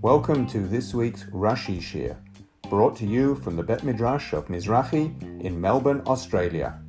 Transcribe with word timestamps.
Welcome 0.00 0.46
to 0.48 0.60
this 0.60 0.94
week's 0.94 1.24
Rashi 1.24 1.78
Shiur, 1.78 2.16
brought 2.70 2.96
to 2.96 3.06
you 3.06 3.34
from 3.34 3.56
the 3.56 3.62
Bet 3.62 3.84
Midrash 3.84 4.32
of 4.32 4.46
Mizrahi 4.46 5.42
in 5.42 5.60
Melbourne, 5.60 6.02
Australia. 6.06 6.80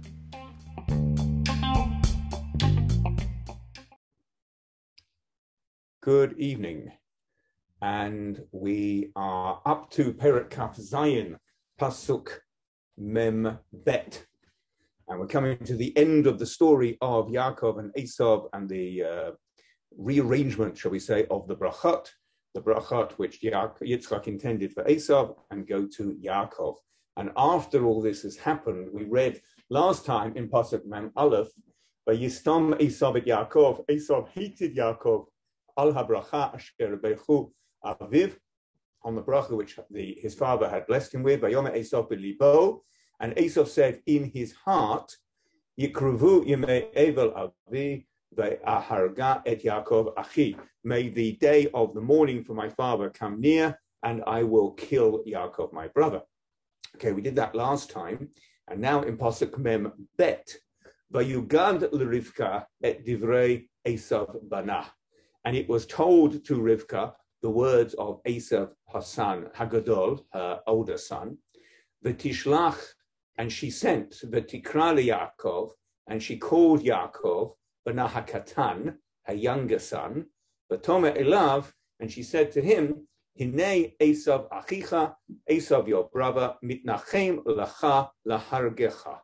Good 6.01 6.37
evening, 6.37 6.91
and 7.81 8.41
we 8.51 9.11
are 9.15 9.61
up 9.65 9.91
to 9.91 10.13
Perak 10.13 10.49
Kaf 10.49 10.77
Zayin, 10.77 11.37
Pasuk 11.79 12.39
Mem 12.97 13.59
Bet, 13.73 14.25
and 15.09 15.19
we're 15.19 15.27
coming 15.27 15.57
to 15.57 15.75
the 15.75 15.95
end 15.97 16.27
of 16.27 16.37
the 16.37 16.45
story 16.45 16.97
of 17.01 17.27
Yaakov 17.27 17.79
and 17.79 17.91
Esav 17.95 18.47
and 18.53 18.69
the 18.69 19.03
uh, 19.03 19.31
rearrangement, 19.97 20.77
shall 20.77 20.91
we 20.91 20.99
say, 20.99 21.25
of 21.31 21.47
the 21.47 21.55
brachot. 21.55 22.07
The 22.53 22.61
brachot 22.61 23.13
which 23.13 23.41
Yitzchak 23.41 24.27
intended 24.27 24.71
for 24.71 24.83
Esav 24.83 25.35
and 25.49 25.67
go 25.67 25.87
to 25.97 26.15
Yaakov. 26.23 26.75
And 27.17 27.31
after 27.35 27.85
all 27.85 28.01
this 28.01 28.21
has 28.21 28.37
happened, 28.37 28.89
we 28.93 29.05
read 29.05 29.41
last 29.71 30.05
time 30.05 30.35
in 30.35 30.47
Pasuk 30.47 30.85
Mem 30.85 31.11
Aleph, 31.15 31.49
Yistam 32.07 32.79
Esav 32.79 33.17
at 33.17 33.25
Yaakov, 33.25 33.85
Esav 33.87 34.29
hated 34.29 34.75
Yaakov, 34.75 35.25
al 35.77 35.93
habracha 35.93 36.53
asher 36.53 36.97
bechu 36.97 37.51
aviv, 37.83 38.35
on 39.03 39.15
the 39.15 39.21
bracha 39.21 39.51
which 39.51 39.79
the, 39.89 40.17
his 40.21 40.35
father 40.35 40.69
had 40.69 40.85
blessed 40.87 41.15
him 41.15 41.23
with, 41.23 41.41
Vayoma 41.41 41.75
Esav 41.75 42.09
libo, 42.09 42.83
and 43.19 43.35
Esav 43.35 43.67
said 43.67 44.01
in 44.05 44.25
his 44.25 44.53
heart, 44.53 45.15
Yikruvu 45.79 46.45
yemei 46.45 46.93
evel 46.95 47.33
avi, 47.35 48.07
Aharga 48.37 49.41
et 49.45 49.63
Yaakov 49.63 50.13
achi. 50.17 50.55
May 50.83 51.09
the 51.09 51.33
day 51.33 51.69
of 51.73 51.93
the 51.93 52.01
mourning 52.01 52.43
for 52.43 52.53
my 52.53 52.69
father 52.69 53.09
come 53.09 53.41
near, 53.41 53.79
and 54.03 54.23
I 54.25 54.43
will 54.43 54.71
kill 54.71 55.23
Yaakov, 55.27 55.73
my 55.73 55.87
brother. 55.89 56.21
Okay, 56.95 57.11
we 57.11 57.21
did 57.21 57.35
that 57.35 57.55
last 57.55 57.89
time, 57.89 58.29
and 58.67 58.79
now 58.79 59.01
in 59.01 59.17
pasuk 59.17 59.57
mem 59.57 59.91
bet, 60.17 60.55
vayugad 61.13 61.91
l'Rivka 61.91 62.65
et 62.83 63.05
divrei 63.05 63.67
Esav 63.85 64.37
bana, 64.49 64.85
and 65.43 65.55
it 65.55 65.67
was 65.67 65.85
told 65.85 66.43
to 66.45 66.55
Rivka 66.55 67.13
the 67.41 67.49
words 67.49 67.93
of 67.95 68.21
Esav 68.23 68.71
Hassan 68.87 69.49
Hagadol, 69.55 70.23
her 70.33 70.61
older 70.67 70.97
son, 70.97 71.37
v'tishlach, 72.05 72.79
and 73.39 73.49
she 73.49 73.71
sent 73.71 74.19
the 74.19 74.27
v'tikra 74.27 74.91
Yaakov, 75.11 75.71
and 76.07 76.21
she 76.21 76.35
called 76.37 76.83
Yaakov 76.83 77.53
Banaha 77.87 78.27
Katan, 78.27 78.97
her 79.23 79.33
younger 79.33 79.79
son, 79.79 80.25
Batoma 80.69 81.17
Elav, 81.17 81.71
and 82.01 82.11
she 82.11 82.21
said 82.21 82.51
to 82.51 82.61
him, 82.61 83.07
Hine 83.39 83.93
Esav 84.01 84.49
Achicha, 84.49 85.15
Esav 85.49 85.87
your 85.87 86.09
brother, 86.09 86.55
Mitnachem 86.61 87.41
Lacha 87.45 88.09
Lahargecha. 88.27 89.19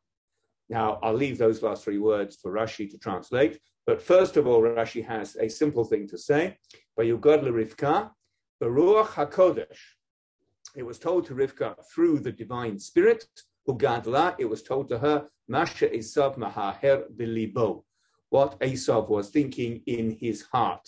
Now, 0.70 0.98
I'll 1.04 1.14
leave 1.14 1.38
those 1.38 1.62
last 1.62 1.84
three 1.84 2.00
words 2.00 2.38
for 2.42 2.54
Rashi 2.54 2.90
to 2.90 2.98
translate. 2.98 3.60
But 3.86 4.02
first 4.02 4.38
of 4.38 4.48
all, 4.48 4.62
Rashi 4.62 5.06
has 5.06 5.36
a 5.36 5.50
simple 5.50 5.84
thing 5.84 6.08
to 6.08 6.18
say. 6.18 6.58
Vayugad 6.98 7.44
Rivka, 7.44 8.12
B'Ruach 8.64 9.08
HaKodesh. 9.08 9.78
It 10.74 10.84
was 10.84 11.00
told 11.00 11.26
to 11.26 11.36
Rivka 11.36 11.76
through 11.94 12.20
the 12.20 12.32
divine 12.32 12.80
spirit, 12.80 13.26
Ugadla, 13.68 14.36
it 14.38 14.46
was 14.46 14.64
told 14.64 14.88
to 14.90 15.00
her, 15.00 15.28
Masha 15.48 15.88
Esav 15.90 16.38
Mahaher 16.38 17.04
Bilibo 17.12 17.84
what 18.30 18.60
Esav 18.60 19.08
was 19.08 19.30
thinking 19.30 19.82
in 19.86 20.18
his 20.20 20.42
heart. 20.44 20.88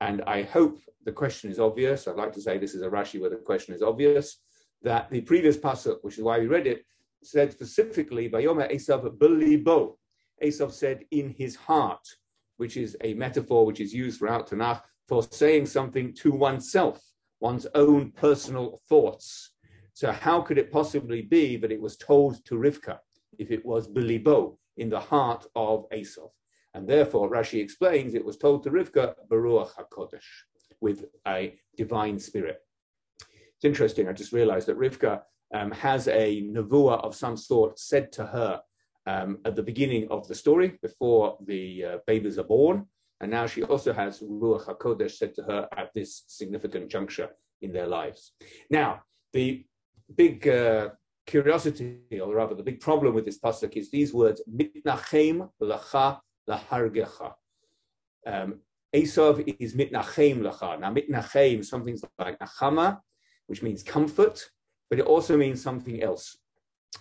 And 0.00 0.22
I 0.22 0.42
hope 0.42 0.80
the 1.04 1.12
question 1.12 1.50
is 1.50 1.60
obvious. 1.60 2.08
I'd 2.08 2.16
like 2.16 2.32
to 2.32 2.40
say 2.40 2.58
this 2.58 2.74
is 2.74 2.82
a 2.82 2.88
Rashi 2.88 3.20
where 3.20 3.30
the 3.30 3.36
question 3.36 3.74
is 3.74 3.82
obvious. 3.82 4.38
That 4.82 5.08
the 5.10 5.20
previous 5.20 5.56
pasuk, 5.56 5.98
which 6.02 6.18
is 6.18 6.24
why 6.24 6.40
we 6.40 6.48
read 6.48 6.66
it, 6.66 6.84
said 7.22 7.52
specifically, 7.52 8.28
"Vayoma 8.28 8.72
Esav 8.72 9.16
belibo." 9.16 9.96
Esav 10.42 10.72
said 10.72 11.04
in 11.12 11.30
his 11.30 11.54
heart, 11.54 12.04
which 12.56 12.76
is 12.76 12.96
a 13.02 13.14
metaphor 13.14 13.64
which 13.64 13.80
is 13.80 13.94
used 13.94 14.18
throughout 14.18 14.48
Tanakh 14.48 14.82
for 15.06 15.22
saying 15.22 15.66
something 15.66 16.12
to 16.14 16.32
oneself, 16.32 17.00
one's 17.38 17.66
own 17.76 18.10
personal 18.10 18.82
thoughts. 18.88 19.51
So 20.02 20.10
how 20.10 20.40
could 20.40 20.58
it 20.58 20.72
possibly 20.72 21.22
be 21.22 21.56
that 21.58 21.70
it 21.70 21.80
was 21.80 21.96
told 21.96 22.44
to 22.46 22.56
Rivka 22.56 22.98
if 23.38 23.52
it 23.52 23.64
was 23.64 23.86
belibo 23.86 24.58
in 24.76 24.90
the 24.90 24.98
heart 24.98 25.46
of 25.54 25.88
Esav? 25.90 26.30
And 26.74 26.88
therefore, 26.88 27.30
Rashi 27.30 27.62
explains 27.62 28.14
it 28.16 28.24
was 28.24 28.36
told 28.36 28.64
to 28.64 28.70
Rivka, 28.70 29.14
B'Ruach 29.30 29.70
HaKodesh, 29.78 30.28
with 30.80 31.04
a 31.28 31.54
divine 31.76 32.18
spirit. 32.18 32.58
It's 33.54 33.64
interesting, 33.64 34.08
I 34.08 34.12
just 34.12 34.32
realized 34.32 34.66
that 34.66 34.76
Rivka 34.76 35.22
um, 35.54 35.70
has 35.70 36.08
a 36.08 36.42
nevuah 36.50 37.04
of 37.04 37.14
some 37.14 37.36
sort 37.36 37.78
said 37.78 38.10
to 38.14 38.26
her 38.26 38.60
um, 39.06 39.38
at 39.44 39.54
the 39.54 39.62
beginning 39.62 40.08
of 40.10 40.26
the 40.26 40.34
story, 40.34 40.80
before 40.82 41.38
the 41.46 41.84
uh, 41.84 41.98
babies 42.08 42.40
are 42.40 42.50
born. 42.58 42.86
And 43.20 43.30
now 43.30 43.46
she 43.46 43.62
also 43.62 43.92
has 43.92 44.18
Ruach 44.18 44.66
HaKodesh 44.66 45.12
said 45.12 45.32
to 45.36 45.44
her 45.44 45.68
at 45.76 45.94
this 45.94 46.24
significant 46.26 46.90
juncture 46.90 47.30
in 47.60 47.72
their 47.72 47.86
lives. 47.86 48.32
Now, 48.68 49.02
the 49.32 49.64
big 50.16 50.48
uh, 50.48 50.90
curiosity, 51.26 52.00
or 52.20 52.34
rather 52.34 52.54
the 52.54 52.62
big 52.62 52.80
problem 52.80 53.14
with 53.14 53.24
this 53.24 53.38
pasuk 53.38 53.76
is 53.76 53.90
these 53.90 54.12
words, 54.12 54.42
mitnachem 54.50 55.48
lacha 55.60 56.20
lahargecha. 56.48 57.32
Um, 58.26 58.60
Esav 58.94 59.56
is 59.58 59.74
mitnachem 59.74 60.40
lacha. 60.40 60.78
Now, 60.78 60.92
mitnachem, 60.92 61.64
something 61.64 61.98
like 62.18 62.38
nachama, 62.38 63.00
which 63.46 63.62
means 63.62 63.82
comfort, 63.82 64.44
but 64.90 64.98
it 64.98 65.06
also 65.06 65.36
means 65.36 65.62
something 65.62 66.02
else. 66.02 66.36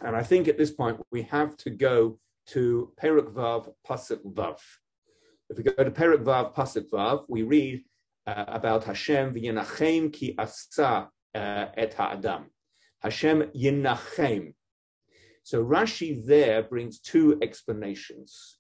And 0.02 0.16
I 0.16 0.24
think 0.24 0.48
at 0.48 0.58
this 0.58 0.72
point 0.72 1.00
we 1.12 1.24
have 1.24 1.58
to 1.58 1.70
go 1.70 2.18
to 2.48 2.92
Perak 2.98 3.34
Vav 3.34 3.74
Pasuk 3.88 4.24
Vav. 4.34 4.60
If 5.50 5.58
we 5.58 5.64
go 5.64 5.84
to 5.84 5.92
Perak 5.92 6.22
Vav 6.22 6.56
Pasuk 6.56 6.90
Vav, 6.90 7.26
we 7.28 7.44
read 7.44 7.84
uh, 8.26 8.46
about 8.48 8.86
Hashem 8.86 9.34
v'yenachem 9.34 10.14
ki 10.14 10.36
asa 10.38 11.10
uh, 11.36 11.66
et 11.76 11.94
ha'adam. 11.94 12.46
Hashem 13.02 13.52
yenachem. 13.56 14.54
So 15.44 15.64
Rashi 15.64 16.26
there 16.26 16.64
brings 16.64 17.00
two 17.00 17.40
explanations. 17.42 18.58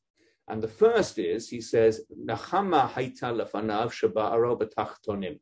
And 0.47 0.61
the 0.61 0.67
first 0.67 1.19
is, 1.19 1.47
he 1.47 1.61
says, 1.61 2.01
Nachama 2.27 2.89
haita 2.89 3.31
lefanav 3.31 3.91
shaba'aro. 3.91 5.39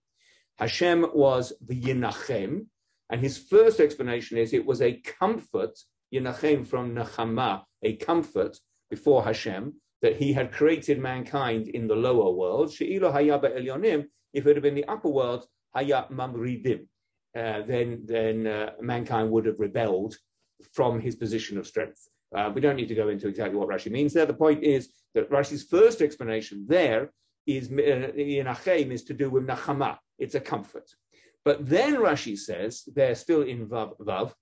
Hashem 0.57 1.05
was 1.13 1.53
the 1.65 1.81
Yinachem, 1.81 2.65
and 3.09 3.21
his 3.21 3.37
first 3.37 3.79
explanation 3.79 4.37
is 4.37 4.53
it 4.53 4.65
was 4.65 4.81
a 4.81 5.01
comfort, 5.19 5.79
Yinachem 6.13 6.67
from 6.67 6.93
Nachama, 6.93 7.63
a 7.81 7.95
comfort 7.95 8.57
before 8.89 9.23
Hashem, 9.23 9.75
that 10.01 10.17
he 10.17 10.33
had 10.33 10.51
created 10.51 10.99
mankind 10.99 11.69
in 11.69 11.87
the 11.87 11.95
lower 11.95 12.31
world. 12.31 12.71
She'ilo 12.71 13.11
hayaba 13.11 13.57
elyonim, 13.57 14.05
if 14.33 14.45
it 14.45 14.55
had 14.55 14.63
been 14.63 14.75
the 14.75 14.85
upper 14.85 15.09
world, 15.09 15.45
hayat 15.75 16.11
mamridim, 16.11 16.87
uh, 17.35 17.61
then, 17.61 18.01
then 18.05 18.47
uh, 18.47 18.71
mankind 18.81 19.29
would 19.31 19.45
have 19.45 19.59
rebelled 19.59 20.17
from 20.73 20.99
his 20.99 21.15
position 21.15 21.57
of 21.57 21.67
strength. 21.67 22.07
Uh, 22.35 22.51
we 22.53 22.61
don't 22.61 22.75
need 22.75 22.87
to 22.87 22.95
go 22.95 23.09
into 23.09 23.27
exactly 23.27 23.57
what 23.57 23.69
Rashi 23.69 23.91
means 23.91 24.13
there. 24.13 24.25
The 24.25 24.33
point 24.33 24.63
is 24.63 24.89
that 25.15 25.29
Rashi's 25.29 25.63
first 25.63 26.01
explanation 26.01 26.65
there 26.67 27.11
is 27.47 27.71
uh, 27.71 27.75
in 27.75 28.45
Achem 28.45 28.91
is 28.91 29.03
to 29.05 29.13
do 29.13 29.29
with 29.29 29.47
Nachama. 29.47 29.97
It's 30.17 30.35
a 30.35 30.39
comfort. 30.39 30.89
But 31.45 31.67
then 31.67 31.95
Rashi 31.95 32.37
says, 32.37 32.83
they're 32.93 33.15
still 33.15 33.43
in 33.43 33.67
Vav, 33.67 33.97
Vav 33.99 34.33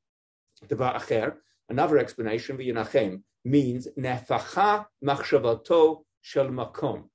Devar 0.68 0.96
Acher, 1.00 1.36
another 1.70 1.98
explanation, 1.98 2.58
V'yinachem, 2.58 3.22
means 3.46 3.88
Nefacha 3.98 4.86
Machshavato 5.04 6.04
Shel 6.22 6.48
Makom. 6.48 7.06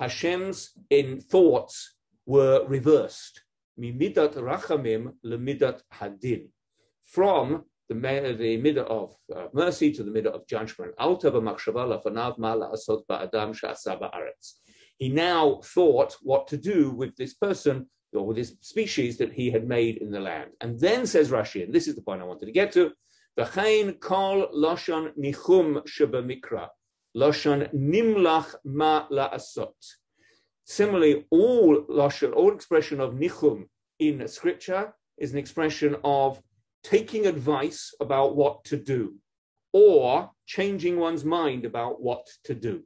Hashem's 0.00 0.70
in 0.90 1.20
thoughts 1.20 1.94
were 2.26 2.64
reversed. 2.66 3.42
Mimidat 3.78 4.34
Rachamim 4.34 5.14
Lemidat 5.24 5.80
Hadin. 5.92 6.48
From 7.04 7.64
the, 7.88 8.36
the 8.38 8.56
middle 8.56 8.86
of 8.88 9.14
uh, 9.34 9.48
mercy 9.52 9.92
to 9.92 10.02
the 10.02 10.10
middle 10.10 10.32
of 10.34 10.46
judgment. 10.46 10.94
He 14.98 15.08
now 15.08 15.60
thought 15.64 16.16
what 16.22 16.46
to 16.48 16.56
do 16.56 16.90
with 16.90 17.16
this 17.16 17.34
person 17.34 17.86
or 18.12 18.26
with 18.26 18.36
this 18.36 18.54
species 18.60 19.18
that 19.18 19.32
he 19.32 19.50
had 19.50 19.66
made 19.66 19.98
in 19.98 20.10
the 20.10 20.20
land. 20.20 20.50
And 20.60 20.78
then 20.78 21.06
says 21.06 21.30
Rashi, 21.30 21.64
and 21.64 21.74
this 21.74 21.88
is 21.88 21.96
the 21.96 22.02
point 22.02 22.22
I 22.22 22.24
wanted 22.24 22.46
to 22.46 22.52
get 22.52 22.72
to, 22.72 22.92
V'chein 23.38 23.98
kol 24.00 24.48
loshon 24.54 25.10
nichum 25.18 25.84
shebamikra, 25.86 26.68
loshon 27.16 27.74
nimlach 27.74 28.54
ma 28.64 29.08
la'asot. 29.08 29.74
Similarly, 30.64 31.26
all 31.30 31.84
loshon, 31.88 32.34
all 32.34 32.52
expression 32.52 33.00
of 33.00 33.14
nichum 33.14 33.68
in 33.98 34.26
scripture 34.28 34.94
is 35.18 35.32
an 35.32 35.38
expression 35.38 35.96
of 36.04 36.40
taking 36.82 37.26
advice 37.26 37.94
about 38.00 38.36
what 38.36 38.64
to 38.64 38.76
do 38.76 39.14
or 39.72 40.30
changing 40.46 40.98
one's 40.98 41.24
mind 41.24 41.64
about 41.64 42.00
what 42.00 42.26
to 42.44 42.54
do. 42.54 42.82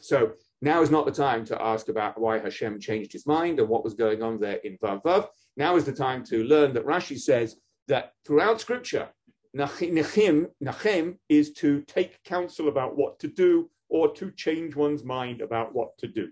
So 0.00 0.32
Now 0.62 0.82
is 0.82 0.90
not 0.90 1.06
the 1.06 1.12
time 1.12 1.44
to 1.46 1.62
ask 1.62 1.88
about 1.88 2.20
why 2.20 2.38
Hashem 2.38 2.80
changed 2.80 3.12
his 3.12 3.26
mind 3.26 3.58
and 3.60 3.68
what 3.68 3.82
was 3.82 3.94
going 3.94 4.22
on 4.22 4.38
there 4.38 4.56
in 4.56 4.76
Vav 4.78 5.02
Vav. 5.02 5.28
Now 5.56 5.76
is 5.76 5.84
the 5.84 5.92
time 5.92 6.22
to 6.26 6.44
learn 6.44 6.74
that 6.74 6.84
Rashi 6.84 7.18
says 7.18 7.56
that 7.88 8.12
throughout 8.26 8.60
Scripture, 8.60 9.08
Nachim, 9.56 10.46
Nachem 10.62 11.18
is 11.28 11.52
to 11.54 11.82
take 11.82 12.22
counsel 12.24 12.68
about 12.68 12.96
what 12.96 13.18
to 13.20 13.28
do 13.28 13.70
or 13.88 14.12
to 14.14 14.30
change 14.32 14.76
one's 14.76 15.02
mind 15.02 15.40
about 15.40 15.74
what 15.74 15.96
to 15.98 16.06
do. 16.06 16.30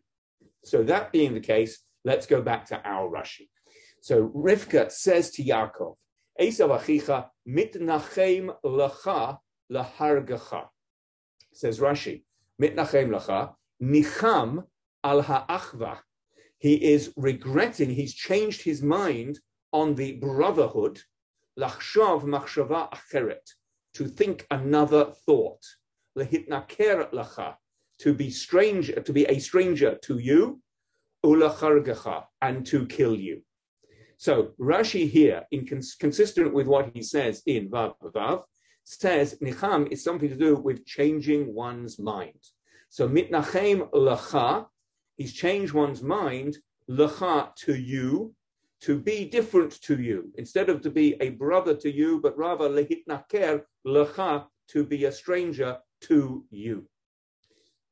So 0.65 0.83
that 0.85 1.13
being 1.13 1.35
the 1.35 1.41
case, 1.41 1.79
let's 2.05 2.27
go 2.27 2.43
back 2.43 2.67
to 2.67 2.81
our 2.85 3.09
Rashi. 3.09 3.49
So 4.01 4.29
Rivka 4.29 4.91
says 4.91 5.31
to 5.33 5.45
Yaakov, 5.45 5.97
Esav 6.41 6.79
achicha 6.79 7.27
mitnachem 7.49 8.55
lacha 8.65 9.39
lahargacha. 9.73 10.67
Says 11.53 11.81
Rashi, 11.81 12.25
mitnachem 12.61 13.09
lacha 13.09 13.55
nicham 13.83 14.65
al 15.03 15.23
ha'achva. 15.23 15.99
He 16.59 16.75
is 16.75 17.13
regretting, 17.17 17.91
he's 17.91 18.15
changed 18.15 18.63
his 18.63 18.83
mind 18.83 19.39
on 19.73 19.95
the 19.95 20.13
brotherhood, 20.17 21.01
lachshav 21.59 22.23
machshava 22.23 22.91
acheret, 22.93 23.47
to 23.95 24.07
think 24.07 24.47
another 24.51 25.13
thought, 25.27 25.63
lehitnaker 26.17 27.11
lacha, 27.13 27.57
to 28.01 28.15
be 28.15 28.31
strange, 28.31 28.93
to 29.05 29.13
be 29.13 29.25
a 29.25 29.39
stranger 29.39 29.99
to 30.03 30.19
you, 30.19 30.61
ulachargacha, 31.25 32.25
and 32.41 32.65
to 32.67 32.87
kill 32.87 33.17
you. 33.17 33.43
So 34.17 34.53
Rashi 34.61 35.09
here, 35.09 35.45
in 35.51 35.67
cons- 35.67 35.95
consistent 35.95 36.53
with 36.53 36.67
what 36.67 36.91
he 36.95 37.03
says 37.03 37.43
in 37.47 37.71
Vav 37.71 37.95
Vav, 38.03 38.43
says 38.85 39.39
nicham 39.43 39.91
is 39.93 40.03
something 40.03 40.29
to 40.29 40.37
do 40.37 40.57
with 40.57 40.87
changing 40.87 41.55
one's 41.55 41.99
mind. 41.99 42.43
So 42.89 43.09
mitnachem 43.09 43.91
lacha, 43.91 44.67
he's 45.17 45.35
changed 45.35 45.73
one's 45.73 46.03
mind 46.03 46.57
lacha 46.91 47.55
to 47.57 47.75
you, 47.75 48.35
to 48.81 48.99
be 48.99 49.25
different 49.25 49.81
to 49.83 50.01
you, 50.01 50.33
instead 50.37 50.69
of 50.69 50.81
to 50.83 50.91
be 50.91 51.17
a 51.21 51.31
brother 51.31 51.75
to 51.75 51.93
you, 51.93 52.21
but 52.21 52.39
rather 52.39 52.69
lehitnaker 52.69 53.63
lacha, 53.87 54.47
to 54.69 54.85
be 54.85 55.05
a 55.05 55.13
stranger 55.13 55.79
to 56.03 56.45
you. 56.51 56.87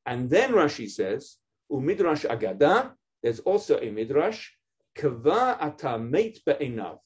And 0.06 0.30
then 0.30 0.52
Rashi 0.52 0.88
says, 0.88 1.36
umidrash 1.70 2.24
agada, 2.24 2.92
there's 3.22 3.40
also 3.40 3.78
a 3.78 3.90
midrash, 3.90 4.52
kava 4.94 5.58
ata 5.60 5.98
meit 5.98 6.44
be'enav. 6.44 6.98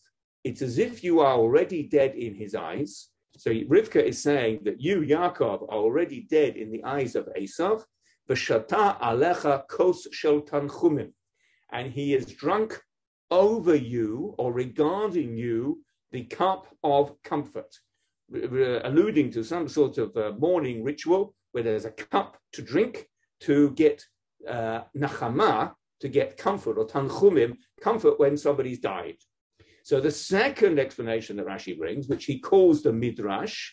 It's 0.44 0.62
as 0.62 0.78
if 0.78 1.02
you 1.02 1.20
are 1.20 1.34
already 1.34 1.82
dead 1.82 2.14
in 2.14 2.34
his 2.34 2.54
eyes. 2.54 3.08
So 3.36 3.50
Rivka 3.50 4.02
is 4.02 4.22
saying 4.22 4.60
that 4.64 4.80
you, 4.80 5.00
Yaakov, 5.00 5.62
are 5.62 5.78
already 5.86 6.26
dead 6.30 6.56
in 6.56 6.70
the 6.70 6.84
eyes 6.84 7.14
of 7.16 7.28
Esav. 7.38 7.82
V'shata 8.28 9.00
alecha 9.00 9.66
kos 9.68 10.06
shel 10.12 10.42
tanchumim. 10.42 11.12
And 11.72 11.90
he 11.90 12.14
is 12.14 12.26
drunk 12.26 12.80
over 13.30 13.74
you 13.74 14.34
or 14.38 14.52
regarding 14.52 15.36
you 15.36 15.82
the 16.12 16.24
cup 16.24 16.66
of 16.82 17.14
comfort, 17.22 17.72
alluding 18.32 19.30
to 19.32 19.44
some 19.44 19.68
sort 19.68 19.98
of 19.98 20.16
uh, 20.16 20.32
mourning 20.38 20.82
ritual 20.82 21.34
where 21.52 21.64
there's 21.64 21.84
a 21.84 21.90
cup 21.90 22.36
to 22.52 22.62
drink 22.62 23.06
to 23.40 23.70
get 23.70 24.04
uh, 24.48 24.82
nachama, 24.96 25.72
to 26.00 26.08
get 26.08 26.36
comfort, 26.36 26.78
or 26.78 26.86
tanchumim, 26.86 27.56
comfort 27.80 28.18
when 28.18 28.36
somebody's 28.36 28.78
died. 28.78 29.16
So 29.82 30.00
the 30.00 30.10
second 30.10 30.78
explanation 30.78 31.36
that 31.36 31.46
Rashi 31.46 31.76
brings, 31.78 32.08
which 32.08 32.26
he 32.26 32.38
calls 32.38 32.82
the 32.82 32.92
midrash, 32.92 33.72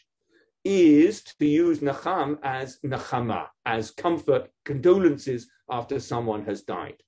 is 0.64 1.24
to 1.24 1.46
use 1.46 1.80
nacham 1.80 2.38
as 2.44 2.80
nachama, 2.86 3.48
as 3.66 3.92
comfort, 3.92 4.50
condolences 4.66 5.48
after 5.70 6.00
someone 6.00 6.44
has 6.46 6.64
died. 6.64 7.02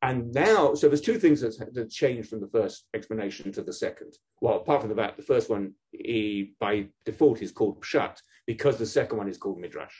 And 0.00 0.32
now, 0.32 0.74
so 0.74 0.88
there's 0.88 1.00
two 1.00 1.18
things 1.18 1.40
that, 1.42 1.72
that 1.74 1.90
changed 1.90 2.28
from 2.28 2.40
the 2.40 2.48
first 2.48 2.86
explanation 2.92 3.52
to 3.52 3.62
the 3.62 3.72
second. 3.72 4.14
Well, 4.40 4.56
apart 4.56 4.80
from 4.80 4.90
the 4.90 4.96
fact 4.96 5.16
the 5.16 5.22
first 5.22 5.48
one, 5.48 5.74
he, 5.92 6.54
by 6.58 6.88
default, 7.04 7.40
is 7.40 7.52
called 7.52 7.80
pshat 7.80 8.16
because 8.46 8.76
the 8.78 8.86
second 8.86 9.18
one 9.18 9.28
is 9.28 9.38
called 9.38 9.58
midrash. 9.58 9.94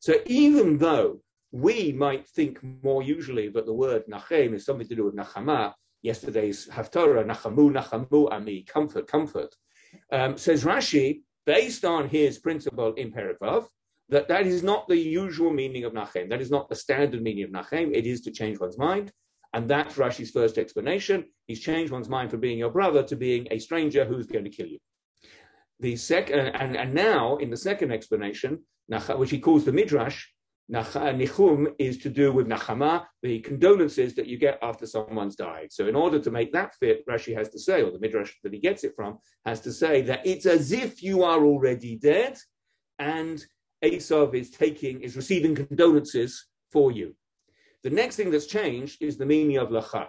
So 0.00 0.14
even 0.26 0.78
though 0.78 1.20
we 1.52 1.92
might 1.92 2.26
think 2.28 2.58
more 2.82 3.02
usually 3.02 3.48
that 3.50 3.66
the 3.66 3.72
word 3.72 4.04
nachem 4.08 4.54
is 4.54 4.64
something 4.64 4.88
to 4.88 4.96
do 4.96 5.04
with 5.04 5.16
nachama, 5.16 5.74
yesterday's 6.02 6.66
haftarah, 6.68 7.24
nachamu, 7.24 7.70
nachamu, 7.70 8.32
ami, 8.32 8.62
comfort, 8.62 9.06
comfort, 9.06 9.54
um, 10.10 10.36
says 10.36 10.64
Rashi, 10.64 11.22
based 11.44 11.84
on 11.84 12.08
his 12.08 12.38
principle 12.38 12.94
in 12.94 13.12
Perikvav, 13.12 13.66
that 14.08 14.28
that 14.28 14.46
is 14.46 14.62
not 14.62 14.88
the 14.88 14.96
usual 14.96 15.52
meaning 15.52 15.84
of 15.84 15.92
nachem. 15.92 16.28
That 16.28 16.40
is 16.40 16.50
not 16.50 16.68
the 16.68 16.74
standard 16.74 17.22
meaning 17.22 17.44
of 17.44 17.50
nachem. 17.50 17.94
It 17.94 18.06
is 18.06 18.20
to 18.22 18.30
change 18.30 18.58
one's 18.58 18.78
mind. 18.78 19.12
And 19.54 19.68
that's 19.68 19.96
Rashi's 19.96 20.30
first 20.30 20.56
explanation. 20.56 21.24
He's 21.46 21.60
changed 21.60 21.92
one's 21.92 22.08
mind 22.08 22.30
from 22.30 22.40
being 22.40 22.58
your 22.58 22.70
brother 22.70 23.02
to 23.04 23.16
being 23.16 23.46
a 23.50 23.58
stranger 23.58 24.04
who's 24.04 24.26
going 24.26 24.44
to 24.44 24.50
kill 24.50 24.66
you. 24.66 24.78
The 25.82 25.96
second, 25.96 26.38
uh, 26.38 26.52
and, 26.62 26.76
and 26.76 26.94
now 26.94 27.38
in 27.38 27.50
the 27.50 27.56
second 27.56 27.90
explanation, 27.90 28.60
which 29.16 29.30
he 29.30 29.40
calls 29.40 29.64
the 29.64 29.72
midrash, 29.72 30.28
uh, 30.72 30.84
nichum 31.20 31.74
is 31.80 31.98
to 31.98 32.08
do 32.08 32.32
with 32.32 32.46
nachama, 32.46 33.04
the 33.22 33.40
condolences 33.40 34.14
that 34.14 34.28
you 34.28 34.38
get 34.38 34.60
after 34.62 34.86
someone's 34.86 35.34
died. 35.34 35.72
So 35.72 35.88
in 35.88 35.96
order 35.96 36.20
to 36.20 36.30
make 36.30 36.52
that 36.52 36.76
fit, 36.76 37.04
Rashi 37.08 37.36
has 37.36 37.48
to 37.48 37.58
say, 37.58 37.82
or 37.82 37.90
the 37.90 37.98
midrash 37.98 38.32
that 38.44 38.52
he 38.52 38.60
gets 38.60 38.84
it 38.84 38.94
from, 38.94 39.18
has 39.44 39.60
to 39.62 39.72
say 39.72 40.02
that 40.02 40.24
it's 40.24 40.46
as 40.46 40.70
if 40.70 41.02
you 41.02 41.24
are 41.24 41.44
already 41.44 41.96
dead, 41.96 42.38
and 43.00 43.44
Esav 43.84 44.34
is 44.34 44.50
taking, 44.50 45.00
is 45.00 45.16
receiving 45.16 45.56
condolences 45.56 46.46
for 46.70 46.92
you. 46.92 47.16
The 47.82 47.90
next 47.90 48.14
thing 48.14 48.30
that's 48.30 48.46
changed 48.46 49.02
is 49.02 49.16
the 49.16 49.26
meaning 49.26 49.56
of 49.56 49.70
lacha. 49.70 50.06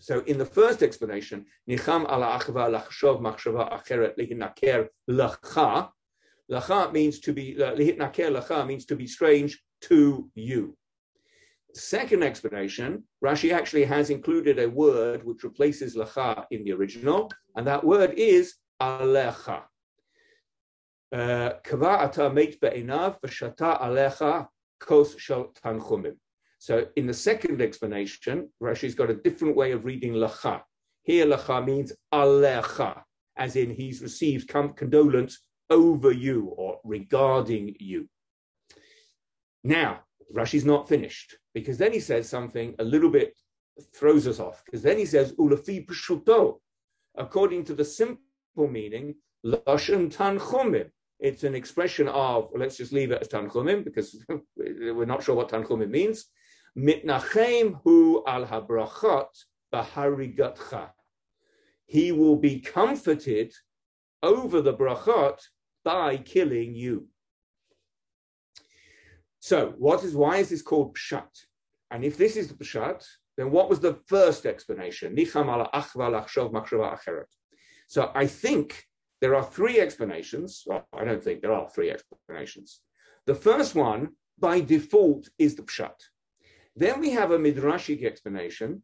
So 0.00 0.20
in 0.20 0.38
the 0.38 0.46
first 0.46 0.82
explanation, 0.82 1.44
nicham 1.68 2.04
ala 2.10 2.40
achva 2.40 2.70
lachshov 2.74 3.20
machshava 3.20 3.70
acheret 3.70 4.16
lihinaker 4.18 4.88
lacha. 5.08 5.90
Lacha 6.50 6.92
means 6.92 7.20
to 7.20 7.34
be 7.34 7.54
lihinaker 7.54 8.34
lacha 8.34 8.66
means 8.66 8.86
to 8.86 8.96
be 8.96 9.06
strange 9.06 9.62
to 9.82 10.30
you. 10.34 10.74
Second 11.74 12.22
explanation, 12.24 13.04
Rashi 13.22 13.52
actually 13.52 13.84
has 13.84 14.08
included 14.08 14.58
a 14.58 14.70
word 14.70 15.22
which 15.22 15.44
replaces 15.44 15.94
lacha 15.94 16.46
in 16.50 16.64
the 16.64 16.72
original, 16.72 17.30
and 17.54 17.66
that 17.66 17.84
word 17.84 18.14
is 18.16 18.54
alecha. 18.80 19.62
Uh, 21.12 21.50
Kava 21.62 22.04
ata 22.04 22.30
meit 22.30 22.58
be'enav 22.58 23.20
v'shata 23.20 23.80
alecha 23.82 24.48
kos 24.80 25.14
shel 25.18 25.52
tanchumim. 25.62 26.16
So 26.60 26.86
in 26.94 27.06
the 27.06 27.14
second 27.14 27.62
explanation, 27.62 28.50
Rashi's 28.62 28.94
got 28.94 29.08
a 29.08 29.14
different 29.14 29.56
way 29.56 29.72
of 29.72 29.86
reading 29.86 30.12
lacha. 30.12 30.60
Here 31.02 31.24
lacha 31.24 31.64
means 31.64 31.94
alecha, 32.12 33.00
as 33.38 33.56
in 33.56 33.70
he's 33.70 34.02
received 34.02 34.46
condolence 34.46 35.38
over 35.70 36.12
you 36.12 36.52
or 36.58 36.78
regarding 36.84 37.76
you. 37.80 38.10
Now, 39.64 40.00
Rashi's 40.36 40.66
not 40.66 40.86
finished 40.86 41.34
because 41.54 41.78
then 41.78 41.94
he 41.94 42.00
says 42.00 42.28
something 42.28 42.74
a 42.78 42.84
little 42.84 43.10
bit 43.10 43.32
throws 43.94 44.28
us 44.28 44.38
off 44.38 44.62
because 44.66 44.82
then 44.82 44.98
he 44.98 45.06
says 45.06 45.32
ulafi 45.32 45.86
pshuto, 45.86 46.58
according 47.16 47.64
to 47.64 47.74
the 47.74 47.86
simple 47.86 48.68
meaning, 48.68 49.14
lashon 49.46 50.14
tanchumim. 50.14 50.90
It's 51.20 51.42
an 51.44 51.54
expression 51.54 52.06
of, 52.08 52.50
let's 52.54 52.76
just 52.76 52.92
leave 52.92 53.12
it 53.12 53.22
as 53.22 53.28
tanchumim 53.28 53.82
because 53.82 54.22
we're 54.58 55.06
not 55.06 55.22
sure 55.22 55.34
what 55.34 55.48
tanchumim 55.48 55.88
means. 55.88 56.26
Mitnachem 56.76 57.80
hu 57.82 58.22
al 58.26 58.46
habrachot 58.46 59.28
baharigatcha. 59.72 60.90
He 61.86 62.12
will 62.12 62.36
be 62.36 62.60
comforted 62.60 63.52
over 64.22 64.60
the 64.60 64.74
brachot 64.74 65.40
by 65.84 66.18
killing 66.18 66.74
you. 66.74 67.08
So, 69.40 69.74
what 69.78 70.04
is 70.04 70.14
why 70.14 70.36
is 70.36 70.50
this 70.50 70.62
called 70.62 70.96
pshat? 70.96 71.30
And 71.90 72.04
if 72.04 72.16
this 72.16 72.36
is 72.36 72.48
the 72.48 72.54
pshat, 72.54 73.04
then 73.36 73.50
what 73.50 73.68
was 73.70 73.80
the 73.80 73.94
first 74.06 74.46
explanation? 74.46 75.16
So 77.88 78.12
I 78.14 78.26
think 78.26 78.84
there 79.20 79.34
are 79.34 79.42
three 79.42 79.80
explanations. 79.80 80.62
Well, 80.66 80.86
I 80.92 81.04
don't 81.04 81.24
think 81.24 81.40
there 81.40 81.52
are 81.52 81.68
three 81.70 81.90
explanations. 81.90 82.80
The 83.26 83.34
first 83.34 83.74
one, 83.74 84.10
by 84.38 84.60
default, 84.60 85.28
is 85.38 85.54
the 85.54 85.62
pshat. 85.62 85.94
Then 86.76 87.00
we 87.00 87.10
have 87.10 87.30
a 87.30 87.38
midrashic 87.38 88.04
explanation, 88.04 88.82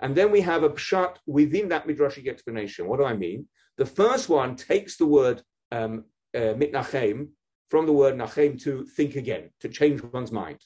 and 0.00 0.14
then 0.14 0.30
we 0.30 0.40
have 0.40 0.62
a 0.62 0.70
pshat 0.70 1.16
within 1.26 1.68
that 1.68 1.86
midrashic 1.86 2.28
explanation. 2.28 2.86
What 2.86 2.98
do 2.98 3.04
I 3.04 3.14
mean? 3.14 3.48
The 3.76 3.86
first 3.86 4.28
one 4.28 4.56
takes 4.56 4.96
the 4.96 5.06
word 5.06 5.42
um, 5.72 6.04
uh, 6.34 6.54
mitnachem 6.54 7.28
from 7.70 7.86
the 7.86 7.92
word 7.92 8.14
nachem 8.16 8.60
to 8.62 8.84
think 8.84 9.16
again, 9.16 9.50
to 9.60 9.68
change 9.68 10.02
one's 10.02 10.32
mind. 10.32 10.60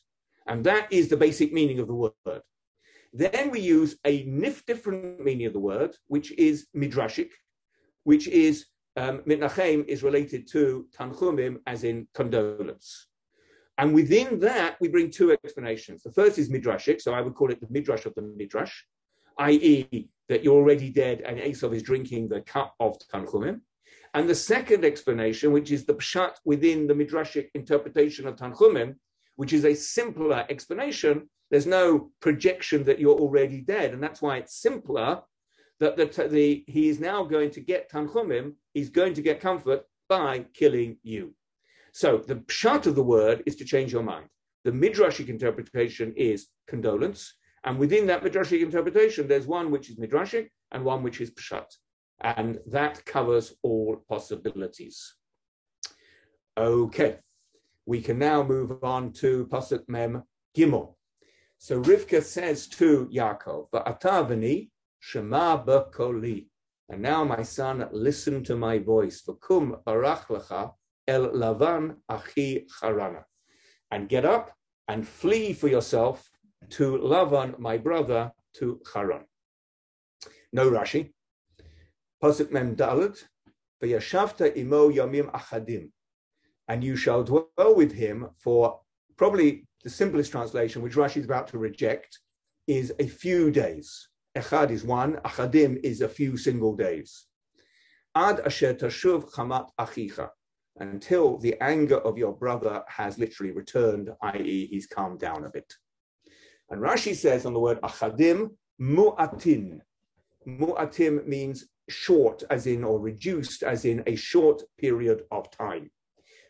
And 0.46 0.64
that 0.64 0.92
is 0.92 1.08
the 1.08 1.16
basic 1.16 1.52
meaning 1.52 1.78
of 1.78 1.87
the 1.87 1.94
word. 1.94 2.42
Then 3.12 3.50
we 3.50 3.60
use 3.60 3.96
a 4.04 4.25
nif 4.26 4.64
different 4.66 5.25
meaning 5.25 5.46
of 5.46 5.52
the 5.52 5.60
word, 5.60 5.96
which 6.08 6.32
is 6.32 6.66
midrashic, 6.76 7.30
which 8.04 8.28
is 8.28 8.66
um, 8.96 9.18
mitnachem 9.20 9.87
is 9.87 10.02
related 10.02 10.48
to 10.52 10.87
tanchumim 10.96 11.58
as 11.66 11.84
in 11.84 12.08
condolence. 12.14 13.08
And 13.78 13.94
within 13.94 14.40
that, 14.40 14.76
we 14.80 14.88
bring 14.88 15.11
two 15.11 15.30
explanations. 15.32 16.02
The 16.02 16.12
first 16.12 16.37
is 16.38 16.50
midrashic, 16.50 17.00
so 17.00 17.14
I 17.14 17.20
would 17.20 17.35
call 17.35 17.50
it 17.52 17.61
the 17.61 17.68
midrash 17.70 18.06
of 18.06 18.14
the 18.16 18.23
midrash, 18.23 18.75
i.e., 19.38 20.08
that 20.28 20.44
you're 20.44 20.56
already 20.56 20.90
dead 20.90 21.23
and 21.23 21.38
Esav 21.38 21.75
is 21.75 21.82
drinking 21.82 22.28
the 22.28 22.40
cup 22.42 22.75
of 22.80 22.97
Tanchumim. 23.12 23.61
And 24.14 24.28
the 24.28 24.35
second 24.35 24.85
explanation, 24.85 25.52
which 25.52 25.70
is 25.70 25.85
the 25.85 25.94
pshat 25.94 26.35
within 26.44 26.87
the 26.87 26.94
midrashic 26.94 27.49
interpretation 27.54 28.26
of 28.26 28.37
Tanchumim, 28.37 28.97
which 29.37 29.52
is 29.52 29.64
a 29.64 29.75
simpler 29.75 30.44
explanation. 30.50 31.28
There's 31.50 31.66
no 31.66 32.11
projection 32.20 32.85
that 32.85 32.99
you're 32.99 33.18
already 33.18 33.61
dead, 33.61 33.94
and 33.94 34.02
that's 34.02 34.20
why 34.20 34.38
it's 34.38 34.61
simpler. 34.61 35.23
That 35.80 35.97
the, 35.97 36.06
the 36.28 36.64
he 36.66 36.88
is 36.88 36.99
now 36.99 37.23
going 37.23 37.52
to 37.52 37.61
get 37.61 37.90
Tanchumim, 37.90 38.54
he's 38.75 38.90
going 38.90 39.14
to 39.14 39.23
get 39.23 39.40
comfort 39.40 39.82
by 40.08 40.47
killing 40.52 40.97
you. 41.04 41.35
So 41.92 42.18
the 42.18 42.37
pshat 42.37 42.87
of 42.87 42.95
the 42.95 43.02
word 43.02 43.42
is 43.47 43.57
to 43.57 43.64
change 43.64 43.92
your 43.92 44.02
mind. 44.02 44.26
The 44.64 44.73
midrashic 44.73 45.28
interpretation 45.28 46.12
is 46.16 46.49
condolence, 46.66 47.35
and 47.64 47.78
within 47.78 48.07
that 48.07 48.23
midrashic 48.23 48.62
interpretation, 48.62 49.26
there's 49.26 49.47
one 49.47 49.71
which 49.71 49.90
is 49.90 49.97
midrashic 49.97 50.49
and 50.73 50.85
one 50.85 51.02
which 51.02 51.21
is 51.21 51.30
pshat, 51.30 51.66
and 52.21 52.59
that 52.66 53.04
covers 53.04 53.54
all 53.62 54.04
possibilities. 54.09 55.14
Okay, 56.57 57.18
we 57.87 58.02
can 58.02 58.18
now 58.18 58.42
move 58.42 58.83
on 58.83 59.12
to 59.12 59.47
pasuk 59.47 59.85
mem 59.88 60.25
gimel. 60.57 60.95
So 61.59 61.83
Rivka 61.83 62.23
says 62.23 62.68
to 62.78 63.09
Yaakov, 63.12 63.71
"Va'atavani 63.71 64.71
shema 65.00 65.64
b'koli." 65.64 66.49
And 66.88 67.02
now, 67.02 67.23
my 67.25 67.42
son, 67.42 67.87
listen 67.92 68.42
to 68.45 68.57
my 68.57 68.78
voice. 68.78 69.23
V'kum 69.23 69.83
barach 69.85 70.26
lecha 70.26 70.73
el 71.09 71.31
lavan 71.31 71.97
achi 72.09 72.67
charana. 72.81 73.25
And 73.91 74.09
get 74.09 74.25
up 74.25 74.53
and 74.87 75.09
flee 75.09 75.53
for 75.55 75.69
yourself 75.69 76.31
to 76.71 76.99
Lavan, 76.99 77.59
my 77.59 77.79
brother, 77.79 78.33
to 78.57 78.81
Haran. 78.93 79.25
No 80.53 80.71
Rashi. 80.71 81.12
Pasuk 82.23 82.50
Mem 82.50 82.77
Dalet, 82.77 83.25
V'yashavta 83.83 84.57
imo 84.57 84.91
yamim 84.91 85.31
achadim. 85.33 85.91
And 86.69 86.85
you 86.85 86.97
shall 86.97 87.23
dwell 87.25 87.75
with 87.75 87.93
him 87.93 88.29
for 88.38 88.81
probably 89.17 89.67
the 89.85 89.91
simplest 89.91 90.33
translation, 90.33 90.83
which 90.83 90.95
Rashi 90.97 91.19
is 91.19 91.25
about 91.25 91.49
to 91.49 91.59
reject, 91.59 92.19
is 92.67 92.93
a 92.99 93.07
few 93.07 93.50
days. 93.50 94.09
Echad 94.37 94.71
is 94.71 94.85
one, 94.85 95.15
achadim 95.25 95.81
is 95.83 96.03
a 96.03 96.09
few 96.09 96.37
single 96.37 96.77
days. 96.77 97.27
Ad 98.15 98.41
asher 98.41 98.75
tashuv 98.75 99.31
chamat 99.33 99.69
achicha 99.81 100.29
until 100.80 101.38
the 101.38 101.61
anger 101.62 101.99
of 101.99 102.18
your 102.18 102.32
brother 102.32 102.82
has 102.88 103.18
literally 103.18 103.52
returned, 103.52 104.11
i.e., 104.23 104.66
he's 104.66 104.87
calmed 104.87 105.20
down 105.20 105.44
a 105.44 105.50
bit. 105.50 105.73
And 106.70 106.80
Rashi 106.80 107.14
says 107.14 107.47
on 107.47 107.54
the 107.54 107.61
word 107.61 107.80
achadim, 107.80 108.50
mu'atin. 108.80 109.80
Mu'atim 110.47 111.26
means 111.26 111.66
short, 111.88 112.42
as 112.50 112.66
in, 112.66 112.85
or 112.85 113.00
reduced, 113.00 113.62
as 113.62 113.85
in 113.85 114.02
a 114.06 114.14
short 114.14 114.62
period 114.78 115.23
of 115.30 115.50
time. 115.50 115.90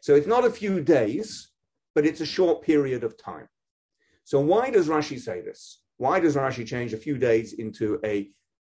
So 0.01 0.15
it's 0.15 0.27
not 0.27 0.45
a 0.45 0.51
few 0.51 0.81
days, 0.81 1.51
but 1.95 2.07
it's 2.07 2.21
a 2.21 2.27
short 2.27 2.63
period 2.63 3.05
of 3.05 3.17
time. 3.17 3.49
So 4.25 4.41
why 4.41 4.71
does 4.71 4.89
Rashi 4.89 5.19
say 5.19 5.41
this? 5.41 5.83
Why 5.97 6.21
does 6.21 6.37
Rashi 6.37 6.67
change 6.67 6.93
a 6.93 6.99
few 6.99 7.19
days 7.19 7.55
into 7.55 7.99
a 8.05 8.31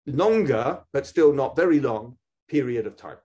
longer, 0.07 0.81
but 0.93 1.07
still 1.07 1.33
not 1.33 1.57
very 1.57 1.79
long 1.79 2.17
period 2.49 2.87
of 2.87 2.97
time? 2.97 3.19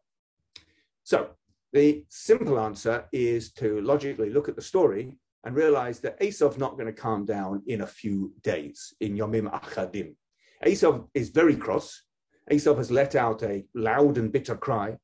So 1.04 1.30
the 1.74 2.06
simple 2.10 2.60
answer 2.60 3.06
is 3.12 3.52
to 3.54 3.82
logically 3.82 4.30
look 4.30 4.48
at 4.48 4.56
the 4.56 4.62
story 4.62 5.12
and 5.44 5.56
realize 5.56 6.00
that 6.00 6.20
Esav's 6.20 6.58
not 6.58 6.74
going 6.74 6.88
to 6.88 7.02
calm 7.02 7.26
down 7.26 7.62
in 7.68 7.82
a 7.82 7.88
few 7.88 8.34
days, 8.42 8.94
in 9.00 9.16
Yomim 9.16 9.52
Achadim. 9.52 10.16
Esav 10.66 11.08
is 11.14 11.30
very 11.30 11.56
cross. 11.56 12.04
Esav 12.52 12.78
has 12.78 12.90
let 12.90 13.16
out 13.16 13.44
a 13.44 13.66
loud 13.76 14.18
and 14.18 14.32
bitter 14.32 14.56
cry. 14.56 14.98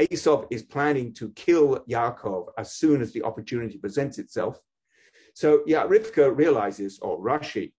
Esav 0.00 0.46
is 0.50 0.62
planning 0.62 1.12
to 1.14 1.30
kill 1.30 1.84
Yaakov 1.88 2.48
as 2.58 2.72
soon 2.72 3.00
as 3.00 3.12
the 3.12 3.22
opportunity 3.22 3.78
presents 3.78 4.18
itself. 4.18 4.60
So, 5.34 5.62
yeah, 5.66 5.86
Rivka 5.86 6.34
realizes, 6.34 6.98
or 7.00 7.18
Rashi 7.18 7.72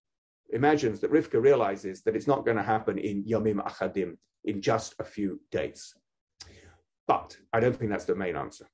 imagines 0.51 0.99
that 1.01 1.11
Rivka 1.11 1.41
realizes 1.41 2.01
that 2.03 2.15
it's 2.15 2.27
not 2.27 2.45
going 2.45 2.57
to 2.57 2.63
happen 2.63 2.97
in 2.97 3.23
Yomim 3.25 3.63
Achadim 3.63 4.17
in 4.45 4.61
just 4.61 4.95
a 4.99 5.03
few 5.03 5.41
days. 5.51 5.93
But 7.07 7.37
I 7.53 7.59
don't 7.59 7.75
think 7.75 7.91
that's 7.91 8.05
the 8.05 8.15
main 8.15 8.35
answer. 8.35 8.67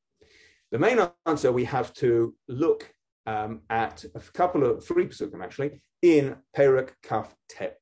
The 0.72 0.80
main 0.80 1.00
answer 1.26 1.52
we 1.52 1.66
have 1.66 1.94
to 1.96 2.36
look 2.48 2.92
um, 3.28 3.62
at 3.70 4.04
a 4.16 4.20
couple 4.20 4.64
of 4.66 4.86
three 4.86 5.06
pasukim 5.06 5.44
actually 5.44 5.82
in 6.02 6.36
Perak 6.56 6.96
Kaf 7.04 7.36
Tet. 7.48 7.82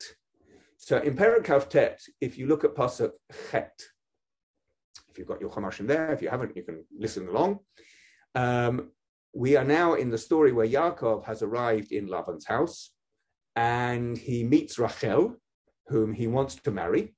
So 0.77 0.98
in 0.98 1.15
Perak 1.15 1.46
Kaf 1.46 1.70
Tet, 1.70 2.01
if 2.20 2.38
you 2.38 2.48
look 2.48 2.63
at 2.63 2.75
pasuk 2.75 3.12
Chet, 3.51 3.79
if 5.10 5.17
you've 5.17 5.27
got 5.27 5.41
your 5.41 5.50
Chumash 5.50 5.79
in 5.79 5.88
there, 5.88 6.12
if 6.12 6.22
you 6.22 6.29
haven't, 6.29 6.55
you 6.55 6.63
can 6.63 6.86
listen 6.98 7.27
along. 7.27 7.60
Um, 8.36 8.91
we 9.34 9.55
are 9.55 9.63
now 9.63 9.93
in 9.93 10.10
the 10.10 10.17
story 10.17 10.51
where 10.51 10.67
Yaakov 10.67 11.25
has 11.25 11.41
arrived 11.41 11.91
in 11.91 12.08
Lavan's 12.08 12.46
house, 12.46 12.91
and 13.55 14.17
he 14.17 14.43
meets 14.43 14.79
Rachel, 14.79 15.36
whom 15.88 16.13
he 16.13 16.27
wants 16.27 16.55
to 16.55 16.72
marry. 16.72 17.15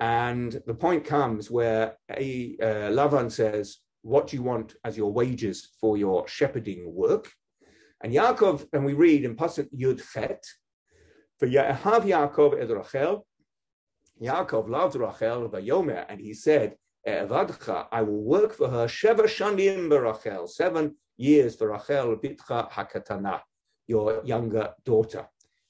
And 0.00 0.62
the 0.66 0.74
point 0.74 1.04
comes 1.04 1.50
where 1.50 1.96
a, 2.10 2.56
uh, 2.62 2.90
Lavan 2.92 3.30
says, 3.30 3.78
What 4.02 4.28
do 4.28 4.36
you 4.36 4.42
want 4.42 4.76
as 4.84 4.96
your 4.96 5.12
wages 5.12 5.70
for 5.80 5.96
your 5.96 6.26
shepherding 6.28 6.94
work? 6.94 7.30
And 8.02 8.12
Yaakov, 8.12 8.68
and 8.72 8.84
we 8.84 8.94
read 8.94 9.24
in 9.24 9.34
Pasuk 9.34 9.68
Yud 9.76 10.00
Chet, 10.12 10.44
for 11.38 11.48
Yahav 11.48 12.02
Yaakov 12.04 12.60
ed 12.60 12.70
Rachel, 12.70 13.26
Yaakov 14.22 14.68
loved 14.68 14.96
Rachel 14.96 15.48
Vayomer, 15.48 16.04
and 16.08 16.20
he 16.20 16.34
said, 16.34 16.76
I 17.06 18.02
will 18.02 18.22
work 18.22 18.52
for 18.52 18.68
her 18.68 18.86
Sheva 18.86 19.24
Shanim 19.24 19.90
Rachel, 19.90 20.46
seven 20.46 20.96
years 21.16 21.56
for 21.56 21.70
Rachel 21.70 22.16
Bitcha 22.16 22.70
Hakatana, 22.70 23.40
your 23.86 24.22
younger 24.24 24.74
daughter. 24.84 25.26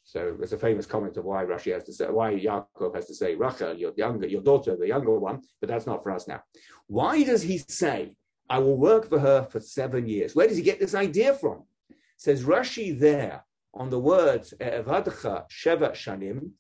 So 0.09 0.35
there's 0.39 0.55
a 0.55 0.59
famous 0.59 0.87
comment 0.87 1.19
of 1.19 1.27
why 1.27 1.45
Rashi 1.45 1.71
has 1.75 1.85
to 1.85 1.93
say, 1.93 2.07
why 2.07 2.33
Yaakov 2.33 2.95
has 2.95 3.05
to 3.09 3.15
say, 3.15 3.35
Rachel, 3.35 3.75
your 3.77 3.93
younger, 3.95 4.27
your 4.27 4.41
daughter, 4.41 4.75
the 4.75 4.89
younger 4.89 5.19
one, 5.19 5.43
but 5.61 5.69
that's 5.69 5.87
not 5.87 6.03
for 6.03 6.13
us 6.13 6.27
now. 6.27 6.41
Why 6.87 7.25
does 7.25 7.43
he 7.43 7.59
say, 7.59 8.17
I 8.49 8.59
will 8.59 8.79
work 8.79 9.11
for 9.11 9.19
her 9.19 9.43
for 9.51 9.61
seven 9.61 10.09
years? 10.09 10.35
Where 10.35 10.49
does 10.49 10.57
he 10.57 10.63
get 10.63 10.81
this 10.81 10.95
idea 10.95 11.35
from? 11.35 11.65
Says 12.17 12.45
Rashi 12.45 12.99
there 12.99 13.45
on 13.75 13.91
the 13.91 13.99
words, 13.99 14.55
Evadcha 14.59 15.45
Sheva 15.51 15.93
Shanim, 15.93 16.53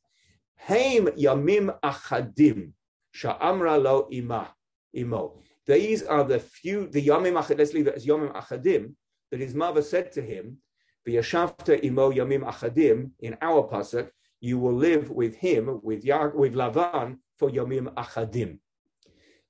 Haim 0.57 1.07
Yamim 1.07 1.75
Achadim, 1.81 2.73
Sha'amra 3.15 3.83
Lo 3.83 4.09
Ima, 4.13 4.53
Imo. 4.95 5.41
These 5.67 6.03
are 6.03 6.23
the 6.23 6.39
few, 6.39 6.87
the 6.89 7.07
Yamim 7.07 7.43
Achadim, 7.43 7.57
let's 7.57 7.73
leave 7.73 7.87
it 7.87 7.95
as 7.95 8.05
Yamim 8.05 8.31
Achadim, 8.35 8.93
that 9.31 9.41
his 9.41 9.55
mother 9.55 9.81
said 9.81 10.13
to 10.13 10.21
him, 10.21 10.59
V'yashavta 11.09 11.83
imo 11.83 12.13
yamim 12.13 12.45
achadim, 12.45 13.11
in 13.21 13.37
our 13.41 13.67
pasuk, 13.67 14.11
you 14.41 14.59
will 14.59 14.75
live 14.75 15.11
with 15.11 15.35
him, 15.37 15.81
with, 15.83 16.05
Yah, 16.05 16.29
with 16.35 16.55
Lavan, 16.55 17.17
for 17.39 17.51
yamim 17.51 17.93
achadim. 17.95 18.59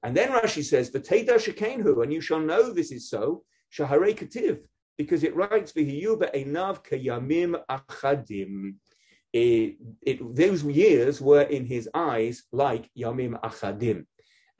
And 0.02 0.16
then 0.16 0.30
Rashi 0.30 0.62
says, 0.62 0.90
V'teda 0.90 1.34
shekenhu, 1.34 2.02
and 2.02 2.12
you 2.12 2.20
shall 2.20 2.38
know 2.40 2.72
this 2.72 2.92
is 2.92 3.10
so, 3.10 3.42
shaharei 3.76 4.16
kativ, 4.16 4.60
because 4.96 5.24
it 5.24 5.34
writes, 5.34 5.72
V'hiyuba 5.72 6.32
enav 6.32 6.84
kayamim 6.84 7.60
achadim. 7.68 8.76
It, 9.32 9.76
it, 10.00 10.36
those 10.36 10.62
years 10.62 11.20
were 11.20 11.42
in 11.42 11.66
his 11.66 11.88
eyes 11.92 12.44
like 12.52 12.88
yamim 12.96 13.38
achadim. 13.40 14.06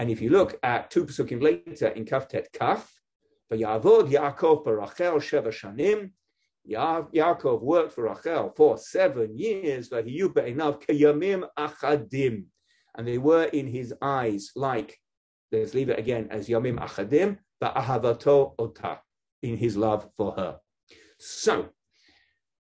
And 0.01 0.11
if 0.11 0.21
you 0.21 0.31
look 0.31 0.59
at 0.63 0.91
two 0.91 1.07
pasukim 1.07 1.41
later 1.43 1.89
in 1.89 2.05
Kaftet 2.05 2.53
Kaf, 2.53 2.93
V'yavod 3.53 4.11
Yaakov 4.11 4.67
barachel 4.67 5.19
sheva 5.21 5.49
shanim, 5.49 6.11
Ya- 6.69 7.07
Yaakov 7.15 7.63
worked 7.63 7.93
for 7.93 8.05
Rachel 8.05 8.53
for 8.55 8.77
seven 8.77 9.39
years, 9.39 9.91
enough 9.91 10.81
kayamim 10.81 11.49
achadim, 11.59 12.45
and 12.95 13.09
they 13.09 13.17
were 13.17 13.45
in 13.45 13.67
his 13.67 13.95
eyes 14.03 14.51
like, 14.55 14.99
let's 15.51 15.73
leave 15.73 15.89
it 15.89 15.99
again 15.99 16.29
as 16.31 16.47
yamim 16.47 16.79
achadim, 16.79 17.39
but 17.59 17.75
ahavato 17.75 18.55
ota, 18.59 19.01
in 19.43 19.57
his 19.57 19.79
love 19.79 20.11
for 20.15 20.33
her. 20.33 20.59
So, 21.19 21.71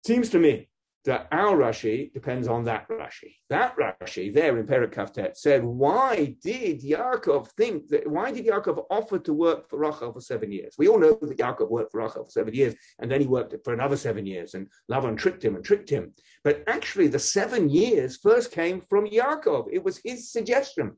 seems 0.04 0.30
to 0.30 0.40
me 0.40 0.68
that 1.04 1.26
our 1.32 1.56
Rashi 1.56 2.12
depends 2.12 2.46
on 2.46 2.64
that 2.64 2.88
Rashi. 2.88 3.34
That 3.50 3.76
Rashi 3.76 4.32
there 4.32 4.58
in 4.58 4.66
Perak 4.66 4.94
Kaftet 4.94 5.36
said, 5.36 5.64
why 5.64 6.36
did 6.42 6.80
Yaakov 6.82 7.48
think 7.56 7.88
that, 7.88 8.08
why 8.08 8.30
did 8.30 8.46
Yaakov 8.46 8.84
offer 8.90 9.18
to 9.18 9.32
work 9.32 9.68
for 9.68 9.78
Rachel 9.78 10.12
for 10.12 10.20
seven 10.20 10.52
years? 10.52 10.74
We 10.78 10.88
all 10.88 11.00
know 11.00 11.18
that 11.20 11.36
Yaakov 11.36 11.70
worked 11.70 11.92
for 11.92 12.02
Rachel 12.02 12.24
for 12.24 12.30
seven 12.30 12.54
years, 12.54 12.74
and 13.00 13.10
then 13.10 13.20
he 13.20 13.26
worked 13.26 13.54
for 13.64 13.74
another 13.74 13.96
seven 13.96 14.26
years, 14.26 14.54
and 14.54 14.68
Lavan 14.90 15.16
tricked 15.16 15.44
him 15.44 15.56
and 15.56 15.64
tricked 15.64 15.90
him. 15.90 16.12
But 16.44 16.62
actually, 16.68 17.08
the 17.08 17.18
seven 17.18 17.68
years 17.68 18.16
first 18.16 18.52
came 18.52 18.80
from 18.80 19.08
Yaakov. 19.08 19.68
It 19.72 19.82
was 19.82 20.00
his 20.04 20.30
suggestion. 20.30 20.92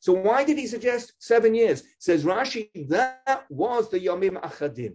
So 0.00 0.14
why 0.14 0.44
did 0.44 0.58
he 0.58 0.66
suggest 0.66 1.12
seven 1.18 1.54
years? 1.54 1.82
Says 1.98 2.24
Rashi, 2.24 2.70
that 2.88 3.44
was 3.50 3.90
the 3.90 4.00
Yomim 4.00 4.40
Achadim. 4.42 4.94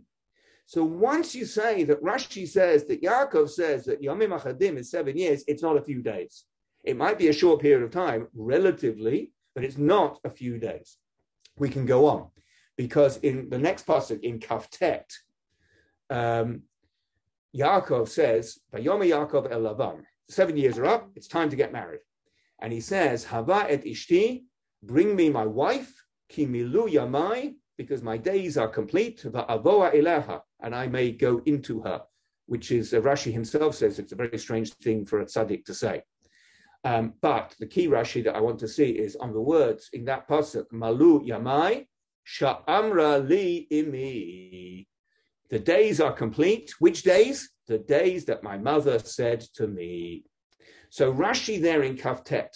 So 0.65 0.83
once 0.83 1.35
you 1.35 1.45
say 1.45 1.83
that 1.83 2.01
Rashi 2.01 2.47
says 2.47 2.85
that 2.85 3.01
Yaakov 3.01 3.49
says 3.49 3.85
that 3.85 4.01
Yomim 4.01 4.37
Achadim 4.37 4.77
is 4.77 4.89
seven 4.89 5.15
years, 5.17 5.43
it's 5.47 5.61
not 5.61 5.77
a 5.77 5.81
few 5.81 6.01
days. 6.01 6.45
It 6.83 6.97
might 6.97 7.19
be 7.19 7.27
a 7.27 7.33
short 7.33 7.61
period 7.61 7.83
of 7.83 7.91
time, 7.91 8.27
relatively, 8.33 9.31
but 9.53 9.63
it's 9.63 9.77
not 9.77 10.19
a 10.23 10.29
few 10.29 10.57
days. 10.57 10.97
We 11.57 11.69
can 11.69 11.85
go 11.85 12.07
on 12.07 12.29
because 12.77 13.17
in 13.17 13.49
the 13.49 13.57
next 13.57 13.85
pasuk 13.85 14.21
in 14.21 14.39
Kaftet, 14.39 15.05
um, 16.09 16.63
Yaakov 17.55 18.09
says, 18.09 18.59
"Vayoma 18.73 19.05
Yaakov 19.05 19.51
el 19.51 19.61
Lavan." 19.61 20.03
Seven 20.29 20.57
years 20.57 20.77
are 20.77 20.85
up. 20.85 21.11
It's 21.15 21.27
time 21.27 21.49
to 21.49 21.55
get 21.55 21.71
married, 21.71 22.01
and 22.59 22.73
he 22.73 22.81
says, 22.81 23.23
"Hava 23.23 23.65
et 23.69 23.83
ishti, 23.85 24.45
bring 24.83 25.15
me 25.15 25.29
my 25.29 25.45
wife, 25.45 25.93
kimilu 26.29 26.89
yamai, 26.91 27.55
because 27.77 28.01
my 28.01 28.17
days 28.17 28.57
are 28.57 28.67
complete. 28.67 29.23
Va'avoa 29.23 29.93
eleha, 29.93 30.41
and 30.61 30.75
I 30.75 30.87
may 30.87 31.11
go 31.11 31.41
into 31.45 31.81
her." 31.81 32.01
Which 32.47 32.71
is 32.71 32.93
uh, 32.93 33.01
Rashi 33.01 33.31
himself 33.31 33.75
says 33.75 33.97
it's 33.97 34.11
a 34.11 34.15
very 34.15 34.37
strange 34.37 34.73
thing 34.73 35.05
for 35.05 35.19
a 35.19 35.25
tzaddik 35.25 35.65
to 35.65 35.73
say. 35.73 36.03
Um, 36.83 37.13
but 37.21 37.55
the 37.59 37.65
key 37.65 37.87
Rashi 37.87 38.23
that 38.23 38.35
I 38.35 38.41
want 38.41 38.59
to 38.59 38.67
see 38.67 38.91
is 38.91 39.15
on 39.15 39.33
the 39.33 39.41
words 39.41 39.89
in 39.93 40.05
that 40.05 40.27
pasuk, 40.27 40.71
Malu 40.71 41.25
Yamai, 41.25 41.87
Sha'amra 42.25 43.27
li 43.27 43.67
imi. 43.71 44.85
The 45.49 45.59
days 45.59 45.99
are 45.99 46.13
complete. 46.13 46.73
Which 46.79 47.03
days? 47.03 47.49
The 47.67 47.79
days 47.79 48.25
that 48.25 48.43
my 48.43 48.57
mother 48.57 48.99
said 48.99 49.41
to 49.55 49.67
me. 49.67 50.25
So 50.89 51.11
Rashi 51.11 51.61
there 51.61 51.83
in 51.83 51.97
Kaftet, 51.97 52.49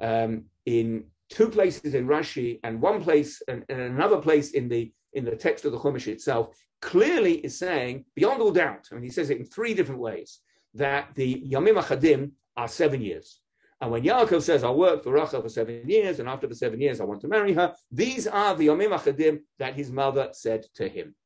um, 0.00 0.44
in 0.64 1.06
two 1.32 1.48
places 1.48 1.94
in 1.94 2.06
Rashi 2.06 2.60
and 2.62 2.80
one 2.80 3.02
place 3.02 3.42
and, 3.48 3.64
and, 3.68 3.80
another 3.80 4.18
place 4.18 4.52
in 4.52 4.68
the 4.68 4.92
in 5.14 5.24
the 5.24 5.36
text 5.36 5.64
of 5.64 5.72
the 5.72 5.78
Chumash 5.78 6.06
itself, 6.06 6.56
clearly 6.80 7.34
is 7.34 7.58
saying 7.58 8.04
beyond 8.14 8.40
all 8.40 8.50
doubt. 8.50 8.88
I 8.90 8.94
mean, 8.94 9.04
he 9.04 9.10
says 9.10 9.30
it 9.30 9.38
in 9.38 9.44
three 9.44 9.74
different 9.74 10.00
ways 10.00 10.40
that 10.74 11.14
the 11.14 11.42
Yamim 11.50 11.80
Achadim 11.82 12.30
are 12.56 12.68
seven 12.68 13.02
years. 13.02 13.40
And 13.82 13.90
when 13.90 14.04
Yaakov 14.04 14.42
says, 14.42 14.62
I'll 14.62 14.76
work 14.76 15.02
for 15.02 15.12
Rachel 15.12 15.42
for 15.42 15.48
seven 15.48 15.88
years, 15.88 16.20
and 16.20 16.28
after 16.28 16.46
the 16.46 16.54
seven 16.54 16.80
years, 16.80 17.00
I 17.00 17.04
want 17.04 17.20
to 17.22 17.28
marry 17.28 17.52
her, 17.54 17.74
these 17.90 18.28
are 18.28 18.54
the 18.54 18.68
Yomim 18.68 18.96
Achadim 18.96 19.40
that 19.58 19.74
his 19.74 19.90
mother 19.90 20.28
said 20.32 20.64
to 20.76 20.88
him. 20.88 21.16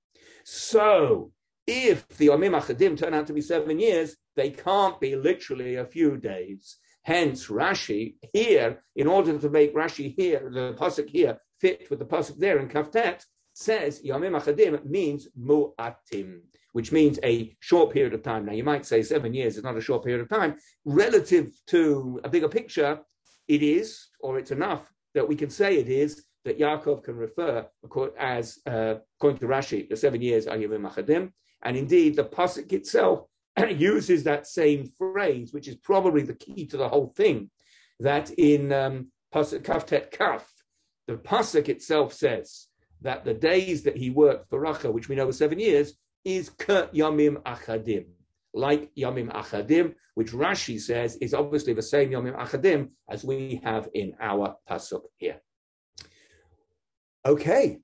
So, 0.43 1.33
if 1.67 2.09
the 2.09 2.29
Yomim 2.29 2.59
Achadim 2.59 2.97
turn 2.97 3.13
out 3.13 3.27
to 3.27 3.35
be 3.35 3.43
seven 3.43 3.79
years, 3.79 4.17
they 4.37 4.51
can't 4.51 4.99
be 5.01 5.17
literally 5.17 5.77
a 5.77 5.85
few 5.85 6.17
days. 6.17 6.79
Hence, 7.07 7.47
Rashi 7.47 8.17
here, 8.33 8.83
in 8.97 9.07
order 9.07 9.39
to 9.39 9.49
make 9.49 9.73
Rashi 9.77 10.13
here, 10.17 10.51
the 10.53 10.75
pasuk 10.75 11.09
here, 11.09 11.39
fit 11.61 11.89
with 11.89 12.01
the 12.01 12.05
pasuk 12.05 12.37
there 12.39 12.59
in 12.59 12.69
Kaftet, 12.69 13.25
says 13.53 14.03
Yomim 14.05 14.37
Achadim 14.39 14.85
means 14.85 15.29
mu'atim 15.39 16.41
which 16.73 16.93
means 16.93 17.19
a 17.25 17.57
short 17.61 17.91
period 17.91 18.13
of 18.13 18.23
time. 18.23 18.45
Now, 18.45 18.53
you 18.53 18.63
might 18.63 18.85
say 18.85 19.03
seven 19.03 19.33
years 19.33 19.57
is 19.57 19.63
not 19.65 19.79
a 19.79 19.81
short 19.81 20.05
period 20.05 20.21
of 20.21 20.29
time. 20.29 20.57
Relative 20.85 21.51
to 21.69 22.21
a 22.23 22.29
bigger 22.29 22.51
picture, 22.51 22.99
it 23.49 23.63
is, 23.63 24.09
or 24.21 24.39
it's 24.39 24.51
enough 24.51 24.93
that 25.15 25.27
we 25.27 25.37
can 25.37 25.49
say 25.49 25.79
it 25.79 25.89
is, 25.89 26.27
that 26.45 26.59
Yaakov 26.59 27.03
can 27.05 27.17
refer 27.17 27.67
as, 28.19 28.59
uh, 28.67 28.97
according 29.17 29.39
to 29.39 29.47
Rashi, 29.47 29.89
the 29.89 29.97
seven 29.97 30.21
years 30.21 30.47
are 30.47 30.59
Yamim 30.59 30.91
Achadim. 30.91 31.33
And 31.63 31.79
indeed, 31.79 32.15
the 32.15 32.25
Pasuk 32.25 32.71
itself 32.73 33.27
uses 33.71 34.25
that 34.25 34.47
same 34.47 34.93
phrase, 34.99 35.53
which 35.53 35.69
is 35.69 35.77
probably 35.77 36.23
the 36.23 36.35
key 36.35 36.67
to 36.67 36.77
the 36.77 36.89
whole 36.89 37.13
thing, 37.17 37.51
that 38.01 38.31
in 38.31 38.73
um, 38.73 39.11
Kaftet 39.35 40.11
Kaf, 40.11 40.47
the 41.07 41.15
Pasuk 41.15 41.69
itself 41.69 42.13
says 42.13 42.67
that 43.03 43.25
the 43.25 43.35
days 43.35 43.83
that 43.85 43.97
he 43.97 44.11
worked 44.11 44.51
for 44.51 44.61
Rachel, 44.61 44.93
which 44.93 45.09
we 45.09 45.17
know 45.17 45.27
were 45.27 45.33
seven 45.33 45.59
years, 45.59 45.95
is 46.25 46.51
K 46.51 46.89
Yamim 46.95 47.37
Achadim, 47.43 48.07
like 48.53 48.93
Yamim 48.95 49.33
Achadim, 49.33 49.95
which 50.15 50.33
Rashi 50.33 50.81
says 50.81 51.17
is 51.17 51.35
obviously 51.35 51.73
the 51.73 51.83
same 51.83 52.11
Yamim 52.11 52.37
Achadim 52.37 52.91
as 53.09 53.25
we 53.25 53.61
have 53.63 53.89
in 53.95 54.15
our 54.21 54.57
Pasuk 54.69 55.03
here. 55.17 55.41
Okay. 57.25 57.79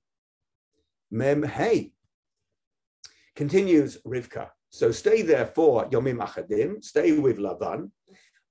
Mem 1.11 1.43
Hey. 1.43 1.93
Continues 3.35 3.99
Rivka. 4.07 4.49
So 4.75 4.91
stay 4.91 5.21
there 5.21 5.45
for 5.45 5.85
Yomim 5.91 6.27
Achadim, 6.27 6.83
stay 6.83 7.19
with 7.19 7.37
Lavan, 7.37 7.91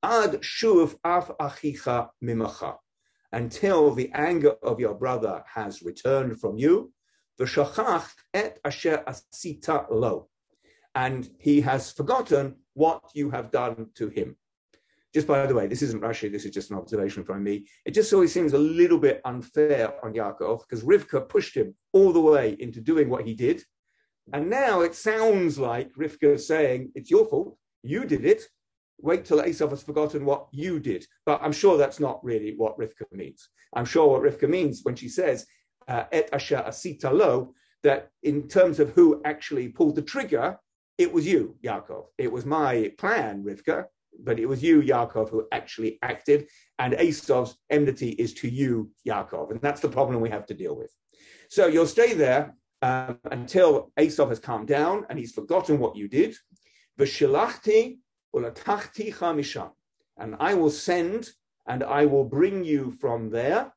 ad 0.04 0.34
shuv 0.42 0.96
af 1.04 1.32
achicha 1.40 2.10
mimacha, 2.24 2.78
until 3.32 3.96
the 3.96 4.12
anger 4.14 4.52
of 4.62 4.80
your 4.80 4.94
brother 4.94 5.44
has 5.52 5.82
returned 5.82 6.40
from 6.40 6.60
you, 6.60 6.94
v'shachach 7.40 8.08
et 8.36 8.60
asher 8.64 9.04
asita 9.08 9.88
lo, 9.90 10.30
and 10.94 11.28
he 11.40 11.60
has 11.62 11.92
forgotten 11.92 12.58
what 12.76 13.02
you 13.16 13.32
have 13.32 13.50
done 13.50 13.88
to 13.96 14.08
him. 14.10 14.38
Just 15.16 15.26
by 15.26 15.48
the 15.48 15.56
way, 15.56 15.66
this 15.66 15.82
isn't 15.82 16.04
Rashi, 16.04 16.32
this 16.32 16.46
is 16.46 16.52
just 16.52 16.70
an 16.70 16.78
observation 16.78 17.24
from 17.24 17.44
me. 17.44 17.66
It 17.84 17.96
just 17.96 18.14
always 18.14 18.32
seems 18.32 18.54
a 18.54 18.60
little 18.60 19.00
bit 19.00 19.22
unfair 19.26 19.94
on 20.06 20.14
Yaakov 20.14 20.62
because 20.62 20.86
Rivka 20.86 21.28
pushed 21.28 21.58
him 21.58 21.76
all 21.94 22.14
the 22.14 22.22
way 22.22 22.56
into 22.60 22.80
doing 22.80 23.10
what 23.10 23.26
he 23.26 23.34
did. 23.34 23.64
And 24.34 24.50
now 24.50 24.82
it 24.82 24.96
sounds 24.96 25.60
like 25.60 25.94
Rivka 25.94 26.36
is 26.36 26.48
saying, 26.48 26.92
It's 26.96 27.12
your 27.12 27.26
fault, 27.26 27.58
you 27.84 28.06
did 28.06 28.26
it. 28.26 28.44
Wait 29.00 29.26
till 29.26 29.42
Esav 29.42 29.72
has 29.72 29.84
forgotten 29.84 30.26
what 30.26 30.48
you 30.52 30.80
did. 30.80 31.06
But 31.26 31.42
I'm 31.42 31.52
sure 31.52 31.78
that's 31.78 32.00
not 32.00 32.24
really 32.24 32.54
what 32.56 32.78
Rivka 32.78 33.12
means. 33.12 33.50
I'm 33.76 33.86
sure 33.86 34.08
what 34.08 34.22
Rivka 34.22 34.48
means 34.48 34.82
when 34.84 34.96
she 34.96 35.10
says, 35.10 35.46
uh, 35.88 36.04
et 36.12 36.30
asher 36.32 36.64
asita 36.68 37.12
lo, 37.12 37.54
that 37.84 38.10
in 38.24 38.48
terms 38.48 38.80
of 38.80 38.92
who 38.92 39.22
actually 39.26 39.70
pulled 39.70 39.96
the 39.96 40.02
trigger, 40.04 40.58
it 40.98 41.12
was 41.12 41.26
you, 41.26 41.56
Yaakov. 41.64 42.06
It 42.20 42.32
was 42.32 42.46
my 42.46 42.92
plan, 43.00 43.44
Rivka, 43.44 43.86
but 44.24 44.40
it 44.40 44.46
was 44.46 44.62
you, 44.62 44.82
Yaakov, 44.84 45.30
who 45.30 45.48
actually 45.52 45.98
acted. 46.04 46.48
And 46.78 46.94
Esav's 46.94 47.58
enmity 47.72 48.10
is 48.12 48.36
to 48.36 48.48
you, 48.48 48.92
Yaakov. 49.08 49.50
And 49.50 49.62
that's 49.62 49.82
the 49.82 49.90
problem 49.90 50.22
we 50.22 50.30
have 50.30 50.46
to 50.48 50.54
deal 50.54 50.76
with. 50.76 50.94
So 51.50 51.66
you'll 51.66 51.88
stay 51.88 52.14
there 52.14 52.56
um, 52.82 53.20
until 53.32 53.92
Esav 53.98 54.30
has 54.30 54.40
calmed 54.40 54.68
down 54.68 55.06
and 55.10 55.20
he's 55.20 55.34
forgotten 55.34 55.80
what 55.80 55.96
you 55.96 56.08
did. 56.08 56.36
And 60.18 60.36
I 60.40 60.54
will 60.54 60.70
send 60.70 61.30
and 61.68 61.84
I 61.84 62.06
will 62.06 62.26
bring 62.26 62.64
you 62.64 62.92
from 62.92 63.30
there 63.30 63.74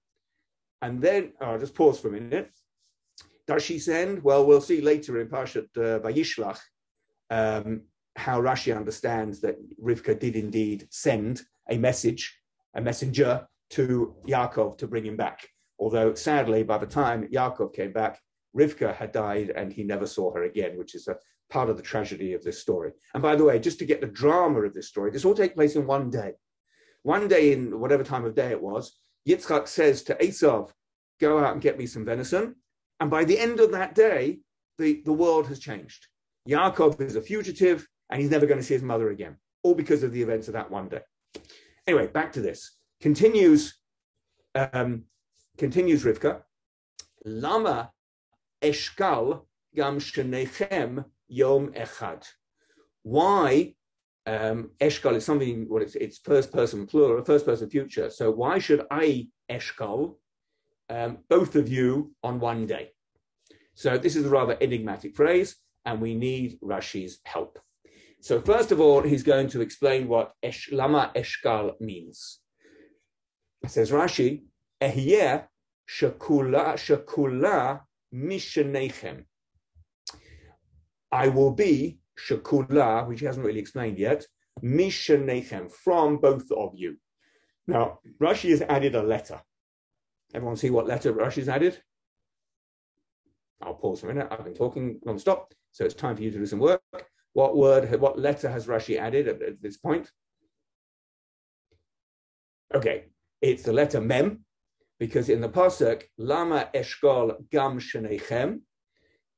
and 0.82 1.00
then, 1.00 1.32
oh, 1.40 1.56
just 1.58 1.74
pause 1.74 1.98
for 1.98 2.08
a 2.08 2.12
minute. 2.12 2.50
Does 3.46 3.62
she 3.62 3.78
send? 3.78 4.22
Well, 4.22 4.46
we'll 4.46 4.60
see 4.60 4.80
later 4.80 5.20
in 5.20 5.28
Parshat 5.28 5.68
uh, 5.76 6.00
Vayishlach 6.00 6.60
um, 7.30 7.82
how 8.16 8.40
Rashi 8.40 8.76
understands 8.76 9.40
that 9.40 9.56
Rivka 9.82 10.18
did 10.18 10.36
indeed 10.36 10.86
send 10.90 11.42
a 11.70 11.78
message, 11.78 12.38
a 12.74 12.80
messenger 12.80 13.46
to 13.70 14.14
Yaakov 14.26 14.78
to 14.78 14.86
bring 14.86 15.04
him 15.04 15.16
back. 15.16 15.48
Although 15.78 16.14
sadly, 16.14 16.62
by 16.62 16.78
the 16.78 16.86
time 16.86 17.28
Yaakov 17.28 17.74
came 17.74 17.92
back, 17.92 18.20
Rivka 18.56 18.94
had 18.94 19.12
died 19.12 19.50
and 19.50 19.72
he 19.72 19.82
never 19.82 20.06
saw 20.06 20.32
her 20.32 20.44
again, 20.44 20.76
which 20.76 20.94
is 20.94 21.08
a 21.08 21.16
part 21.50 21.68
of 21.68 21.76
the 21.76 21.82
tragedy 21.82 22.32
of 22.34 22.42
this 22.42 22.60
story. 22.60 22.92
And 23.12 23.22
by 23.22 23.36
the 23.36 23.44
way, 23.44 23.58
just 23.58 23.78
to 23.80 23.84
get 23.84 24.00
the 24.00 24.06
drama 24.06 24.62
of 24.62 24.74
this 24.74 24.88
story, 24.88 25.10
this 25.10 25.24
all 25.24 25.34
takes 25.34 25.54
place 25.54 25.76
in 25.76 25.86
one 25.86 26.10
day. 26.10 26.32
One 27.02 27.28
day 27.28 27.52
in 27.52 27.78
whatever 27.80 28.02
time 28.04 28.24
of 28.24 28.34
day 28.34 28.50
it 28.50 28.62
was, 28.62 28.98
Yitzchak 29.28 29.68
says 29.68 30.02
to 30.04 30.14
Esav, 30.16 30.70
go 31.20 31.38
out 31.38 31.52
and 31.52 31.62
get 31.62 31.78
me 31.78 31.86
some 31.86 32.04
venison. 32.04 32.56
And 33.00 33.10
by 33.10 33.24
the 33.24 33.38
end 33.38 33.60
of 33.60 33.72
that 33.72 33.94
day, 33.94 34.40
the, 34.78 35.02
the 35.04 35.12
world 35.12 35.46
has 35.48 35.58
changed. 35.58 36.06
Yaakov 36.48 37.00
is 37.00 37.16
a 37.16 37.22
fugitive 37.22 37.86
and 38.10 38.20
he's 38.20 38.30
never 38.30 38.46
going 38.46 38.60
to 38.60 38.64
see 38.64 38.74
his 38.74 38.82
mother 38.82 39.10
again, 39.10 39.36
all 39.62 39.74
because 39.74 40.02
of 40.02 40.12
the 40.12 40.22
events 40.22 40.48
of 40.48 40.54
that 40.54 40.70
one 40.70 40.88
day. 40.88 41.00
Anyway, 41.86 42.06
back 42.06 42.32
to 42.32 42.40
this. 42.40 42.76
Continues, 43.00 43.78
um, 44.54 45.04
continues 45.58 46.04
Rivka. 46.04 46.42
Lama 47.24 47.90
eshkal 48.70 49.27
gam 49.74 49.98
shenechem 49.98 51.05
yom 51.29 51.72
echad. 51.72 52.22
Why 53.03 53.74
um, 54.27 54.70
eshkal 54.81 55.14
is 55.16 55.24
something, 55.24 55.66
well, 55.68 55.83
it's, 55.83 55.94
it's 55.94 56.18
first 56.18 56.53
person 56.53 56.87
plural, 56.87 57.24
first 57.24 57.44
person 57.44 57.68
future. 57.68 58.11
So 58.11 58.31
why 58.31 58.59
should 58.59 58.87
I 58.90 59.29
eshkal, 59.50 60.16
um, 60.88 61.18
both 61.29 61.57
of 61.57 61.68
you 61.68 62.12
on 62.22 62.40
one 62.40 62.66
day? 62.66 62.92
So 63.74 63.98
this 63.98 64.16
is 64.16 64.24
a 64.24 64.31
rather 64.31 64.57
enigmatic 64.61 65.16
phrase, 65.16 65.57
and 65.85 66.00
we 66.00 66.14
need 66.14 66.59
Rashi's 66.61 67.20
help. 67.24 67.59
So 68.20 68.40
first 68.40 68.72
of 68.72 68.81
all, 68.81 69.03
he's 69.03 69.22
going 69.22 69.48
to 69.50 69.61
explain 69.61 70.09
what 70.09 70.33
esh, 70.42 70.70
lama 70.72 71.12
eshkal 71.14 71.79
means. 71.81 72.40
says 73.66 73.90
Rashi, 73.90 74.44
ehyeh 74.81 75.44
shakula 75.88 76.74
shakula 76.74 77.81
mishanechem. 78.14 79.24
I 81.11 81.29
will 81.29 81.53
be 81.53 81.98
shakula, 82.18 83.07
which 83.09 83.20
he 83.20 83.27
hasn't 83.27 83.44
really 83.44 83.61
explained 83.61 83.98
yet, 83.98 84.27
mishanechem, 84.62 85.70
from 85.70 86.18
both 86.18 86.50
of 86.53 86.72
you. 86.74 86.96
Now, 87.66 87.98
Rashi 88.20 88.50
has 88.50 88.62
added 88.62 88.94
a 88.94 89.03
letter. 89.03 89.40
Everyone 90.35 90.57
see 90.57 90.70
what 90.70 90.87
letter 90.87 91.12
Rashi 91.12 91.37
has 91.37 91.48
added? 91.48 91.81
I'll 93.62 93.74
pause 93.74 94.00
for 94.00 94.11
a 94.11 94.14
minute. 94.14 94.29
I've 94.31 94.44
been 94.44 94.55
talking 94.55 95.00
non-stop. 95.05 95.55
So 95.72 95.85
it's 95.85 95.94
time 95.94 96.16
for 96.16 96.22
you 96.22 96.31
to 96.31 96.38
do 96.38 96.46
some 96.46 96.59
work. 96.59 96.83
What 97.33 97.57
word, 97.57 97.90
what 98.00 98.18
letter 98.18 98.48
has 98.48 98.66
Rashi 98.66 98.98
added 98.98 99.27
at, 99.27 99.42
at 99.42 99.62
this 99.62 99.77
point? 99.77 100.09
Okay, 102.74 103.07
it's 103.40 103.62
the 103.62 103.72
letter 103.72 104.00
mem, 104.00 104.44
because 104.98 105.28
in 105.28 105.40
the 105.40 105.48
pasuk 105.48 106.02
lama 106.18 106.70
eshkol 106.74 107.37
gam 107.50 107.78
shenechem, 107.78 108.61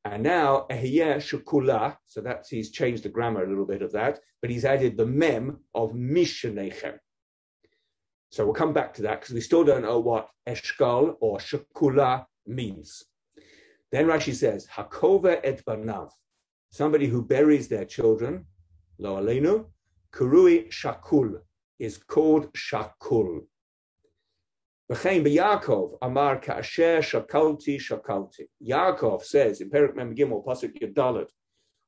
and 0.04 0.22
now 0.22 0.66
ehiyeh 0.70 1.16
shukula. 1.16 1.96
So 2.06 2.20
that's 2.20 2.48
he's 2.48 2.70
changed 2.70 3.02
the 3.02 3.08
grammar 3.08 3.44
a 3.44 3.48
little 3.48 3.66
bit 3.66 3.82
of 3.82 3.92
that, 3.92 4.20
but 4.40 4.50
he's 4.50 4.64
added 4.64 4.96
the 4.96 5.06
mem 5.06 5.58
of 5.74 5.92
mishenechem. 5.92 6.98
So 8.30 8.44
we'll 8.44 8.54
come 8.54 8.72
back 8.72 8.94
to 8.94 9.02
that 9.02 9.20
because 9.20 9.34
we 9.34 9.40
still 9.40 9.64
don't 9.64 9.82
know 9.82 9.98
what 9.98 10.28
eshkol 10.46 11.16
or 11.20 11.38
shukula 11.38 12.26
means. 12.46 13.04
Then 13.92 14.06
Rashi 14.06 14.34
says 14.34 14.66
hakova 14.66 15.40
et 15.42 15.64
banav, 15.64 16.10
somebody 16.70 17.06
who 17.06 17.22
buries 17.22 17.68
their 17.68 17.84
children, 17.84 18.46
lo 18.98 19.16
alenu, 19.22 19.66
kurui 20.12 20.68
shakul 20.70 21.40
is 21.78 21.98
called 21.98 22.52
shakul. 22.52 23.46
V'chein 24.90 25.24
Yaakov 25.24 25.98
amar 26.00 26.38
ka'asher 26.40 26.98
shakalti 26.98 27.76
shakalti. 27.76 28.46
Yaakov 28.64 29.24
says 29.24 29.60
in 29.60 29.68
Perik 29.68 29.96
Mem 29.96 30.14
Gimel 30.14 30.44
Pasuk 30.44 30.80
Yadalit, 30.80 31.28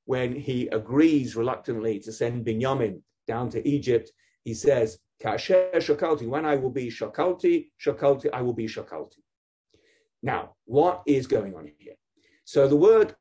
when 0.04 0.34
he 0.34 0.66
agrees 0.68 1.37
reluctantly 1.37 2.00
to 2.00 2.11
send 2.11 2.44
Binyamin 2.44 3.00
down 3.26 3.50
to 3.50 3.68
Egypt, 3.68 4.11
he 4.44 4.54
says, 4.54 4.98
Ka'asher 5.22 5.70
shakalti, 5.74 6.26
when 6.26 6.44
I 6.44 6.56
will 6.56 6.70
be 6.70 6.88
shakalti, 6.88 7.70
shakalti, 7.84 8.30
I 8.32 8.42
will 8.42 8.52
be 8.52 8.66
shakalti. 8.66 9.18
Now, 10.22 10.54
what 10.64 11.02
is 11.06 11.26
going 11.26 11.54
on 11.54 11.70
here? 11.78 11.94
So 12.44 12.66
the 12.66 12.76
word 12.76 13.14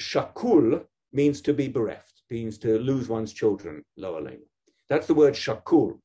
shakul 0.00 0.84
means 1.12 1.40
to 1.42 1.54
be 1.54 1.68
bereft, 1.68 2.22
means 2.30 2.58
to 2.58 2.78
lose 2.78 3.08
one's 3.08 3.32
children, 3.32 3.84
lower 3.96 4.20
lane. 4.20 4.44
That's 4.88 5.06
the 5.06 5.14
word 5.14 5.34
shakul. 5.34 6.00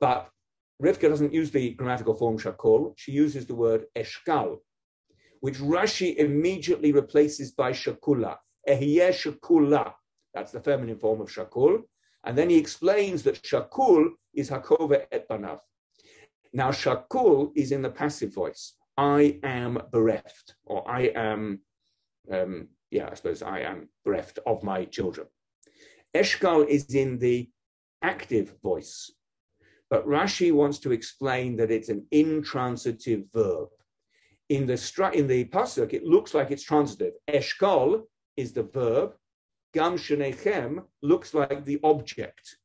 But 0.00 0.30
Rivka 0.82 1.08
doesn't 1.08 1.34
use 1.34 1.50
the 1.50 1.70
grammatical 1.70 2.14
form 2.14 2.38
shakol, 2.38 2.94
she 2.96 3.12
uses 3.12 3.46
the 3.46 3.54
word 3.54 3.86
eshkal, 3.96 4.58
which 5.40 5.58
Rashi 5.58 6.16
immediately 6.16 6.92
replaces 6.92 7.50
by 7.52 7.72
shakula. 7.72 8.36
Ehiyeh 8.68 9.10
shakula. 9.10 9.92
That's 10.34 10.52
the 10.52 10.60
feminine 10.60 10.98
form 10.98 11.20
of 11.20 11.28
shakul. 11.28 11.82
And 12.24 12.36
then 12.36 12.50
he 12.50 12.58
explains 12.58 13.22
that 13.24 13.42
shakul 13.42 14.10
is 14.34 14.50
hakova 14.50 15.06
et 15.10 15.28
banav. 15.28 15.60
Now, 16.52 16.70
shakul 16.70 17.52
is 17.56 17.72
in 17.72 17.82
the 17.82 17.90
passive 17.90 18.32
voice. 18.32 18.74
I 18.96 19.38
am 19.42 19.80
bereft, 19.92 20.54
or 20.64 20.88
I 20.88 21.02
am, 21.14 21.60
um, 22.30 22.68
yeah, 22.90 23.08
I 23.10 23.14
suppose 23.14 23.42
I 23.42 23.60
am 23.60 23.88
bereft 24.04 24.38
of 24.46 24.62
my 24.62 24.84
children. 24.84 25.28
Eshkal 26.14 26.66
is 26.66 26.94
in 26.94 27.18
the 27.18 27.48
active 28.02 28.54
voice. 28.62 29.12
But 29.90 30.06
Rashi 30.06 30.52
wants 30.52 30.78
to 30.80 30.92
explain 30.92 31.56
that 31.56 31.70
it's 31.70 31.88
an 31.88 32.06
intransitive 32.10 33.24
verb. 33.32 33.68
In 34.48 34.66
the 34.66 35.10
in 35.14 35.26
the 35.26 35.44
pasuk, 35.46 35.92
it 35.92 36.04
looks 36.04 36.34
like 36.34 36.50
it's 36.50 36.62
transitive. 36.62 37.14
Eshkol 37.28 38.02
is 38.36 38.52
the 38.52 38.62
verb. 38.62 39.14
Gam 39.74 39.96
shenechem 39.96 40.84
looks 41.02 41.34
like 41.34 41.64
the 41.64 41.78
object. 41.84 42.56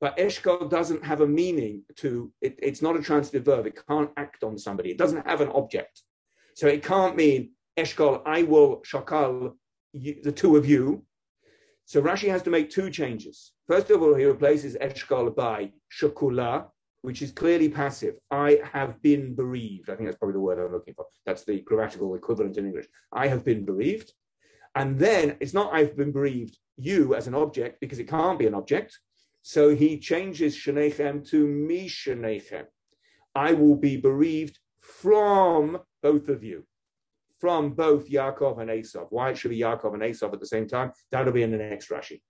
But 0.00 0.16
eshkol 0.18 0.68
doesn't 0.68 1.04
have 1.04 1.20
a 1.20 1.26
meaning 1.26 1.82
to 1.96 2.32
it, 2.40 2.58
it's 2.60 2.82
not 2.82 2.96
a 2.96 3.02
transitive 3.02 3.44
verb. 3.44 3.66
It 3.66 3.78
can't 3.88 4.10
act 4.16 4.42
on 4.42 4.58
somebody. 4.58 4.90
It 4.90 4.98
doesn't 4.98 5.26
have 5.26 5.40
an 5.40 5.50
object. 5.50 6.02
So 6.54 6.66
it 6.66 6.84
can't 6.84 7.16
mean 7.16 7.52
eshkol, 7.76 8.22
I 8.26 8.42
will 8.42 8.82
shakal 8.82 9.54
the 9.94 10.32
two 10.32 10.56
of 10.56 10.68
you. 10.68 11.04
So 11.86 12.02
Rashi 12.02 12.28
has 12.28 12.42
to 12.42 12.50
make 12.50 12.70
two 12.70 12.90
changes. 12.90 13.53
First 13.66 13.90
of 13.90 14.02
all, 14.02 14.14
he 14.14 14.24
replaces 14.24 14.76
eshkol 14.76 15.34
by 15.34 15.72
shakula, 15.90 16.66
which 17.02 17.22
is 17.22 17.32
clearly 17.32 17.68
passive. 17.68 18.16
I 18.30 18.60
have 18.72 19.00
been 19.02 19.34
bereaved. 19.34 19.88
I 19.88 19.94
think 19.94 20.06
that's 20.06 20.18
probably 20.18 20.34
the 20.34 20.40
word 20.40 20.58
I'm 20.58 20.72
looking 20.72 20.94
for. 20.94 21.06
That's 21.24 21.44
the 21.44 21.60
grammatical 21.60 22.14
equivalent 22.14 22.56
in 22.56 22.66
English. 22.66 22.86
I 23.12 23.28
have 23.28 23.44
been 23.44 23.64
bereaved. 23.64 24.12
And 24.74 24.98
then 24.98 25.36
it's 25.40 25.54
not 25.54 25.72
I've 25.72 25.96
been 25.96 26.12
bereaved, 26.12 26.58
you 26.76 27.14
as 27.14 27.26
an 27.26 27.34
object, 27.34 27.80
because 27.80 27.98
it 27.98 28.08
can't 28.08 28.38
be 28.38 28.46
an 28.46 28.54
object. 28.54 28.98
So 29.42 29.74
he 29.74 29.98
changes 29.98 30.56
shenechem 30.56 31.28
to 31.30 31.46
mi 31.46 31.88
shenechem. 31.88 32.64
I 33.34 33.52
will 33.52 33.76
be 33.76 33.96
bereaved 33.96 34.58
from 34.80 35.78
both 36.02 36.28
of 36.28 36.42
you 36.42 36.64
from 37.44 37.74
both 37.74 38.08
Yaakov 38.08 38.58
and 38.58 38.70
Esav. 38.70 39.06
Why 39.10 39.28
it 39.28 39.36
should 39.36 39.50
be 39.50 39.58
Yaakov 39.58 39.92
and 39.92 40.02
Esav 40.02 40.32
at 40.32 40.40
the 40.40 40.46
same 40.46 40.66
time, 40.66 40.92
that'll 41.10 41.30
be 41.30 41.42
in 41.42 41.50
the 41.50 41.58
next 41.58 41.90
Rashi. 41.90 42.22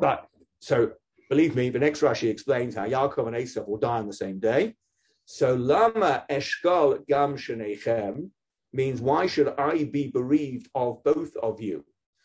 But 0.00 0.26
so 0.60 0.92
believe 1.28 1.54
me, 1.56 1.70
the 1.70 1.78
next 1.78 2.00
Rashi 2.00 2.30
explains 2.30 2.74
how 2.74 2.86
Yaakov 2.86 3.26
and 3.26 3.36
Esav 3.36 3.68
will 3.68 3.78
die 3.78 3.98
on 3.98 4.06
the 4.06 4.12
same 4.12 4.38
day. 4.38 4.74
So 5.24 5.54
Lama 5.54 6.24
Eshkal 6.30 7.06
Gam 7.06 7.36
Shenechem 7.36 8.30
means 8.72 9.00
why 9.00 9.26
should 9.26 9.48
I 9.58 9.84
be 9.84 10.08
bereaved 10.08 10.68
of 10.74 11.02
both 11.04 11.34
of 11.36 11.60
you? 11.60 11.84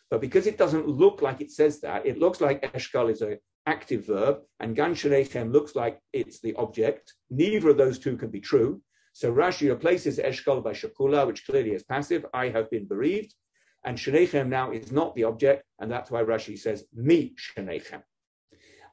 But 0.10 0.22
because 0.22 0.46
it 0.46 0.58
doesn't 0.58 0.88
look 0.88 1.22
like 1.22 1.42
it 1.42 1.52
says 1.52 1.80
that, 1.82 2.06
it 2.06 2.20
looks 2.20 2.42
like 2.42 2.74
Eshkal 2.74 3.10
is 3.10 3.22
an 3.22 3.40
active 3.66 4.06
verb, 4.06 4.40
and 4.60 4.76
Gam 4.76 4.94
Shenechem 4.94 5.52
looks 5.52 5.76
like 5.76 6.00
it's 6.14 6.40
the 6.40 6.54
object. 6.56 7.14
Neither 7.30 7.70
of 7.70 7.78
those 7.78 8.00
two 8.00 8.18
can 8.18 8.30
be 8.30 8.42
true. 8.42 8.82
So 9.14 9.34
Rashi 9.34 9.70
replaces 9.70 10.20
eshkal 10.20 10.64
by 10.64 10.72
Shakula, 10.72 11.28
which 11.28 11.46
clearly 11.46 11.72
is 11.72 11.84
passive. 11.84 12.26
I 12.34 12.50
have 12.50 12.70
been 12.70 12.88
bereaved. 12.88 13.34
And 13.84 13.98
Shenechem 13.98 14.48
now 14.48 14.72
is 14.72 14.92
not 14.92 15.16
the 15.16 15.24
object, 15.24 15.64
and 15.80 15.92
that's 15.92 16.12
why 16.12 16.24
Rashi 16.24 16.58
says 16.58 16.86
me 16.94 17.36
Shenechem. 17.36 18.04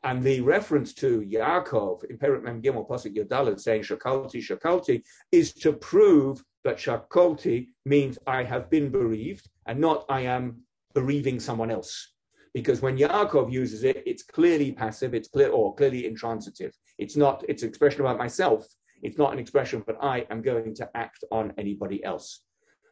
And 0.05 0.23
the 0.23 0.41
reference 0.41 0.93
to 0.95 1.21
Yaakov 1.23 2.05
in 2.05 2.19
Perik 2.19 2.43
Mem 2.43 2.63
Gimel 2.63 2.89
Pasuk 2.89 3.17
Yodalit 3.17 3.61
saying 3.61 3.83
Shakalti 3.83 4.41
Shakalti 4.41 5.03
is 5.33 5.53
to 5.55 5.73
prove 5.73 6.43
that 6.65 6.77
Shakalti 6.77 7.69
means 7.85 8.19
I 8.27 8.45
have 8.45 8.71
been 8.71 8.91
bereaved 8.91 9.49
and 9.67 9.81
not 9.81 10.05
I 10.09 10.21
am 10.21 10.63
bereaving 10.95 11.41
someone 11.41 11.71
else. 11.71 12.13
Because 12.55 12.81
when 12.81 12.97
Yaakov 12.97 13.53
uses 13.53 13.85
it, 13.85 14.03
it's 14.07 14.23
clearly 14.23 14.73
passive, 14.73 15.15
it's 15.15 15.29
clear 15.29 15.51
or 15.51 15.75
clearly 15.75 16.07
intransitive. 16.07 16.73
It's 16.97 17.17
not, 17.17 17.45
it's 17.49 17.63
an 17.63 17.69
expression 17.69 18.01
about 18.01 18.19
myself. 18.19 18.67
It's 19.03 19.19
not 19.19 19.33
an 19.33 19.39
expression, 19.39 19.83
but 19.87 19.97
I 20.03 20.27
am 20.31 20.43
going 20.43 20.75
to 20.75 20.91
act 20.97 21.23
on 21.31 21.53
anybody 21.59 22.03
else. 22.03 22.43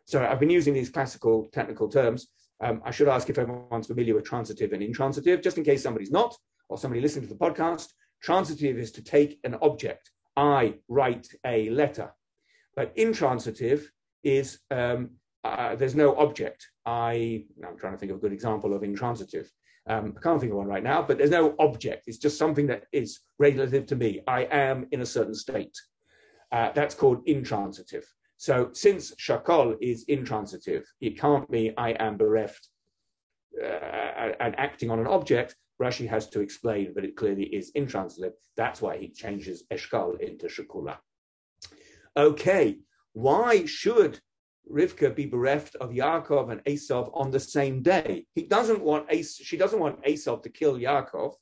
So 0.07 0.25
I've 0.25 0.39
been 0.39 0.51
using 0.51 0.75
these 0.75 0.91
classical 0.91 1.49
technical 1.53 1.89
terms. 1.89 2.29
Um, 2.61 2.81
I 2.85 2.91
should 2.91 3.09
ask 3.09 3.29
if 3.29 3.39
everyone's 3.39 3.89
familiar 3.89 4.15
with 4.15 4.25
transitive 4.25 4.73
and 4.73 4.83
intransitive, 4.83 5.43
just 5.43 5.59
in 5.59 5.65
case 5.65 5.83
somebody's 5.83 6.13
not, 6.13 6.37
or 6.69 6.79
somebody 6.79 7.01
listening 7.01 7.29
to 7.29 7.35
the 7.35 7.39
podcast. 7.39 7.89
Transitive 8.23 8.79
is 8.79 8.93
to 8.93 9.03
take 9.03 9.39
an 9.45 9.57
object. 9.63 10.11
I 10.37 10.75
write 10.89 11.29
a 11.45 11.71
letter. 11.71 12.13
But 12.75 12.93
intransitive 12.97 13.91
is 14.23 14.59
um, 14.71 15.11
uh, 15.45 15.77
there's 15.77 15.95
no 15.95 16.17
object. 16.17 16.67
I, 16.85 17.45
I'm 17.67 17.79
trying 17.79 17.93
to 17.93 17.99
think 17.99 18.11
of 18.11 18.19
a 18.19 18.21
good 18.21 18.33
example 18.33 18.75
of 18.75 18.83
intransitive. 18.83 19.51
Um, 19.89 20.15
I 20.17 20.21
can't 20.21 20.41
think 20.41 20.51
of 20.51 20.59
one 20.59 20.67
right 20.67 20.83
now, 20.83 21.03
but 21.03 21.17
there's 21.17 21.31
no 21.31 21.55
object. 21.59 22.05
It's 22.09 22.19
just 22.19 22.39
something 22.39 22.67
that 22.67 22.85
is 22.93 23.21
relative 23.39 23.87
to 23.87 23.97
me. 23.97 24.21
I 24.27 24.43
am 24.51 24.87
in 24.91 25.01
a 25.01 25.07
certain 25.07 25.35
state. 25.35 25.77
Uh, 26.51 26.71
that's 26.75 26.95
called 26.95 27.23
intransitive. 27.27 28.05
So 28.37 28.71
since 28.73 29.15
shakol 29.15 29.77
is 29.81 30.05
intransitive, 30.09 30.85
it 31.01 31.19
can't 31.19 31.51
be 31.51 31.73
I 31.77 31.91
am 31.91 32.17
bereft 32.17 32.69
uh, 33.63 34.33
and 34.41 34.59
acting 34.59 34.91
on 34.91 34.99
an 34.99 35.07
object. 35.07 35.57
Rashi 35.81 36.09
has 36.09 36.29
to 36.29 36.41
explain 36.41 36.95
that 36.95 37.05
it 37.05 37.17
clearly 37.17 37.45
is 37.45 37.71
intransitive. 37.75 38.33
That's 38.57 38.81
why 38.81 38.97
he 38.97 39.09
changes 39.09 39.65
eshkal 39.71 40.19
into 40.21 40.47
shakula. 40.47 40.97
Okay, 42.17 42.79
why 43.13 43.67
should 43.67 44.21
Rivka 44.71 45.15
be 45.15 45.27
bereft 45.27 45.77
of 45.77 45.91
Yaakov 45.91 46.51
and 46.51 46.65
Esav 46.65 47.11
on 47.15 47.31
the 47.31 47.41
same 47.41 47.83
day? 47.83 48.27
He 48.35 48.43
doesn't 48.43 48.83
want 48.83 49.07
she 49.13 49.57
doesn't 49.57 49.79
want 49.79 50.03
Esav 50.05 50.43
to 50.43 50.49
kill 50.49 50.79
Yaakov, 50.79 51.35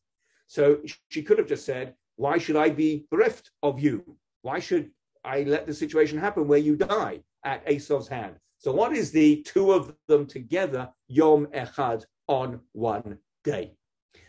so 0.47 0.81
she 1.09 1.23
could 1.23 1.39
have 1.39 1.49
just 1.49 1.65
said, 1.65 1.95
"Why 2.17 2.39
should 2.39 2.57
I 2.57 2.71
be 2.71 3.07
bereft 3.11 3.51
of 3.63 3.79
you? 3.79 4.19
Why 4.43 4.59
should 4.59 4.91
I 5.25 5.43
let 5.45 5.67
the 5.67 5.75
situation 5.75 6.19
happen 6.19 6.47
where 6.47 6.59
you 6.59 6.77
die 6.77 7.21
at 7.45 7.65
Esav's 7.67 8.09
hand. 8.09 8.37
So 8.65 8.73
what 8.73 8.95
is 8.95 9.11
the 9.11 9.43
two 9.43 9.73
of 9.73 9.95
them 10.09 10.25
together, 10.25 10.89
Yom 11.09 11.49
Echad, 11.49 12.07
on 12.29 12.61
one 12.73 13.19
day? 13.45 13.77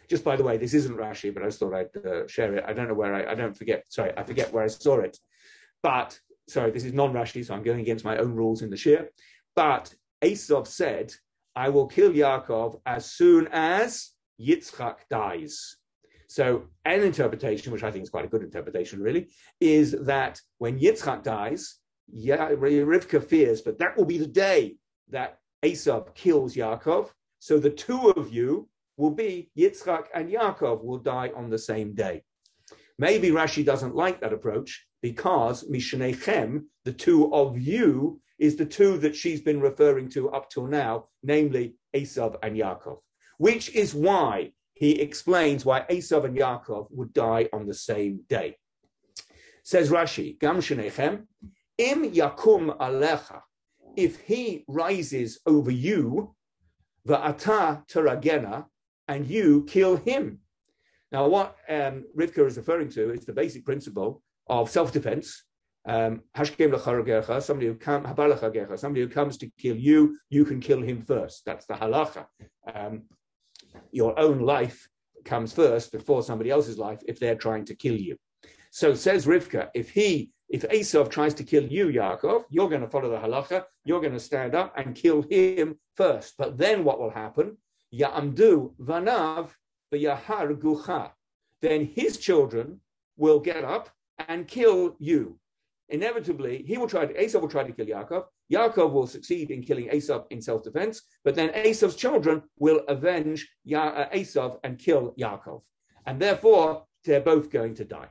Just 0.10 0.26
by 0.26 0.36
the 0.36 0.44
way, 0.44 0.58
this 0.58 0.74
isn't 0.74 0.98
Rashi, 0.98 1.34
but 1.34 1.42
I 1.42 1.46
just 1.46 1.60
thought 1.60 1.74
I'd 1.74 2.06
uh, 2.06 2.28
share 2.28 2.54
it. 2.54 2.66
I 2.68 2.74
don't 2.74 2.90
know 2.90 2.96
where 2.96 3.16
I, 3.16 3.32
I 3.32 3.36
don't 3.36 3.56
forget, 3.56 3.86
sorry, 3.88 4.12
I 4.18 4.24
forget 4.24 4.52
where 4.52 4.66
I 4.66 4.68
saw 4.68 5.00
it. 5.00 5.18
But, 5.82 6.20
sorry, 6.50 6.72
this 6.72 6.84
is 6.84 6.92
non-Rashi, 6.92 7.46
so 7.46 7.54
I'm 7.54 7.64
going 7.64 7.80
against 7.80 8.04
my 8.04 8.18
own 8.18 8.34
rules 8.34 8.62
in 8.62 8.70
the 8.70 8.76
Shiur. 8.76 9.08
But 9.56 9.96
Esav 10.22 10.68
said, 10.68 11.14
I 11.56 11.70
will 11.70 11.88
kill 11.88 12.12
Yaakov 12.12 12.82
as 12.86 13.10
soon 13.10 13.48
as 13.54 14.12
Yitzchak 14.38 14.98
dies. 15.10 15.78
So, 16.28 16.64
an 16.84 17.04
interpretation, 17.04 17.72
which 17.72 17.84
I 17.84 17.92
think 17.92 18.04
is 18.04 18.10
quite 18.10 18.26
a 18.26 18.28
good 18.28 18.44
interpretation, 18.44 19.00
really, 19.00 19.30
is 19.62 19.94
that 20.02 20.42
when 20.58 20.78
Yitzchak 20.78 21.24
dies, 21.24 21.80
yeah, 22.12 22.50
Rivka 22.50 23.24
fears, 23.24 23.62
but 23.62 23.80
that 23.80 23.98
will 23.98 24.06
be 24.06 24.18
the 24.18 24.28
day 24.28 24.78
that 25.10 25.40
Esav 25.64 26.14
kills 26.16 26.56
Yaakov. 26.56 27.10
So 27.40 27.60
the 27.60 27.70
two 27.70 28.10
of 28.12 28.34
you 28.34 28.70
will 28.98 29.12
be 29.12 29.52
Yitzchak 29.58 30.06
and 30.14 30.32
Yaakov 30.32 30.84
will 30.84 30.98
die 30.98 31.32
on 31.36 31.50
the 31.50 31.58
same 31.58 31.94
day. 31.94 32.24
Maybe 32.98 33.30
Rashi 33.30 33.66
doesn't 33.66 33.96
like 33.96 34.22
that 34.22 34.34
approach 34.34 34.86
because 35.02 35.68
Mishnechem, 35.70 36.64
the 36.86 36.94
two 36.94 37.34
of 37.34 37.60
you, 37.60 38.22
is 38.40 38.56
the 38.56 38.66
two 38.66 38.98
that 39.00 39.16
she's 39.16 39.42
been 39.42 39.62
referring 39.62 40.10
to 40.10 40.30
up 40.30 40.50
till 40.50 40.68
now, 40.68 41.06
namely 41.24 41.76
Esav 41.96 42.38
and 42.44 42.56
Yaakov, 42.56 43.00
which 43.38 43.74
is 43.76 43.94
why 43.94 44.52
he 44.74 45.00
explains 45.00 45.66
why 45.66 45.82
Esav 45.90 46.26
and 46.26 46.38
Yaakov 46.38 46.88
would 46.92 47.14
die 47.14 47.50
on 47.54 47.66
the 47.66 47.74
same 47.74 48.22
day. 48.28 48.58
Says 49.64 49.90
Rashi, 49.90 50.38
Gam 50.40 50.58
Shenechem, 50.58 51.28
Im 51.78 52.04
Yakum 52.12 52.78
Alecha, 52.78 53.42
if 53.96 54.20
he 54.22 54.64
rises 54.68 55.40
over 55.46 55.72
you, 55.72 56.36
Va'ata 57.08 57.86
Taragena, 57.88 58.66
and 59.08 59.28
you 59.28 59.64
kill 59.66 59.98
him. 59.98 60.40
Now, 61.12 61.28
what 61.28 61.56
um, 61.70 62.06
Rivka 62.18 62.46
is 62.48 62.58
referring 62.58 62.90
to 62.90 63.12
is 63.12 63.26
the 63.26 63.34
basic 63.34 63.64
principle 63.66 64.22
of 64.48 64.70
self-defense. 64.70 65.44
Um, 65.88 66.24
somebody 66.36 67.68
who 67.68 67.76
comes, 67.76 68.08
somebody 68.82 69.02
who 69.02 69.08
comes 69.08 69.38
to 69.38 69.52
kill 69.60 69.76
you, 69.76 70.18
you 70.30 70.44
can 70.44 70.60
kill 70.60 70.82
him 70.82 71.02
first. 71.02 71.44
That's 71.46 71.68
the 71.68 71.76
halacha. 71.76 72.26
Um, 72.74 73.04
your 73.92 74.18
own 74.20 74.40
life 74.40 74.88
comes 75.26 75.54
first 75.54 75.92
before 75.92 76.24
somebody 76.24 76.50
else's 76.50 76.78
life 76.78 77.02
if 77.08 77.20
they're 77.20 77.36
trying 77.36 77.66
to 77.66 77.76
kill 77.76 77.96
you. 77.96 78.18
So 78.72 78.96
says 78.96 79.26
Rivka, 79.26 79.70
if 79.74 79.92
he, 79.92 80.32
if 80.50 80.62
Esav 80.70 81.10
tries 81.10 81.34
to 81.36 81.44
kill 81.44 81.64
you, 81.64 81.88
Yaakov, 81.88 82.46
you're 82.50 82.70
going 82.70 82.82
to 82.82 82.88
follow 82.88 83.10
the 83.10 83.18
halacha, 83.18 83.64
you're 83.84 84.02
going 84.02 84.14
to 84.14 84.20
stand 84.20 84.54
up 84.54 84.74
and 84.78 84.96
kill 84.96 85.24
him 85.24 85.80
first. 85.96 86.36
But 86.38 86.58
then 86.58 86.84
what 86.84 87.00
will 87.00 87.10
happen? 87.10 87.58
Ya'amdu 87.94 88.74
vanav 88.80 89.50
v'yahar 89.94 90.56
gucha. 90.56 91.12
Then 91.62 91.86
his 91.86 92.18
children 92.18 92.80
will 93.18 93.40
get 93.40 93.64
up 93.64 93.90
and 94.28 94.48
kill 94.48 94.96
you. 95.00 95.40
Inevitably, 95.90 96.64
he 96.68 96.78
will 96.78 96.88
try 96.88 97.06
to, 97.06 97.14
Esav 97.14 97.42
will 97.42 97.48
try 97.48 97.64
to 97.64 97.72
kill 97.72 97.86
Yaakov. 97.86 98.26
Yaakov 98.52 98.92
will 98.92 99.08
succeed 99.08 99.52
in 99.52 99.64
killing 99.64 99.88
Esav 99.90 100.26
in 100.30 100.42
self-defense, 100.42 101.02
but 101.24 101.36
then 101.36 101.50
Esav's 101.50 101.96
children 101.96 102.44
will 102.60 102.82
avenge 102.88 103.48
ya- 103.64 103.90
uh, 103.90 104.10
Esav 104.10 104.60
and 104.64 104.78
kill 104.78 105.14
Yaakov. 105.20 105.62
And 106.06 106.20
therefore, 106.20 106.86
they're 107.04 107.22
both 107.22 107.50
going 107.52 107.76
to 107.76 107.86
die. 107.86 108.10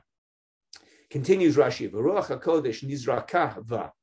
Continues 1.15 1.55
Rashi, 1.55 1.89
Ruach 1.89 2.27
HaKodesh 2.27 2.83
nizrakah 2.83 3.63
va. 3.63 3.93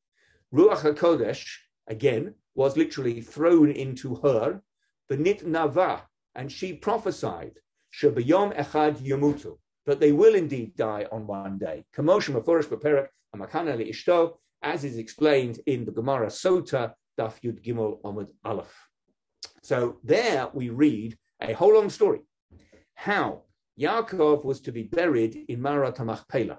Ruach 0.50 0.80
HaKodesh, 0.80 1.46
again, 1.86 2.32
was 2.54 2.74
literally 2.74 3.20
thrown 3.20 3.70
into 3.70 4.14
her, 4.22 4.62
Benit 5.10 5.44
Nava, 5.44 6.00
and 6.34 6.50
she 6.50 6.72
prophesied, 6.72 7.58
Shabayom 7.94 8.56
Echad 8.56 8.96
Yamutu, 8.96 9.58
that 9.84 10.00
they 10.00 10.10
will 10.10 10.34
indeed 10.34 10.74
die 10.74 11.06
on 11.12 11.26
one 11.26 11.58
day. 11.58 11.84
Kamosh 11.94 12.30
Mafurish 12.30 12.68
Beperek 12.68 13.08
Amakana 13.36 13.76
Ishto, 13.86 14.38
as 14.62 14.82
is 14.82 14.96
explained 14.96 15.60
in 15.66 15.84
the 15.84 15.92
Gemara 15.92 16.28
Sota, 16.28 16.94
Daf 17.20 17.42
Yud 17.42 17.62
Gimel 17.62 18.00
Omid 18.00 18.28
Aleph. 18.42 18.88
So 19.62 19.98
there 20.02 20.48
we 20.54 20.70
read 20.70 21.18
a 21.42 21.52
whole 21.52 21.74
long 21.74 21.90
story 21.90 22.20
how 22.94 23.42
Yaakov 23.78 24.46
was 24.46 24.62
to 24.62 24.72
be 24.72 24.84
buried 24.84 25.44
in 25.48 25.60
Marat 25.60 25.96
Machpelah. 25.96 26.58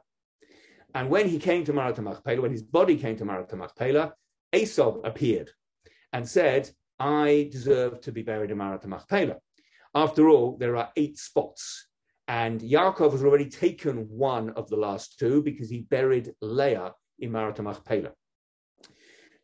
And 0.94 1.10
when 1.10 1.28
he 1.28 1.40
came 1.40 1.66
to 1.66 1.74
Marat 1.74 2.00
Machpelah, 2.00 2.42
when 2.42 2.52
his 2.52 2.62
body 2.62 2.98
came 2.98 3.18
to 3.18 3.26
Marat 3.26 3.56
Machpelah, 3.56 4.14
Esav 4.54 5.06
appeared 5.06 5.50
and 6.12 6.28
said, 6.28 6.70
I 7.00 7.50
deserve 7.52 8.02
to 8.02 8.12
be 8.12 8.22
buried 8.22 8.52
in 8.52 8.58
Marat 8.58 8.86
Machpelah. 8.86 9.38
After 9.96 10.30
all, 10.30 10.58
there 10.58 10.76
are 10.78 10.92
eight 10.96 11.18
spots. 11.18 11.88
And 12.28 12.62
Yaakov 12.62 13.12
has 13.12 13.24
already 13.24 13.50
taken 13.50 14.08
one 14.10 14.52
of 14.52 14.70
the 14.70 14.78
last 14.78 15.20
two 15.20 15.42
because 15.42 15.70
he 15.70 15.82
buried 15.82 16.34
Leah 16.42 16.94
in 17.20 17.32
Marat 17.32 17.60
Machpelah. 17.60 18.12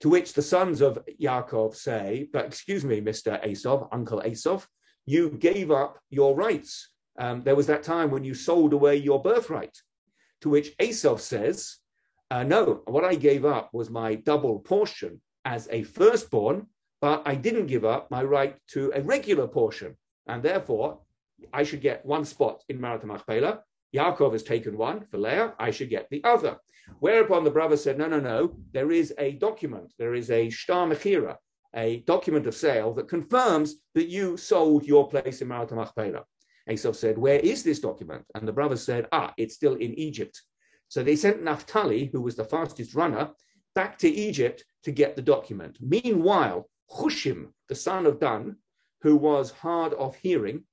To 0.01 0.09
which 0.09 0.33
the 0.33 0.41
sons 0.41 0.79
of 0.81 0.99
Yaakov 1.21 1.75
say, 1.75 2.29
but 2.31 2.45
excuse 2.45 2.85
me, 2.85 3.01
Mr. 3.01 3.43
Esav, 3.45 3.89
Uncle 3.91 4.21
Esav, 4.21 4.65
you 5.05 5.31
gave 5.31 5.71
up 5.71 5.99
your 6.09 6.35
rights. 6.35 6.89
Um, 7.19 7.41
there 7.43 7.55
was 7.55 7.67
that 7.67 7.83
time 7.83 8.11
when 8.11 8.23
you 8.23 8.33
sold 8.33 8.71
away 8.71 8.95
your 8.95 9.21
birthright. 9.21 9.75
To 10.41 10.49
which 10.49 10.75
Esav 10.77 11.19
says, 11.19 11.77
uh, 12.31 12.43
no, 12.43 12.81
what 12.85 13.03
I 13.03 13.15
gave 13.15 13.45
up 13.45 13.73
was 13.73 13.89
my 13.89 14.15
double 14.15 14.59
portion 14.59 15.21
as 15.45 15.67
a 15.71 15.83
firstborn, 15.83 16.67
but 17.01 17.23
I 17.25 17.35
didn't 17.35 17.67
give 17.67 17.85
up 17.85 18.11
my 18.11 18.23
right 18.23 18.55
to 18.69 18.91
a 18.93 19.01
regular 19.01 19.47
portion. 19.47 19.97
And 20.27 20.43
therefore, 20.43 20.99
I 21.53 21.63
should 21.63 21.81
get 21.81 22.05
one 22.05 22.25
spot 22.25 22.63
in 22.69 22.79
Marat 22.79 23.05
Machpelah. 23.05 23.63
Yaakov 23.95 24.33
has 24.33 24.43
taken 24.43 24.77
one 24.77 25.05
for 25.09 25.17
Leah, 25.17 25.55
I 25.59 25.71
should 25.71 25.89
get 25.89 26.07
the 26.11 26.23
other. 26.23 26.57
Whereupon 26.99 27.43
the 27.43 27.51
brother 27.51 27.77
said, 27.77 27.97
No, 27.97 28.07
no, 28.07 28.19
no, 28.19 28.55
there 28.71 28.91
is 28.91 29.13
a 29.17 29.33
document, 29.33 29.93
there 29.97 30.13
is 30.13 30.29
a 30.29 30.49
shtar 30.49 30.87
mechira, 30.87 31.37
a 31.75 32.01
document 32.01 32.45
of 32.45 32.55
sale 32.55 32.93
that 32.93 33.07
confirms 33.07 33.75
that 33.95 34.07
you 34.07 34.37
sold 34.37 34.85
your 34.85 35.07
place 35.07 35.41
in 35.41 35.47
Marat 35.47 35.71
Machpelah. 35.71 36.23
Esav 36.69 36.95
said, 36.95 37.17
Where 37.17 37.39
is 37.39 37.63
this 37.63 37.79
document? 37.79 38.25
And 38.35 38.47
the 38.47 38.53
brothers 38.53 38.83
said, 38.83 39.07
Ah, 39.11 39.33
it's 39.37 39.55
still 39.55 39.75
in 39.75 39.93
Egypt. 39.95 40.41
So 40.87 41.03
they 41.03 41.15
sent 41.15 41.43
Naphtali, 41.43 42.09
who 42.11 42.21
was 42.21 42.35
the 42.35 42.43
fastest 42.43 42.95
runner, 42.95 43.29
back 43.75 43.97
to 43.99 44.09
Egypt 44.09 44.63
to 44.83 44.91
get 44.91 45.15
the 45.15 45.21
document. 45.21 45.77
Meanwhile, 45.81 46.69
Hushim, 46.91 47.49
the 47.67 47.75
son 47.75 48.05
of 48.05 48.19
Dan, 48.19 48.57
who 49.01 49.15
was 49.15 49.51
hard 49.51 49.93
of 49.93 50.15
hearing, 50.15 50.63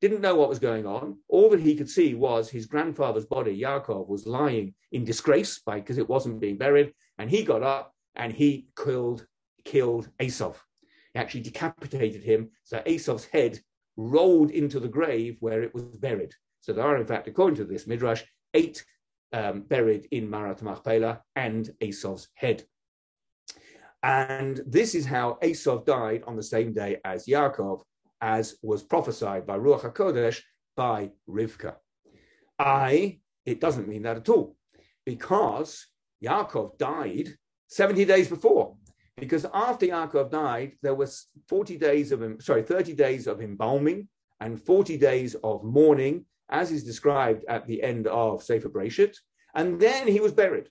didn't 0.00 0.22
know 0.22 0.34
what 0.34 0.48
was 0.48 0.58
going 0.58 0.86
on. 0.86 1.18
All 1.28 1.50
that 1.50 1.60
he 1.60 1.74
could 1.74 1.90
see 1.90 2.14
was 2.14 2.48
his 2.48 2.66
grandfather's 2.66 3.26
body, 3.26 3.58
Yaakov, 3.60 4.08
was 4.08 4.26
lying 4.26 4.74
in 4.92 5.04
disgrace 5.04 5.60
because 5.66 5.98
it 5.98 6.08
wasn't 6.08 6.40
being 6.40 6.56
buried. 6.56 6.94
And 7.18 7.30
he 7.30 7.44
got 7.44 7.62
up 7.62 7.94
and 8.16 8.32
he 8.32 8.68
killed 8.82 9.26
killed 9.64 10.08
Esav. 10.18 10.56
He 11.12 11.18
actually 11.18 11.42
decapitated 11.42 12.22
him. 12.22 12.50
So 12.64 12.78
Esav's 12.86 13.26
head 13.26 13.60
rolled 14.00 14.50
into 14.50 14.80
the 14.80 14.88
grave 14.88 15.36
where 15.40 15.62
it 15.62 15.74
was 15.74 15.84
buried. 15.84 16.32
So 16.60 16.72
there 16.72 16.86
are, 16.86 16.96
in 16.96 17.06
fact, 17.06 17.28
according 17.28 17.56
to 17.56 17.64
this 17.64 17.86
midrash, 17.86 18.22
eight 18.54 18.84
um, 19.32 19.62
buried 19.62 20.08
in 20.10 20.28
Marat 20.28 20.62
Machpelah 20.62 21.20
and 21.36 21.70
Esav's 21.80 22.28
head. 22.34 22.64
And 24.02 24.60
this 24.66 24.94
is 24.94 25.04
how 25.04 25.38
Esav 25.42 25.84
died 25.84 26.24
on 26.26 26.36
the 26.36 26.42
same 26.42 26.72
day 26.72 26.98
as 27.04 27.26
Yaakov, 27.26 27.82
as 28.22 28.56
was 28.62 28.82
prophesied 28.82 29.46
by 29.46 29.58
Ruach 29.58 29.82
HaKodesh 29.82 30.40
by 30.76 31.10
Rivka. 31.28 31.74
I, 32.58 33.20
it 33.44 33.60
doesn't 33.60 33.88
mean 33.88 34.02
that 34.02 34.16
at 34.16 34.28
all, 34.28 34.56
because 35.04 35.86
Yaakov 36.24 36.78
died 36.78 37.34
70 37.68 38.04
days 38.06 38.28
before. 38.28 38.76
Because 39.20 39.46
after 39.52 39.86
Yaakov 39.86 40.30
died, 40.30 40.72
there 40.82 40.94
was 40.94 41.26
40 41.48 41.76
days 41.76 42.10
of, 42.10 42.24
sorry, 42.40 42.62
30 42.62 42.94
days 42.94 43.26
of 43.26 43.40
embalming 43.40 44.08
and 44.40 44.60
40 44.60 44.96
days 44.96 45.36
of 45.44 45.62
mourning, 45.62 46.24
as 46.48 46.72
is 46.72 46.82
described 46.82 47.44
at 47.48 47.66
the 47.66 47.82
end 47.82 48.06
of 48.06 48.42
Sefer 48.42 48.70
Breshit. 48.70 49.16
And 49.54 49.78
then 49.78 50.08
he 50.08 50.20
was 50.20 50.32
buried. 50.32 50.68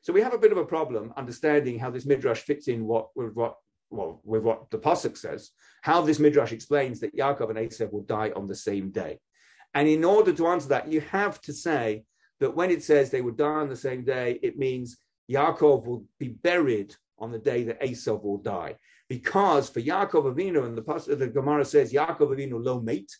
So 0.00 0.12
we 0.12 0.22
have 0.22 0.34
a 0.34 0.38
bit 0.38 0.52
of 0.52 0.58
a 0.58 0.64
problem 0.64 1.12
understanding 1.16 1.78
how 1.78 1.90
this 1.90 2.06
midrash 2.06 2.40
fits 2.40 2.66
in 2.66 2.86
what 2.86 3.08
with 3.14 3.34
what 3.34 3.54
well 3.90 4.20
with 4.24 4.42
what 4.42 4.70
the 4.70 4.78
pasuk 4.78 5.16
says. 5.16 5.50
How 5.82 6.02
this 6.02 6.18
midrash 6.18 6.52
explains 6.52 6.98
that 7.00 7.14
Yaakov 7.14 7.50
and 7.50 7.58
Esav 7.58 7.92
will 7.92 8.02
die 8.02 8.32
on 8.34 8.48
the 8.48 8.54
same 8.54 8.90
day, 8.90 9.20
and 9.74 9.86
in 9.86 10.04
order 10.04 10.32
to 10.32 10.48
answer 10.48 10.68
that, 10.70 10.90
you 10.90 11.00
have 11.02 11.40
to 11.42 11.52
say 11.52 12.04
that 12.40 12.56
when 12.56 12.72
it 12.72 12.82
says 12.82 13.10
they 13.10 13.22
would 13.22 13.36
die 13.36 13.44
on 13.44 13.68
the 13.68 13.76
same 13.76 14.02
day, 14.04 14.40
it 14.42 14.58
means 14.58 14.98
Yaakov 15.30 15.86
will 15.86 16.04
be 16.18 16.28
buried 16.28 16.96
on 17.22 17.32
the 17.32 17.38
day 17.38 17.60
that 17.64 17.80
Esav 17.80 18.22
will 18.22 18.42
die, 18.56 18.76
because 19.08 19.70
for 19.70 19.80
Yaakov 19.80 20.24
Avinu 20.34 20.66
and 20.66 20.76
the 20.76 21.16
the 21.16 21.28
Gemara 21.28 21.64
says 21.64 21.92
Yaakov 21.92 22.28
Avinu 22.34 22.62
lo 22.62 22.80
mate. 22.80 23.12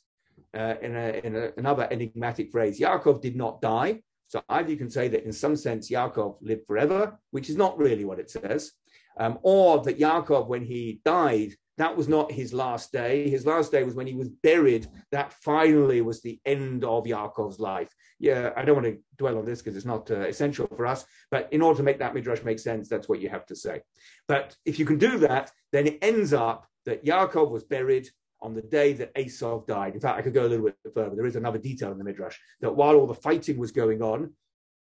Uh, 0.54 0.74
in, 0.82 0.94
a, 0.94 1.08
in 1.24 1.34
a, 1.34 1.50
another 1.56 1.88
enigmatic 1.90 2.52
phrase, 2.52 2.78
Yaakov 2.78 3.22
did 3.22 3.36
not 3.36 3.62
die, 3.62 4.02
so 4.28 4.42
either 4.50 4.70
you 4.70 4.76
can 4.76 4.90
say 4.90 5.08
that 5.08 5.24
in 5.24 5.32
some 5.32 5.56
sense 5.56 5.90
Yaakov 5.90 6.36
lived 6.42 6.66
forever, 6.66 7.18
which 7.30 7.48
is 7.48 7.56
not 7.56 7.78
really 7.78 8.04
what 8.04 8.18
it 8.18 8.30
says, 8.30 8.72
um, 9.18 9.38
or 9.42 9.82
that 9.84 9.98
Yaakov, 9.98 10.48
when 10.48 10.62
he 10.62 11.00
died, 11.06 11.54
that 11.78 11.96
was 11.96 12.08
not 12.08 12.30
his 12.30 12.52
last 12.52 12.92
day. 12.92 13.28
His 13.28 13.46
last 13.46 13.72
day 13.72 13.82
was 13.82 13.94
when 13.94 14.06
he 14.06 14.14
was 14.14 14.28
buried. 14.28 14.86
That 15.10 15.32
finally 15.32 16.02
was 16.02 16.20
the 16.20 16.38
end 16.44 16.84
of 16.84 17.04
Yaakov's 17.04 17.58
life. 17.58 17.94
Yeah, 18.18 18.52
I 18.56 18.64
don't 18.64 18.82
want 18.82 18.88
to 18.88 18.98
dwell 19.16 19.38
on 19.38 19.46
this 19.46 19.62
because 19.62 19.76
it's 19.76 19.86
not 19.86 20.10
uh, 20.10 20.20
essential 20.20 20.66
for 20.76 20.86
us. 20.86 21.04
But 21.30 21.48
in 21.52 21.62
order 21.62 21.78
to 21.78 21.82
make 21.82 21.98
that 21.98 22.14
midrash 22.14 22.42
make 22.42 22.58
sense, 22.58 22.88
that's 22.88 23.08
what 23.08 23.20
you 23.20 23.30
have 23.30 23.46
to 23.46 23.56
say. 23.56 23.80
But 24.28 24.54
if 24.66 24.78
you 24.78 24.84
can 24.84 24.98
do 24.98 25.18
that, 25.20 25.50
then 25.72 25.86
it 25.86 25.98
ends 26.02 26.32
up 26.32 26.66
that 26.84 27.04
Yaakov 27.04 27.50
was 27.50 27.64
buried 27.64 28.08
on 28.42 28.54
the 28.54 28.62
day 28.62 28.92
that 28.94 29.14
Esav 29.14 29.66
died. 29.66 29.94
In 29.94 30.00
fact, 30.00 30.18
I 30.18 30.22
could 30.22 30.34
go 30.34 30.46
a 30.46 30.48
little 30.48 30.66
bit 30.66 30.76
further. 30.94 31.14
There 31.14 31.26
is 31.26 31.36
another 31.36 31.58
detail 31.58 31.92
in 31.92 31.98
the 31.98 32.04
Midrash 32.04 32.36
that 32.60 32.74
while 32.74 32.96
all 32.96 33.06
the 33.06 33.14
fighting 33.14 33.56
was 33.56 33.70
going 33.70 34.02
on, 34.02 34.32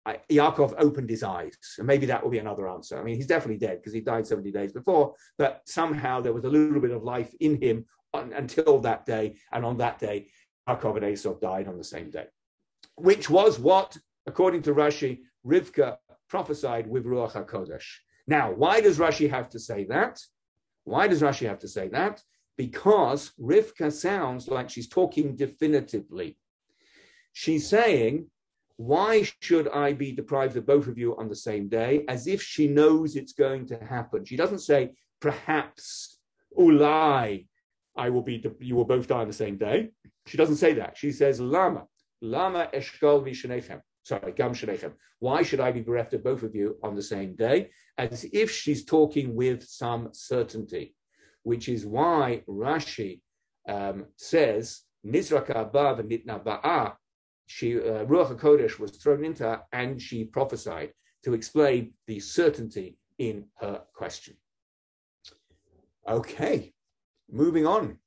Yaakov 0.06 0.74
opened 0.78 1.10
his 1.10 1.22
eyes. 1.22 1.56
And 1.78 1.86
maybe 1.86 2.06
that 2.06 2.22
will 2.22 2.30
be 2.30 2.38
another 2.38 2.68
answer. 2.68 2.98
I 2.98 3.02
mean, 3.02 3.16
he's 3.16 3.26
definitely 3.26 3.58
dead 3.58 3.78
because 3.78 3.92
he 3.92 4.00
died 4.00 4.26
70 4.26 4.50
days 4.50 4.72
before, 4.72 5.14
but 5.38 5.62
somehow 5.66 6.20
there 6.20 6.32
was 6.32 6.44
a 6.44 6.48
little 6.48 6.80
bit 6.80 6.90
of 6.90 7.02
life 7.02 7.34
in 7.40 7.60
him 7.60 7.84
on, 8.12 8.32
until 8.32 8.80
that 8.80 9.04
day. 9.06 9.36
And 9.52 9.64
on 9.64 9.76
that 9.78 9.98
day, 9.98 10.28
Yaakov 10.68 10.96
and 10.96 11.06
Esau 11.06 11.34
died 11.34 11.68
on 11.68 11.76
the 11.76 11.84
same 11.84 12.10
day, 12.10 12.26
which 12.96 13.28
was 13.28 13.58
what, 13.58 13.96
according 14.26 14.62
to 14.62 14.74
Rashi, 14.74 15.20
Rivka 15.46 15.96
prophesied 16.28 16.86
with 16.86 17.04
Ruach 17.04 17.32
HaKodesh. 17.32 17.86
Now, 18.26 18.52
why 18.52 18.80
does 18.80 18.98
Rashi 18.98 19.28
have 19.28 19.48
to 19.50 19.58
say 19.58 19.84
that? 19.86 20.20
Why 20.84 21.08
does 21.08 21.22
Rashi 21.22 21.48
have 21.48 21.58
to 21.60 21.68
say 21.68 21.88
that? 21.88 22.22
Because 22.56 23.32
Rivka 23.40 23.92
sounds 23.92 24.48
like 24.48 24.70
she's 24.70 24.88
talking 24.88 25.34
definitively. 25.34 26.38
She's 27.32 27.68
saying, 27.68 28.26
why 28.80 29.28
should 29.42 29.68
I 29.68 29.92
be 29.92 30.10
deprived 30.10 30.56
of 30.56 30.64
both 30.64 30.86
of 30.86 30.96
you 30.96 31.14
on 31.18 31.28
the 31.28 31.36
same 31.36 31.68
day? 31.68 32.06
As 32.08 32.26
if 32.26 32.40
she 32.40 32.66
knows 32.66 33.14
it's 33.14 33.34
going 33.34 33.66
to 33.66 33.76
happen. 33.76 34.24
She 34.24 34.38
doesn't 34.38 34.60
say, 34.60 34.92
perhaps, 35.20 36.18
ulai, 36.58 37.46
I 37.94 38.08
will 38.08 38.22
be, 38.22 38.42
you 38.58 38.76
will 38.76 38.86
both 38.86 39.06
die 39.06 39.20
on 39.20 39.26
the 39.26 39.34
same 39.34 39.58
day. 39.58 39.90
She 40.24 40.38
doesn't 40.38 40.56
say 40.56 40.72
that. 40.72 40.96
She 40.96 41.12
says, 41.12 41.38
lama, 41.40 41.84
lama 42.22 42.70
eshkol 42.72 43.22
vishanechem. 43.22 43.82
Sorry, 44.02 44.32
gam 44.32 44.54
shenechem. 44.54 44.92
Why 45.18 45.42
should 45.42 45.60
I 45.60 45.72
be 45.72 45.82
bereft 45.82 46.14
of 46.14 46.24
both 46.24 46.42
of 46.42 46.54
you 46.54 46.78
on 46.82 46.94
the 46.94 47.02
same 47.02 47.34
day? 47.34 47.68
As 47.98 48.24
if 48.32 48.50
she's 48.50 48.86
talking 48.86 49.34
with 49.34 49.62
some 49.62 50.08
certainty, 50.12 50.94
which 51.42 51.68
is 51.68 51.84
why 51.84 52.44
Rashi 52.48 53.20
um, 53.68 54.06
says, 54.16 54.80
Nizraka 55.06 55.70
abav 55.70 56.00
nitna 56.00 56.42
ba'a, 56.42 56.94
she 57.50 57.76
uh, 57.76 58.04
Ruach 58.04 58.38
HaKodesh 58.38 58.78
was 58.78 58.92
thrown 58.92 59.24
into 59.24 59.42
her 59.42 59.62
and 59.72 60.00
she 60.00 60.24
prophesied 60.24 60.92
to 61.24 61.34
explain 61.34 61.92
the 62.06 62.20
certainty 62.20 62.96
in 63.18 63.46
her 63.56 63.82
question. 63.92 64.36
Okay, 66.08 66.72
moving 67.28 67.66
on. 67.66 67.98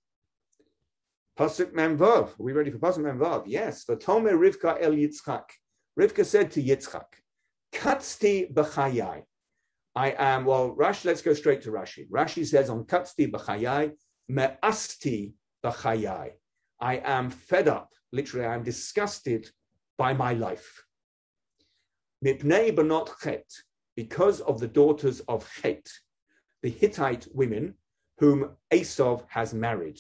Pasuk 1.38 1.74
Memvav. 1.74 2.40
Are 2.40 2.44
we 2.44 2.54
ready 2.54 2.72
for 2.72 2.78
Pasuk 2.78 3.00
Memvav? 3.00 3.44
Yes. 3.46 3.84
Vatomer 3.84 4.38
Rivka 4.38 4.78
El 4.80 4.94
Yitzchak. 4.94 5.44
Rivka 6.00 6.26
said 6.26 6.50
to 6.52 6.64
Yitzchak, 6.64 7.10
Katzti 7.74 8.52
b'chayai. 8.54 9.24
I 9.94 10.16
am, 10.18 10.46
well, 10.46 10.74
Rashi, 10.74 11.06
let's 11.06 11.22
go 11.22 11.34
straight 11.34 11.62
to 11.64 11.72
Rashi. 11.72 12.10
Rashi 12.10 12.46
says 12.46 12.70
on 12.70 12.86
Katzti 12.86 13.30
b'chayai, 13.30 13.92
me'asti 14.30 15.34
b'chayai. 15.66 16.32
I 16.80 16.96
am 17.04 17.30
fed 17.30 17.68
up 17.68 17.90
literally, 18.14 18.46
I'm 18.46 18.64
disgusted 18.64 19.50
by 19.98 20.14
my 20.14 20.34
life. 20.34 20.84
Mipnei 22.24 22.74
banot 22.74 23.12
chet, 23.22 23.46
because 23.96 24.40
of 24.42 24.60
the 24.60 24.68
daughters 24.68 25.20
of 25.28 25.50
Chet, 25.62 25.86
the 26.62 26.70
Hittite 26.70 27.28
women 27.34 27.76
whom 28.20 28.52
Esav 28.72 29.24
has 29.28 29.54
married. 29.54 30.00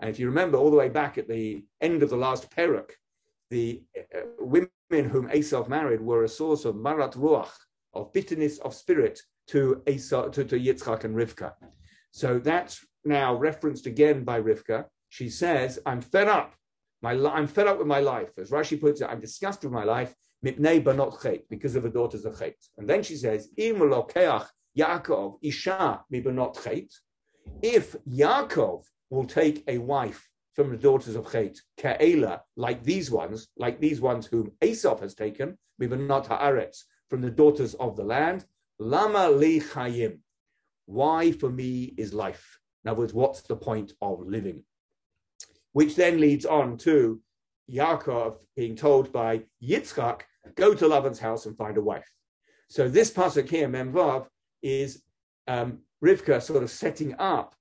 And 0.00 0.10
if 0.10 0.18
you 0.18 0.26
remember 0.26 0.58
all 0.58 0.70
the 0.70 0.76
way 0.76 0.88
back 0.88 1.16
at 1.16 1.28
the 1.28 1.64
end 1.80 2.02
of 2.02 2.10
the 2.10 2.16
last 2.16 2.50
Perek, 2.50 2.90
the 3.50 3.82
uh, 4.14 4.20
women 4.38 4.68
whom 4.90 5.28
Esav 5.28 5.68
married 5.68 6.00
were 6.00 6.24
a 6.24 6.28
source 6.28 6.64
of 6.64 6.76
marat 6.76 7.12
ruach, 7.12 7.52
of 7.94 8.12
bitterness 8.12 8.58
of 8.58 8.74
spirit 8.74 9.20
to 9.48 9.82
Esav, 9.86 10.32
to, 10.32 10.44
to 10.44 10.58
Yitzchak 10.58 11.04
and 11.04 11.14
Rivka. 11.14 11.52
So 12.10 12.38
that's 12.38 12.84
now 13.04 13.34
referenced 13.34 13.86
again 13.86 14.24
by 14.24 14.40
Rivka. 14.40 14.86
She 15.08 15.28
says, 15.28 15.78
I'm 15.86 16.00
fed 16.00 16.28
up 16.28 16.54
my, 17.02 17.12
I'm 17.12 17.46
fed 17.46 17.66
up 17.66 17.78
with 17.78 17.86
my 17.86 18.00
life. 18.00 18.30
As 18.38 18.50
Rashi 18.50 18.80
puts 18.80 19.00
it, 19.00 19.08
I'm 19.10 19.20
disgusted 19.20 19.70
with 19.70 19.74
my 19.74 19.84
life, 19.84 20.14
mipnei 20.44 20.82
banot 20.82 21.20
chet, 21.22 21.48
because 21.48 21.76
of 21.76 21.82
the 21.82 21.90
daughters 21.90 22.24
of 22.24 22.38
chet. 22.38 22.56
And 22.78 22.88
then 22.88 23.02
she 23.02 23.16
says, 23.16 23.48
Yaakov 23.58 25.38
isha 25.42 26.04
mibanot 26.12 26.62
chet. 26.64 26.90
If 27.60 27.96
Yaakov 28.08 28.84
will 29.10 29.24
take 29.24 29.64
a 29.68 29.78
wife 29.78 30.28
from 30.54 30.70
the 30.70 30.76
daughters 30.76 31.16
of 31.16 31.30
Chet, 31.30 31.58
Ka'ela, 31.78 32.40
like 32.56 32.82
these 32.82 33.10
ones, 33.10 33.48
like 33.56 33.80
these 33.80 34.00
ones 34.00 34.26
whom 34.26 34.52
Esav 34.60 35.00
has 35.00 35.14
taken, 35.14 35.58
mibanot 35.80 36.28
haaretz, 36.28 36.84
from 37.08 37.20
the 37.20 37.30
daughters 37.30 37.74
of 37.74 37.96
the 37.96 38.04
land, 38.04 38.44
lama 38.78 39.30
li 39.30 39.60
chayim. 39.60 40.18
Why 40.86 41.32
for 41.32 41.50
me 41.50 41.94
is 41.96 42.12
life? 42.12 42.58
In 42.84 42.90
other 42.90 43.00
words, 43.00 43.14
what's 43.14 43.42
the 43.42 43.56
point 43.56 43.92
of 44.00 44.20
living? 44.26 44.64
Which 45.72 45.96
then 45.96 46.20
leads 46.20 46.46
on 46.46 46.76
to 46.78 47.20
Yaakov 47.70 48.36
being 48.56 48.76
told 48.76 49.12
by 49.12 49.42
Yitzchak, 49.62 50.22
go 50.54 50.74
to 50.74 50.86
Lavan's 50.86 51.18
house 51.18 51.46
and 51.46 51.56
find 51.56 51.76
a 51.76 51.80
wife. 51.80 52.08
So 52.68 52.88
this 52.88 53.10
pasuk 53.10 53.48
here, 53.48 53.68
Memvav, 53.68 54.26
is 54.62 55.02
um, 55.48 55.78
Rivka 56.04 56.42
sort 56.42 56.62
of 56.62 56.70
setting 56.70 57.14
up 57.18 57.54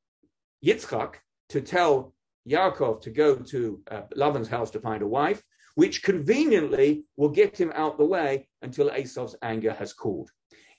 Yitzchak 0.65 1.15
to 1.49 1.61
tell 1.61 2.13
Yaakov 2.49 3.01
to 3.01 3.09
go 3.09 3.35
to 3.35 3.81
uh, 3.89 4.01
Lavan's 4.15 4.47
house 4.47 4.71
to 4.71 4.79
find 4.79 5.01
a 5.03 5.07
wife, 5.07 5.43
which 5.75 6.03
conveniently 6.03 7.05
will 7.17 7.29
get 7.29 7.59
him 7.59 7.71
out 7.75 7.97
the 7.97 8.05
way 8.05 8.47
until 8.61 8.89
Esav's 8.89 9.35
anger 9.41 9.73
has 9.73 9.93
cooled. 9.93 10.29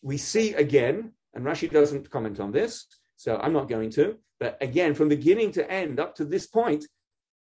We 0.02 0.18
see 0.18 0.54
again, 0.54 1.12
and 1.34 1.44
Rashi 1.44 1.70
doesn't 1.70 2.10
comment 2.10 2.40
on 2.40 2.52
this, 2.52 2.86
so 3.16 3.36
I'm 3.36 3.52
not 3.52 3.68
going 3.68 3.90
to, 3.90 4.16
but 4.40 4.58
again, 4.60 4.94
from 4.94 5.08
beginning 5.08 5.52
to 5.52 5.70
end 5.70 6.00
up 6.00 6.16
to 6.16 6.24
this 6.24 6.46
point, 6.46 6.84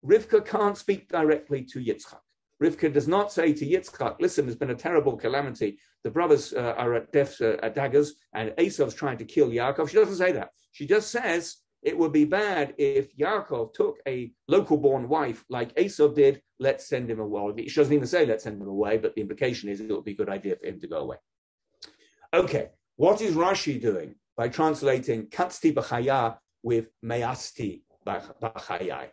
Rivka 0.05 0.45
can't 0.45 0.77
speak 0.77 1.09
directly 1.09 1.63
to 1.65 1.79
Yitzchak. 1.79 2.21
Rivka 2.63 2.93
does 2.93 3.09
not 3.09 3.33
say 3.33 3.53
to 3.53 3.67
Yitzchak, 3.67 4.17
listen, 4.21 4.47
there's 4.47 4.57
been 4.57 4.71
a 4.71 4.75
terrible 4.75 5.17
calamity. 5.17 5.79
The 6.05 6.11
brothers 6.11 6.53
uh, 6.53 6.75
are 6.77 6.95
at 6.95 7.13
death's 7.13 7.41
uh, 7.41 7.57
at 7.63 7.75
daggers, 7.75 8.13
and 8.35 8.51
Esav's 8.51 8.95
trying 8.95 9.19
to 9.19 9.25
kill 9.25 9.51
Yaakov. 9.51 9.89
She 9.89 9.97
doesn't 9.97 10.17
say 10.17 10.33
that. 10.33 10.51
She 10.71 10.87
just 10.87 11.11
says 11.11 11.57
it 11.83 11.99
would 11.99 12.13
be 12.13 12.25
bad 12.25 12.75
if 12.79 13.17
Yaakov 13.17 13.75
took 13.75 13.99
a 14.07 14.33
local 14.47 14.77
born 14.77 15.09
wife 15.09 15.45
like 15.49 15.75
Esav 15.75 16.15
did. 16.15 16.41
Let's 16.61 16.89
send 16.89 17.11
him 17.11 17.19
away. 17.19 17.67
She 17.67 17.81
doesn't 17.81 17.93
even 17.93 18.07
say 18.07 18.25
let's 18.25 18.45
send 18.45 18.63
him 18.63 18.69
away, 18.69 18.99
but 18.99 19.15
the 19.15 19.21
implication 19.21 19.69
is 19.69 19.81
it 19.81 19.91
would 19.91 20.05
be 20.05 20.13
a 20.13 20.17
good 20.17 20.29
idea 20.29 20.57
for 20.57 20.67
him 20.67 20.79
to 20.81 20.87
go 20.87 20.99
away. 20.99 21.17
Okay, 22.33 22.69
what 22.97 23.21
is 23.21 23.35
Rashi 23.35 23.81
doing 23.81 24.15
by 24.37 24.49
translating 24.49 25.27
Katzti 25.27 25.75
b'chaya 25.75 26.37
with 26.63 26.87
Measti 27.05 27.83
b'chayai? 28.07 29.09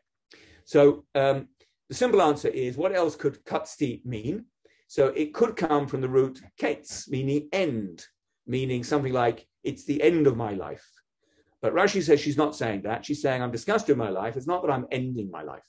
So 0.70 1.04
um, 1.16 1.48
the 1.90 1.96
simple 1.96 2.22
answer 2.22 2.48
is 2.48 2.78
what 2.78 2.94
else 2.94 3.16
could 3.16 3.44
kutsti 3.44 4.06
mean? 4.06 4.46
So 4.88 5.08
it 5.08 5.34
could 5.34 5.56
come 5.56 5.88
from 5.88 6.00
the 6.00 6.08
root 6.08 6.40
ketz, 6.62 7.10
meaning 7.10 7.50
end, 7.52 8.06
meaning 8.46 8.84
something 8.84 9.12
like 9.12 9.48
it's 9.64 9.86
the 9.86 10.00
end 10.04 10.28
of 10.28 10.38
my 10.38 10.54
life. 10.54 10.88
But 11.64 11.74
Rashi 11.74 12.04
says 12.04 12.22
she's 12.22 12.38
not 12.38 12.56
saying 12.56 12.84
that. 12.84 13.04
She's 13.04 13.20
saying 13.20 13.42
I'm 13.42 13.50
disgusted 13.50 13.98
with 13.98 14.06
my 14.06 14.12
life. 14.12 14.38
It's 14.38 14.46
not 14.46 14.62
that 14.62 14.70
I'm 14.70 14.86
ending 14.92 15.32
my 15.32 15.42
life. 15.42 15.66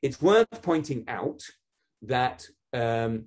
It's 0.00 0.22
worth 0.22 0.62
pointing 0.62 1.04
out 1.08 1.42
that 2.00 2.46
um, 2.72 3.26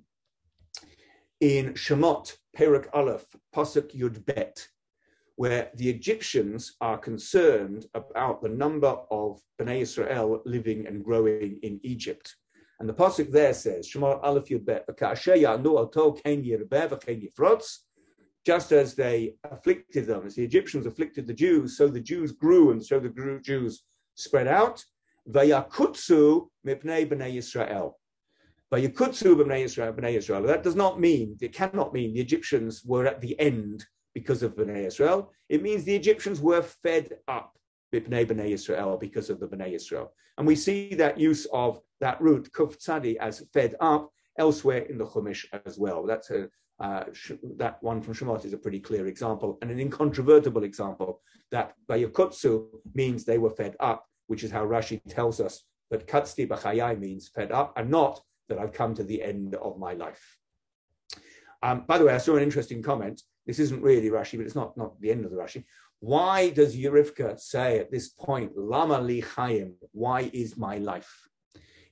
in 1.40 1.74
Shemot, 1.74 2.36
Perak 2.52 2.88
Aleph, 2.92 3.26
Pasuk 3.54 3.96
Yud 3.96 4.26
Bet, 4.26 4.66
where 5.36 5.70
the 5.74 5.88
Egyptians 5.88 6.76
are 6.80 6.98
concerned 6.98 7.86
about 7.94 8.42
the 8.42 8.48
number 8.48 8.96
of 9.10 9.40
Bnei 9.60 9.80
Israel 9.82 10.42
living 10.44 10.86
and 10.86 11.04
growing 11.04 11.58
in 11.62 11.78
Egypt. 11.82 12.34
And 12.80 12.88
the 12.88 12.94
pasuk 12.94 13.30
there 13.30 13.54
says, 13.54 13.88
"Shemar 13.88 14.18
Aleph 14.22 14.48
Yud 14.48 14.64
Bet, 14.64 14.86
just 18.46 18.70
as 18.70 18.94
they 18.94 19.34
afflicted 19.44 20.06
them, 20.06 20.24
as 20.24 20.36
the 20.36 20.44
Egyptians 20.44 20.86
afflicted 20.86 21.26
the 21.26 21.34
Jews, 21.34 21.76
so 21.76 21.88
the 21.88 22.00
Jews 22.00 22.32
grew, 22.32 22.70
and 22.70 22.84
so 22.84 23.00
the 23.00 23.40
Jews 23.42 23.82
spread 24.14 24.46
out. 24.46 24.84
Vayakutsu 25.28 26.48
mipnei 26.66 27.08
bnei 27.10 27.34
Yisrael. 27.36 27.94
Vayakutsu 28.72 29.34
bnei 29.34 29.64
Israel, 29.64 29.92
bnei 29.92 30.16
Israel. 30.16 30.42
That 30.42 30.62
does 30.62 30.76
not 30.76 31.00
mean, 31.00 31.36
it 31.40 31.52
cannot 31.52 31.92
mean 31.92 32.14
the 32.14 32.20
Egyptians 32.20 32.84
were 32.84 33.06
at 33.06 33.20
the 33.20 33.38
end 33.40 33.84
because 34.18 34.42
of 34.42 34.56
Bnei 34.56 34.86
Israel. 34.86 35.20
It 35.54 35.60
means 35.66 35.84
the 35.84 36.00
Egyptians 36.02 36.38
were 36.40 36.62
fed 36.62 37.06
up 37.28 37.50
with 37.92 38.08
Bnei 38.08 38.50
Israel 38.58 38.96
because 39.06 39.28
of 39.28 39.38
the 39.40 39.48
Bnei 39.52 39.74
Israel. 39.80 40.06
And 40.38 40.46
we 40.46 40.56
see 40.56 40.94
that 41.02 41.20
use 41.30 41.44
of 41.52 41.80
that 42.00 42.18
root, 42.26 42.44
kuf 42.56 42.72
tzadi, 42.82 43.16
as 43.28 43.44
fed 43.52 43.72
up 43.92 44.10
elsewhere 44.38 44.82
in 44.90 44.96
the 44.96 45.04
Chumash 45.12 45.44
as 45.66 45.74
well. 45.84 46.00
That's 46.10 46.30
a, 46.30 46.48
uh, 46.80 47.04
that 47.62 47.76
one 47.90 48.00
from 48.00 48.14
Shemot 48.14 48.46
is 48.46 48.54
a 48.54 48.62
pretty 48.64 48.80
clear 48.88 49.06
example 49.06 49.58
and 49.60 49.70
an 49.70 49.80
incontrovertible 49.86 50.64
example 50.64 51.20
that 51.54 51.74
Vayakutsu 51.88 52.50
means 52.94 53.18
they 53.18 53.42
were 53.44 53.54
fed 53.60 53.74
up, 53.80 54.00
which 54.30 54.42
is 54.44 54.50
how 54.50 54.64
Rashi 54.74 54.98
tells 55.16 55.40
us. 55.46 55.54
that 55.90 56.08
Katzti 56.12 56.44
Bachayai 56.52 56.94
means 57.06 57.28
fed 57.36 57.50
up 57.60 57.68
and 57.78 57.86
not 57.90 58.14
that 58.48 58.58
I've 58.60 58.76
come 58.80 58.92
to 58.94 59.04
the 59.10 59.20
end 59.32 59.50
of 59.66 59.72
my 59.86 59.92
life. 60.04 60.24
Um, 61.62 61.84
by 61.90 61.96
the 61.98 62.06
way, 62.06 62.14
I 62.18 62.22
saw 62.26 62.34
an 62.36 62.42
interesting 62.42 62.82
comment. 62.90 63.18
This 63.46 63.58
isn't 63.58 63.82
really 63.82 64.10
Rashi, 64.10 64.36
but 64.36 64.46
it's 64.46 64.54
not, 64.54 64.76
not 64.76 65.00
the 65.00 65.10
end 65.10 65.24
of 65.24 65.30
the 65.30 65.36
Rashi. 65.36 65.64
Why 66.00 66.50
does 66.50 66.76
Yerivka 66.76 67.38
say 67.38 67.78
at 67.78 67.90
this 67.90 68.08
point, 68.08 68.52
Lama 68.56 69.00
li 69.00 69.22
chayim, 69.22 69.74
why 69.92 70.30
is 70.32 70.56
my 70.56 70.78
life? 70.78 71.28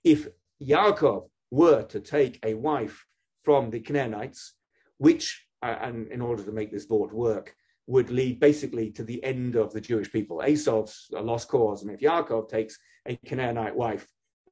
If 0.03 0.29
Yaakov 0.63 1.29
were 1.51 1.83
to 1.85 2.01
take 2.01 2.39
a 2.45 2.55
wife 2.55 3.07
from 3.45 3.71
the 3.71 3.81
Canaanites, 3.81 4.55
which, 4.99 5.47
uh, 5.63 5.77
and 5.81 6.09
in 6.09 6.21
order 6.21 6.43
to 6.45 6.53
make 6.53 6.73
this 6.73 6.87
thought 6.87 7.13
work, 7.13 7.55
would 7.87 8.11
lead 8.11 8.41
basically 8.41 8.91
to 8.91 9.05
the 9.05 9.23
end 9.23 9.57
of 9.57 9.73
the 9.73 9.81
Jewish 9.81 10.11
people. 10.11 10.43
Esau's 10.47 11.09
a 11.15 11.21
lost 11.21 11.49
cause. 11.49 11.83
And 11.83 11.91
if 11.91 12.01
Yaakov 12.01 12.49
takes 12.49 12.79
a 13.07 13.17
Canaanite 13.17 13.77
wife, 13.77 14.07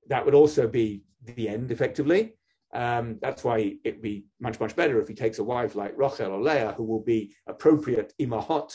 that 0.09 0.25
would 0.25 0.35
also 0.35 0.69
be 0.69 1.03
the 1.25 1.49
end 1.49 1.71
effectively. 1.71 2.35
Um, 2.73 3.19
that's 3.21 3.45
why 3.45 3.77
it'd 3.85 4.01
be 4.01 4.25
much, 4.41 4.59
much 4.59 4.75
better 4.75 5.01
if 5.01 5.09
he 5.09 5.15
takes 5.15 5.39
a 5.39 5.45
wife 5.45 5.75
like 5.75 5.97
Rachel 5.97 6.33
or 6.33 6.41
Leah, 6.41 6.73
who 6.77 6.85
will 6.85 7.03
be 7.03 7.35
appropriate 7.47 8.15
imahot. 8.21 8.75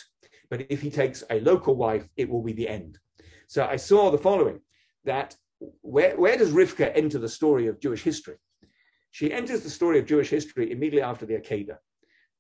But 0.50 0.68
if 0.70 0.82
he 0.82 0.92
takes 0.92 1.24
a 1.30 1.40
local 1.40 1.76
wife, 1.76 2.08
it 2.16 2.30
will 2.30 2.44
be 2.44 2.54
the 2.54 2.70
end. 2.70 3.00
So 3.48 3.66
I 3.66 3.78
saw 3.78 4.12
the 4.12 4.18
following 4.18 4.60
that 5.06 5.36
where, 5.82 6.16
where 6.16 6.38
does 6.38 6.52
Rivka 6.52 6.92
enter 6.96 7.18
the 7.18 7.30
story 7.30 7.68
of 7.68 7.80
Jewish 7.80 8.04
history? 8.04 8.36
She 9.12 9.34
enters 9.34 9.62
the 9.62 9.70
story 9.70 10.00
of 10.00 10.06
Jewish 10.06 10.30
history 10.30 10.72
immediately 10.72 11.02
after 11.02 11.26
the 11.26 11.36
Akedah. 11.36 11.78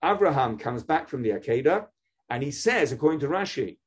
Abraham 0.03 0.58
comes 0.58 0.84
back 0.84 1.10
from 1.10 1.24
the 1.24 1.32
Akedah 1.32 1.88
and 2.30 2.43
he 2.43 2.51
says, 2.51 2.91
according 2.91 3.22
to 3.22 3.28
Rashi, 3.28 3.78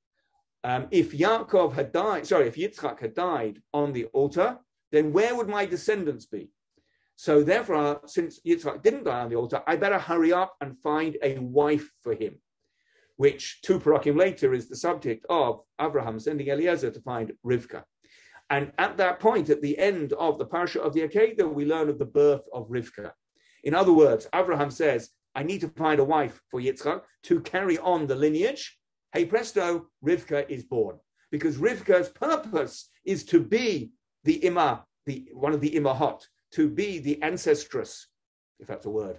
um, 0.64 0.88
if 0.90 1.12
Yaakov 1.12 1.74
had 1.74 1.92
died, 1.92 2.26
sorry, 2.26 2.48
if 2.48 2.56
Yitzchak 2.56 3.00
had 3.00 3.14
died 3.14 3.62
on 3.72 3.92
the 3.92 4.06
altar, 4.06 4.58
then 4.92 5.12
where 5.12 5.34
would 5.34 5.48
my 5.48 5.64
descendants 5.66 6.26
be? 6.26 6.50
So 7.20 7.42
therefore, 7.42 8.00
since 8.06 8.40
Yitzchak 8.46 8.82
didn't 8.82 9.04
die 9.04 9.20
on 9.20 9.28
the 9.28 9.36
altar, 9.36 9.62
I 9.66 9.76
better 9.76 9.98
hurry 9.98 10.32
up 10.32 10.56
and 10.62 10.78
find 10.78 11.18
a 11.22 11.38
wife 11.38 11.86
for 12.02 12.14
him, 12.14 12.36
which 13.16 13.60
two 13.60 13.78
parakim 13.78 14.16
later 14.16 14.54
is 14.54 14.70
the 14.70 14.76
subject 14.76 15.26
of 15.28 15.60
Abraham 15.78 16.18
sending 16.18 16.48
Eliezer 16.48 16.90
to 16.90 17.00
find 17.02 17.32
Rivka. 17.44 17.84
And 18.48 18.72
at 18.78 18.96
that 18.96 19.20
point, 19.20 19.50
at 19.50 19.60
the 19.60 19.78
end 19.78 20.14
of 20.14 20.38
the 20.38 20.46
parsha 20.46 20.76
of 20.76 20.94
the 20.94 21.06
Akedah, 21.06 21.52
we 21.52 21.66
learn 21.66 21.90
of 21.90 21.98
the 21.98 22.06
birth 22.06 22.40
of 22.54 22.70
Rivka. 22.70 23.12
In 23.64 23.74
other 23.74 23.92
words, 23.92 24.26
Abraham 24.34 24.70
says, 24.70 25.10
I 25.34 25.42
need 25.42 25.60
to 25.60 25.68
find 25.68 26.00
a 26.00 26.04
wife 26.04 26.40
for 26.50 26.58
Yitzchak 26.58 27.02
to 27.24 27.40
carry 27.42 27.76
on 27.76 28.06
the 28.06 28.14
lineage. 28.14 28.78
Hey 29.12 29.26
presto, 29.26 29.88
Rivka 30.02 30.48
is 30.48 30.64
born. 30.64 30.98
Because 31.30 31.58
Rivka's 31.58 32.08
purpose 32.08 32.88
is 33.04 33.24
to 33.26 33.42
be 33.42 33.92
the 34.24 34.40
Imah, 34.40 34.84
the 35.04 35.28
one 35.34 35.52
of 35.52 35.60
the 35.60 35.72
Imahot, 35.72 36.22
to 36.52 36.68
be 36.68 36.98
the 36.98 37.18
ancestress, 37.22 38.06
if 38.58 38.66
that's 38.66 38.86
a 38.86 38.90
word. 38.90 39.18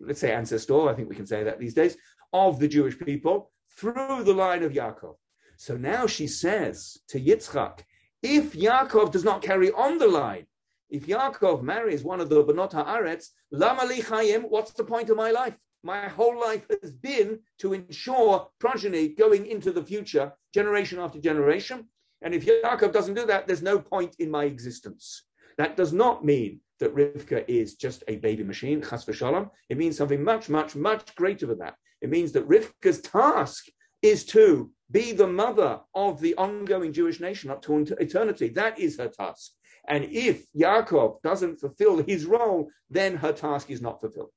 Let's 0.00 0.20
say 0.20 0.32
ancestor, 0.32 0.88
I 0.88 0.94
think 0.94 1.08
we 1.08 1.16
can 1.16 1.26
say 1.26 1.42
that 1.44 1.58
these 1.58 1.74
days, 1.74 1.96
of 2.32 2.58
the 2.58 2.68
Jewish 2.68 2.98
people 2.98 3.50
through 3.76 4.24
the 4.24 4.32
line 4.32 4.62
of 4.62 4.72
Yaakov. 4.72 5.14
So 5.56 5.76
now 5.76 6.06
she 6.06 6.26
says 6.26 6.98
to 7.08 7.20
Yitzchak, 7.20 7.80
if 8.22 8.52
Yaakov 8.52 9.10
does 9.10 9.24
not 9.24 9.42
carry 9.42 9.70
on 9.72 9.98
the 9.98 10.06
line, 10.06 10.46
if 10.90 11.06
Yaakov 11.06 11.62
marries 11.62 12.02
one 12.02 12.20
of 12.20 12.28
the 12.28 12.44
Benot 12.44 12.72
Haaretz, 12.72 13.28
Lama 13.50 13.84
li 13.84 14.00
chayim, 14.00 14.48
what's 14.48 14.72
the 14.72 14.84
point 14.84 15.10
of 15.10 15.16
my 15.16 15.30
life? 15.30 15.56
My 15.82 16.08
whole 16.08 16.38
life 16.38 16.66
has 16.82 16.92
been 16.92 17.40
to 17.58 17.72
ensure 17.72 18.48
progeny 18.58 19.08
going 19.08 19.46
into 19.46 19.72
the 19.72 19.82
future, 19.82 20.32
generation 20.52 20.98
after 20.98 21.18
generation. 21.18 21.88
And 22.22 22.34
if 22.34 22.44
Yaakov 22.44 22.92
doesn't 22.92 23.14
do 23.14 23.24
that, 23.26 23.46
there's 23.46 23.62
no 23.62 23.78
point 23.78 24.16
in 24.18 24.30
my 24.30 24.44
existence. 24.44 25.24
That 25.60 25.76
does 25.76 25.92
not 25.92 26.24
mean 26.24 26.60
that 26.78 26.94
Rivka 26.94 27.44
is 27.46 27.74
just 27.74 28.02
a 28.08 28.16
baby 28.16 28.42
machine, 28.42 28.80
chas 28.80 29.04
v'shalom. 29.04 29.50
It 29.68 29.76
means 29.76 29.98
something 29.98 30.24
much, 30.24 30.48
much, 30.48 30.74
much 30.74 31.14
greater 31.16 31.44
than 31.44 31.58
that. 31.58 31.74
It 32.00 32.08
means 32.08 32.32
that 32.32 32.48
Rivka's 32.48 33.02
task 33.02 33.66
is 34.00 34.24
to 34.36 34.70
be 34.90 35.12
the 35.12 35.26
mother 35.26 35.80
of 35.94 36.18
the 36.22 36.34
ongoing 36.36 36.94
Jewish 36.94 37.20
nation 37.20 37.50
up 37.50 37.60
to 37.64 37.76
eternity. 38.00 38.48
That 38.48 38.78
is 38.78 38.96
her 38.96 39.08
task. 39.08 39.50
And 39.86 40.04
if 40.04 40.50
Yaakov 40.58 41.20
doesn't 41.20 41.60
fulfill 41.60 41.98
his 41.98 42.24
role, 42.24 42.70
then 42.88 43.16
her 43.16 43.34
task 43.34 43.70
is 43.70 43.82
not 43.82 44.00
fulfilled. 44.00 44.30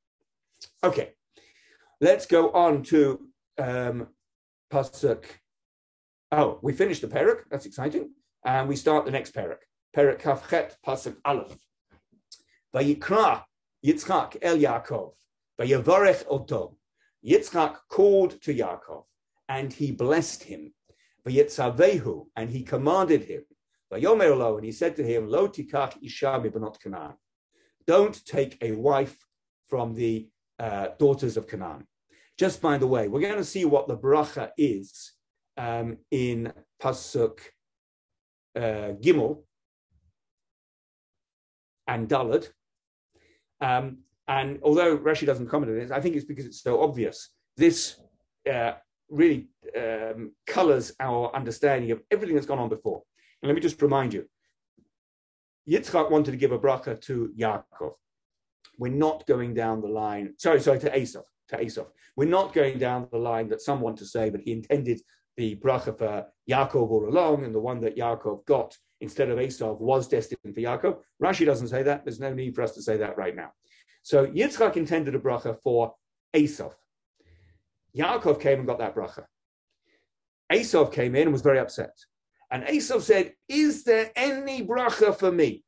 Okay, 0.84 1.14
let's 2.02 2.26
go 2.26 2.52
on 2.52 2.84
to 2.92 3.30
um, 3.58 4.08
Pasuk. 4.70 5.24
Oh, 6.34 6.60
we 6.62 6.74
finished 6.74 7.02
the 7.02 7.08
Perak. 7.08 7.46
That's 7.50 7.66
exciting. 7.66 8.10
And 8.44 8.68
we 8.68 8.76
start 8.76 9.06
the 9.06 9.12
next 9.12 9.32
Perak. 9.34 9.62
Perak 9.94 10.22
Kafchet 10.22 10.74
Pasuk 10.86 11.18
Aleph. 11.26 11.58
Vayikra 12.74 13.44
Yitzchak 13.86 14.38
El 14.42 14.58
Yaakov. 14.58 15.14
Vayavarech 15.60 16.26
Oto. 16.30 16.78
Yitzchak 17.26 17.78
called 17.90 18.42
to 18.42 18.54
Yaakov 18.54 19.04
and 19.50 19.72
he 19.74 19.92
blessed 19.92 20.44
him. 20.44 20.74
Vayitzavehu, 21.28 22.28
and 22.36 22.50
he 22.50 22.64
commanded 22.64 23.24
him. 23.24 23.44
Vayomer 23.92 24.38
lo, 24.38 24.58
and 24.58 24.66
he 24.66 24.72
said 24.72 24.96
to 24.96 25.04
him, 25.04 25.28
Lo 25.28 25.48
tikach 25.48 25.96
isha 26.04 26.42
mibanot 26.44 26.80
Canaan. 26.82 27.14
Don't 27.86 28.26
take 28.26 28.58
a 28.62 28.72
wife 28.72 29.18
from 29.68 29.94
the 29.94 30.28
uh, 30.60 30.88
daughters 31.00 31.38
of 31.38 31.48
Canaan. 31.48 31.88
Just 32.38 32.62
by 32.62 32.78
the 32.78 32.88
way, 32.88 33.08
we're 33.08 33.22
going 33.22 33.36
to 33.36 33.44
see 33.44 33.66
what 33.66 33.88
the 33.88 33.98
bracha 33.98 34.52
is 34.58 35.14
um, 35.58 35.98
in 36.10 36.52
Pasuk 36.82 37.40
uh, 38.56 38.94
Gimel 39.04 39.44
and 41.88 42.08
Dalet. 42.08 42.50
Um, 43.62 44.00
and 44.28 44.60
although 44.64 44.98
Rashi 44.98 45.26
doesn't 45.26 45.48
comment 45.48 45.72
on 45.72 45.78
it, 45.78 45.92
I 45.92 46.00
think 46.02 46.16
it's 46.16 46.26
because 46.26 46.46
it's 46.46 46.62
so 46.62 46.82
obvious. 46.82 47.30
This 47.58 47.98
uh, 48.52 48.74
really 49.10 49.48
um, 49.78 50.32
colors 50.48 50.94
our 51.00 51.36
understanding 51.36 51.92
of 51.92 52.02
everything 52.10 52.36
that's 52.36 52.48
gone 52.48 52.60
on 52.60 52.70
before. 52.70 53.02
And 53.42 53.50
let 53.50 53.56
me 53.56 53.62
just 53.62 53.82
remind 53.82 54.14
you 54.14 54.26
Yitzchak 55.70 56.12
wanted 56.12 56.32
to 56.32 56.38
give 56.38 56.52
a 56.52 56.60
bracha 56.60 57.00
to 57.02 57.32
Yaakov. 57.38 57.94
We're 58.78 58.92
not 58.92 59.26
going 59.28 59.54
down 59.54 59.82
the 59.82 59.88
line, 59.88 60.34
sorry, 60.38 60.60
sorry, 60.60 60.80
to 60.80 60.90
Esav, 60.90 61.24
to 61.50 61.58
Esav. 61.58 61.88
We're 62.16 62.28
not 62.30 62.54
going 62.54 62.80
down 62.80 63.08
the 63.12 63.18
line 63.18 63.50
that 63.50 63.62
some 63.62 63.82
want 63.82 63.98
to 63.98 64.06
say 64.06 64.30
that 64.30 64.42
he 64.42 64.52
intended 64.52 65.02
the 65.38 65.56
bracha 65.56 65.98
for 65.98 66.26
Yaakov 66.50 66.90
all 66.90 67.08
along, 67.08 67.46
and 67.46 67.56
the 67.56 67.60
one 67.60 67.80
that 67.82 67.98
Yaakov 67.98 68.46
got 68.46 68.76
instead 69.04 69.30
of 69.30 69.38
Esav 69.38 69.80
was 69.80 70.08
destined 70.08 70.56
for 70.56 70.62
Yaakov. 70.62 70.98
Rashi 71.22 71.46
doesn't 71.46 71.68
say 71.68 71.84
that. 71.84 72.06
There's 72.06 72.22
no 72.22 72.34
need 72.34 72.56
for 72.56 72.62
us 72.64 72.74
to 72.76 72.82
say 72.82 72.98
that 72.98 73.18
right 73.18 73.36
now. 73.36 73.52
So 74.02 74.26
Yitzchak 74.26 74.78
intended 74.78 75.14
a 75.14 75.20
bracha 75.20 75.60
for 75.62 75.94
Esav. 76.34 76.74
Yaakov 77.96 78.42
came 78.42 78.60
and 78.60 78.68
got 78.68 78.80
that 78.80 78.96
bracha. 78.96 79.26
Esav 80.52 80.92
came 80.92 81.16
in 81.16 81.24
and 81.24 81.34
was 81.34 81.42
very 81.42 81.60
upset. 81.60 81.96
And 82.50 82.64
Esav 82.64 83.02
said, 83.02 83.34
Is 83.50 83.84
there 83.84 84.12
any 84.16 84.66
bracha 84.66 85.16
for 85.16 85.32
me? 85.32 85.64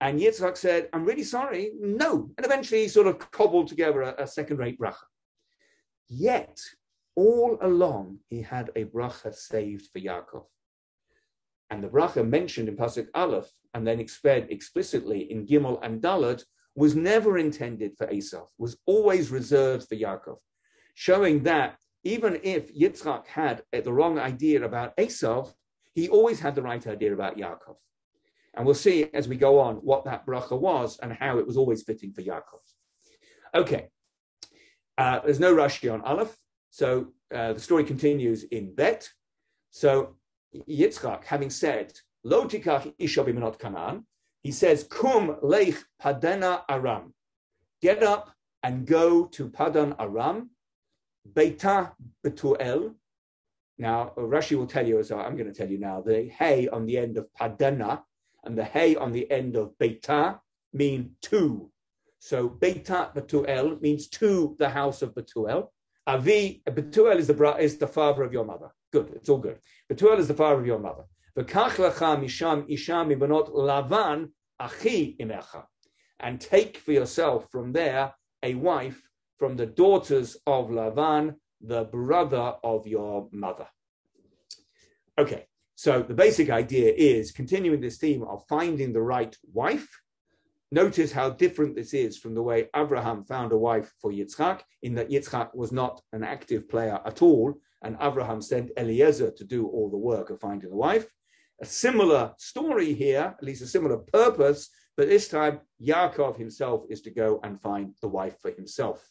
And 0.00 0.20
Yitzchak 0.20 0.56
said, 0.58 0.90
I'm 0.92 1.04
really 1.04 1.22
sorry, 1.22 1.72
no. 1.80 2.30
And 2.36 2.44
eventually 2.44 2.82
he 2.82 2.88
sort 2.88 3.06
of 3.06 3.18
cobbled 3.30 3.68
together 3.68 4.02
a, 4.02 4.24
a 4.24 4.26
second 4.26 4.58
rate 4.58 4.78
bracha. 4.78 5.06
Yet, 6.08 6.60
all 7.16 7.56
along, 7.62 8.18
he 8.28 8.42
had 8.42 8.70
a 8.76 8.84
bracha 8.84 9.34
saved 9.34 9.88
for 9.92 10.00
Yaakov. 10.00 10.44
And 11.70 11.82
the 11.82 11.88
bracha 11.88 12.26
mentioned 12.26 12.68
in 12.68 12.76
Pasuk 12.76 13.08
Aleph 13.14 13.50
and 13.72 13.86
then 13.86 14.00
explained 14.00 14.50
explicitly 14.50 15.30
in 15.30 15.46
Gimel 15.46 15.80
and 15.82 16.00
Dalet 16.00 16.42
was 16.76 16.94
never 16.94 17.38
intended 17.38 17.96
for 17.96 18.06
Esav, 18.08 18.46
was 18.58 18.76
always 18.86 19.30
reserved 19.30 19.88
for 19.88 19.94
Yaakov 19.94 20.38
showing 20.94 21.42
that 21.42 21.76
even 22.04 22.40
if 22.42 22.74
Yitzchak 22.74 23.26
had 23.26 23.62
the 23.72 23.92
wrong 23.92 24.18
idea 24.18 24.64
about 24.64 24.96
Esav, 24.96 25.52
he 25.94 26.08
always 26.08 26.40
had 26.40 26.54
the 26.54 26.62
right 26.62 26.84
idea 26.86 27.12
about 27.12 27.36
Yaakov. 27.36 27.76
And 28.54 28.64
we'll 28.64 28.74
see 28.74 29.08
as 29.14 29.26
we 29.26 29.36
go 29.36 29.58
on 29.58 29.76
what 29.76 30.04
that 30.04 30.26
bracha 30.26 30.58
was 30.58 30.98
and 31.02 31.12
how 31.12 31.38
it 31.38 31.46
was 31.46 31.56
always 31.56 31.82
fitting 31.82 32.12
for 32.12 32.22
Yaakov. 32.22 32.62
Okay, 33.54 33.88
uh, 34.98 35.20
there's 35.20 35.40
no 35.40 35.54
Rashi 35.54 35.92
on 35.92 36.02
Aleph, 36.02 36.36
so 36.70 37.08
uh, 37.34 37.52
the 37.52 37.60
story 37.60 37.84
continues 37.84 38.44
in 38.44 38.74
Bet. 38.74 39.08
So 39.70 40.16
Yitzchak, 40.68 41.24
having 41.24 41.50
said, 41.50 41.92
Lo 42.22 42.46
tikach 42.46 42.92
isha 42.98 43.22
b'minot 43.24 43.58
Canaan, 43.58 44.06
he 44.42 44.52
says, 44.52 44.84
Kum 44.84 45.36
leich 45.42 45.82
padana 46.02 46.62
aram. 46.68 47.14
Get 47.80 48.02
up 48.02 48.34
and 48.64 48.86
go 48.86 49.26
to 49.26 49.50
Padan 49.50 49.94
Aram, 49.98 50.48
Beta 51.34 51.92
Betuel. 52.24 52.94
Now, 53.76 54.12
Rashi 54.16 54.56
will 54.56 54.66
tell 54.66 54.86
you, 54.86 54.98
as 54.98 55.12
I'm 55.12 55.36
going 55.36 55.52
to 55.52 55.52
tell 55.52 55.68
you 55.68 55.78
now, 55.78 56.00
the 56.00 56.30
hey 56.38 56.66
on 56.68 56.86
the 56.86 56.96
end 56.96 57.18
of 57.18 57.26
Padana 57.38 58.02
and 58.44 58.56
the 58.56 58.64
hey 58.64 58.96
on 58.96 59.12
the 59.12 59.30
end 59.30 59.56
of 59.56 59.76
Beta 59.78 60.40
mean 60.72 61.10
two. 61.20 61.70
So 62.20 62.48
Beta 62.48 63.10
Betuel 63.14 63.82
means 63.82 64.08
to 64.20 64.56
the 64.58 64.70
house 64.70 65.02
of 65.02 65.14
Betuel. 65.14 65.68
Avi, 66.06 66.62
Betuel 66.66 67.18
is 67.18 67.26
the, 67.26 67.56
is 67.56 67.76
the 67.76 67.86
father 67.86 68.22
of 68.22 68.32
your 68.32 68.46
mother. 68.46 68.70
Good, 68.94 69.10
it's 69.16 69.28
all 69.28 69.38
good. 69.38 69.58
Betuel 69.92 70.20
is 70.20 70.28
the 70.28 70.34
father 70.34 70.60
of 70.60 70.66
your 70.66 70.78
mother. 70.78 71.02
misham 71.36 72.68
lavan 73.10 74.28
achi 74.60 75.16
imecha. 75.20 75.64
And 76.20 76.40
take 76.40 76.76
for 76.76 76.92
yourself 76.92 77.50
from 77.50 77.72
there 77.72 78.14
a 78.44 78.54
wife 78.54 79.08
from 79.36 79.56
the 79.56 79.66
daughters 79.66 80.36
of 80.46 80.68
Lavan, 80.68 81.34
the 81.60 81.84
brother 81.86 82.54
of 82.62 82.86
your 82.86 83.28
mother. 83.32 83.66
Okay, 85.18 85.46
so 85.74 86.00
the 86.00 86.14
basic 86.14 86.48
idea 86.48 86.94
is 86.96 87.32
continuing 87.32 87.80
this 87.80 87.98
theme 87.98 88.22
of 88.22 88.44
finding 88.48 88.92
the 88.92 89.02
right 89.02 89.36
wife. 89.52 89.88
Notice 90.70 91.10
how 91.10 91.30
different 91.30 91.74
this 91.74 91.94
is 91.94 92.16
from 92.16 92.36
the 92.36 92.42
way 92.42 92.68
Abraham 92.76 93.24
found 93.24 93.50
a 93.50 93.58
wife 93.58 93.92
for 94.00 94.12
Yitzchak, 94.12 94.60
in 94.82 94.94
that 94.94 95.10
Yitzchak 95.10 95.52
was 95.52 95.72
not 95.72 96.00
an 96.12 96.22
active 96.22 96.68
player 96.68 97.00
at 97.04 97.22
all, 97.22 97.54
and 97.84 97.96
Abraham 98.00 98.40
sent 98.40 98.72
Eliezer 98.76 99.30
to 99.30 99.44
do 99.44 99.68
all 99.68 99.90
the 99.90 99.96
work 99.96 100.30
of 100.30 100.40
finding 100.40 100.72
a 100.72 100.76
wife. 100.76 101.06
A 101.62 101.64
similar 101.64 102.32
story 102.38 102.94
here, 102.94 103.34
at 103.38 103.44
least 103.44 103.62
a 103.62 103.66
similar 103.66 103.98
purpose, 103.98 104.70
but 104.96 105.08
this 105.08 105.28
time 105.28 105.60
Yaakov 105.80 106.36
himself 106.36 106.84
is 106.88 107.02
to 107.02 107.10
go 107.10 107.40
and 107.44 107.60
find 107.60 107.94
the 108.00 108.08
wife 108.08 108.40
for 108.40 108.50
himself. 108.50 109.06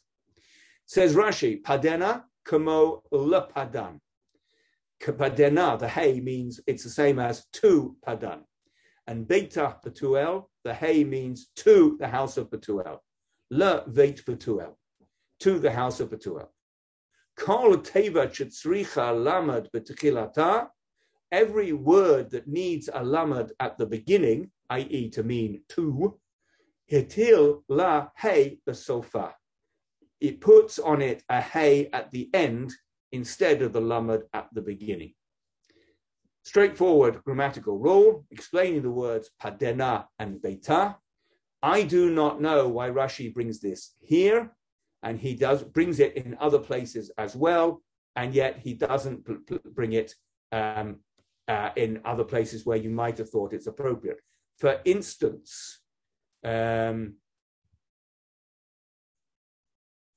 Says 0.86 1.16
Rashi, 1.16 1.62
Padena 1.62 2.24
kamo 2.44 3.04
lepadan. 3.14 4.00
Padena, 5.02 5.78
the 5.78 5.88
hay 5.88 6.20
means 6.20 6.60
it's 6.68 6.84
the 6.84 6.90
same 6.90 7.20
as 7.20 7.46
to 7.54 7.96
padan. 8.06 8.44
And 9.08 9.28
Beta 9.28 9.78
Betuel, 9.86 10.46
the 10.64 10.74
hay 10.74 11.04
means 11.04 11.48
to 11.58 11.98
the 12.00 12.08
house 12.08 12.38
of 12.38 12.50
Betuel. 12.50 13.00
Le 13.52 13.84
Veit 13.90 14.24
Betuel, 14.24 14.76
to 15.42 15.60
the 15.60 15.72
house 15.72 16.00
of 16.00 16.10
Betuel. 16.10 16.48
Every 21.34 21.74
word 21.74 22.30
that 22.30 22.48
needs 22.48 22.90
a 22.94 23.04
lamad 23.04 23.52
at 23.60 23.78
the 23.78 23.86
beginning, 23.88 24.52
i.e., 24.70 25.10
to 25.10 25.24
mean 25.24 25.62
to, 25.68 26.20
hitil 26.92 27.64
la 27.68 28.10
hey 28.18 28.60
the 28.66 28.76
sofa. 28.76 29.34
It 30.22 30.40
puts 30.40 30.78
on 30.78 31.02
it 31.02 31.24
a 31.28 31.42
hey 31.42 31.90
at 31.92 32.12
the 32.12 32.30
end 32.34 32.72
instead 33.12 33.62
of 33.64 33.74
the 33.74 33.82
lamad 33.82 34.24
at 34.34 34.48
the 34.54 34.62
beginning. 34.62 35.14
Straightforward 36.44 37.24
grammatical 37.24 37.80
rule, 37.80 38.26
explaining 38.30 38.84
the 38.84 38.92
words 38.92 39.32
padena 39.42 40.06
and 40.20 40.42
beta. 40.42 40.98
I 41.64 41.84
do 41.84 42.12
not 42.12 42.42
know 42.42 42.68
why 42.68 42.90
Rashi 42.90 43.34
brings 43.34 43.60
this 43.60 43.96
here, 44.02 44.52
and 45.04 45.20
he 45.20 45.36
does 45.36 45.64
brings 45.64 46.00
it 46.00 46.16
in 46.16 46.38
other 46.40 46.60
places 46.60 47.12
as 47.18 47.36
well, 47.36 47.82
and 48.16 48.34
yet 48.34 48.60
he 48.60 48.74
doesn't 48.74 49.28
bring 49.76 49.94
it 49.94 50.16
um, 50.52 51.00
uh, 51.48 51.70
in 51.76 52.02
other 52.06 52.24
places 52.24 52.66
where 52.66 52.78
you 52.78 52.90
might 52.90 53.18
have 53.18 53.30
thought 53.30 53.54
it's 53.54 53.68
appropriate. 53.68 54.20
For 54.58 54.80
instance, 54.86 55.82
um, 56.44 57.16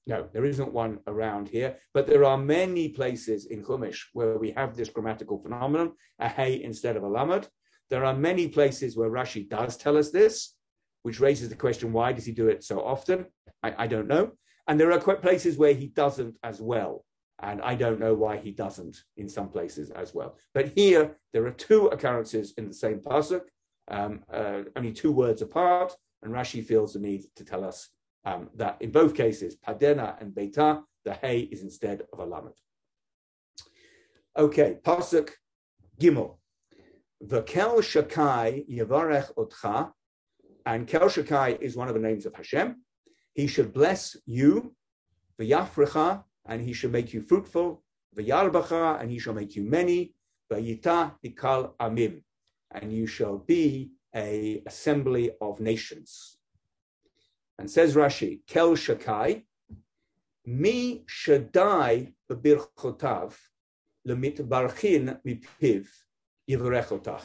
no, 0.07 0.29
there 0.33 0.45
isn't 0.45 0.73
one 0.73 1.01
around 1.09 1.49
here, 1.49 1.79
but 1.93 2.07
there 2.07 2.25
are 2.25 2.39
many 2.39 2.89
places 2.91 3.47
in 3.47 3.65
Chumash 3.65 4.03
where 4.13 4.39
we 4.39 4.53
have 4.53 4.77
this 4.77 4.89
grammatical 4.89 5.39
phenomenon, 5.39 5.93
a 6.21 6.29
hey 6.29 6.63
instead 6.63 6.97
of 6.97 7.03
a 7.03 7.09
lamad. 7.09 7.49
There 7.91 8.05
are 8.05 8.15
many 8.15 8.49
places 8.49 8.97
where 8.97 9.11
Rashi 9.11 9.49
does 9.49 9.77
tell 9.77 9.97
us 9.97 10.11
this, 10.11 10.55
which 11.03 11.21
raises 11.21 11.49
the 11.49 11.57
question, 11.57 11.93
why 11.93 12.13
does 12.13 12.25
he 12.25 12.33
do 12.33 12.49
it 12.49 12.63
so 12.63 12.81
often? 12.81 13.27
I, 13.63 13.75
I 13.85 13.87
don't 13.87 14.09
know. 14.09 14.33
And 14.69 14.79
there 14.79 14.93
are 14.93 14.99
places 14.99 15.57
where 15.57 15.75
he 15.75 15.87
doesn't 15.89 16.37
as 16.43 16.61
well. 16.61 17.05
And 17.41 17.61
I 17.63 17.75
don't 17.75 18.01
know 18.01 18.15
why 18.15 18.39
he 18.39 18.51
doesn't 18.51 18.97
in 19.17 19.29
some 19.29 19.49
places 19.49 19.91
as 19.91 20.15
well. 20.15 20.37
But 20.55 20.73
here, 20.75 21.17
there 21.33 21.47
are 21.47 21.53
two 21.53 21.87
occurrences 21.89 22.55
in 22.57 22.67
the 22.67 22.75
same 22.75 23.01
pasuk, 23.01 23.43
um, 23.89 24.25
uh, 24.33 24.63
only 24.75 24.93
two 24.93 25.13
words 25.13 25.43
apart, 25.43 25.95
and 26.23 26.33
Rashi 26.33 26.65
feels 26.65 26.95
the 26.95 26.99
need 26.99 27.25
to 27.37 27.45
tell 27.45 27.63
us 27.63 27.91
um, 28.25 28.49
that 28.57 28.79
in 28.81 28.91
both 28.91 29.15
cases, 29.15 29.57
Padena 29.57 30.21
and 30.21 30.35
Beta, 30.35 30.83
the 31.05 31.13
hay 31.13 31.41
is 31.41 31.63
instead 31.63 32.03
of 32.13 32.19
a 32.19 32.25
lamed. 32.25 32.59
Okay, 34.37 34.79
pasuk 34.83 35.31
gimel. 36.01 36.39
V'kel 37.25 37.79
shakai 37.79 38.69
yavarech 38.69 39.33
otcha, 39.37 39.93
and 40.67 40.89
Kel 40.89 41.03
Shakai 41.03 41.61
is 41.61 41.77
one 41.77 41.89
of 41.89 41.95
the 41.95 42.01
names 42.01 42.27
of 42.27 42.35
Hashem. 42.35 42.83
He 43.37 43.47
should 43.47 43.75
bless 43.75 44.17
you, 44.25 44.75
v'yafrecha, 45.39 46.25
and 46.47 46.63
he 46.63 46.73
shall 46.73 46.89
make 46.89 47.13
you 47.13 47.21
fruitful, 47.21 47.83
v'yarbacha, 48.17 48.99
and 48.99 49.11
he 49.11 49.19
shall 49.19 49.35
make 49.35 49.55
you 49.55 49.63
many, 49.63 50.15
v'yita 50.51 51.13
ikal 51.23 51.75
amim, 51.79 52.23
and 52.71 52.91
you 52.91 53.07
shall 53.07 53.37
be 53.37 53.91
a 54.15 54.63
assembly 54.67 55.33
of 55.43 55.61
nations. 55.61 56.39
And 57.59 57.71
says 57.71 57.95
Rashi, 57.95 58.41
Kel 58.47 58.71
Shakai, 58.71 59.43
mi 60.47 61.05
shadai 61.07 62.15
bebirchotav, 62.31 63.35
lemit 64.09 64.39
barchin 64.49 65.21
mipiv, 65.27 65.89
yivarechotach. 66.49 67.25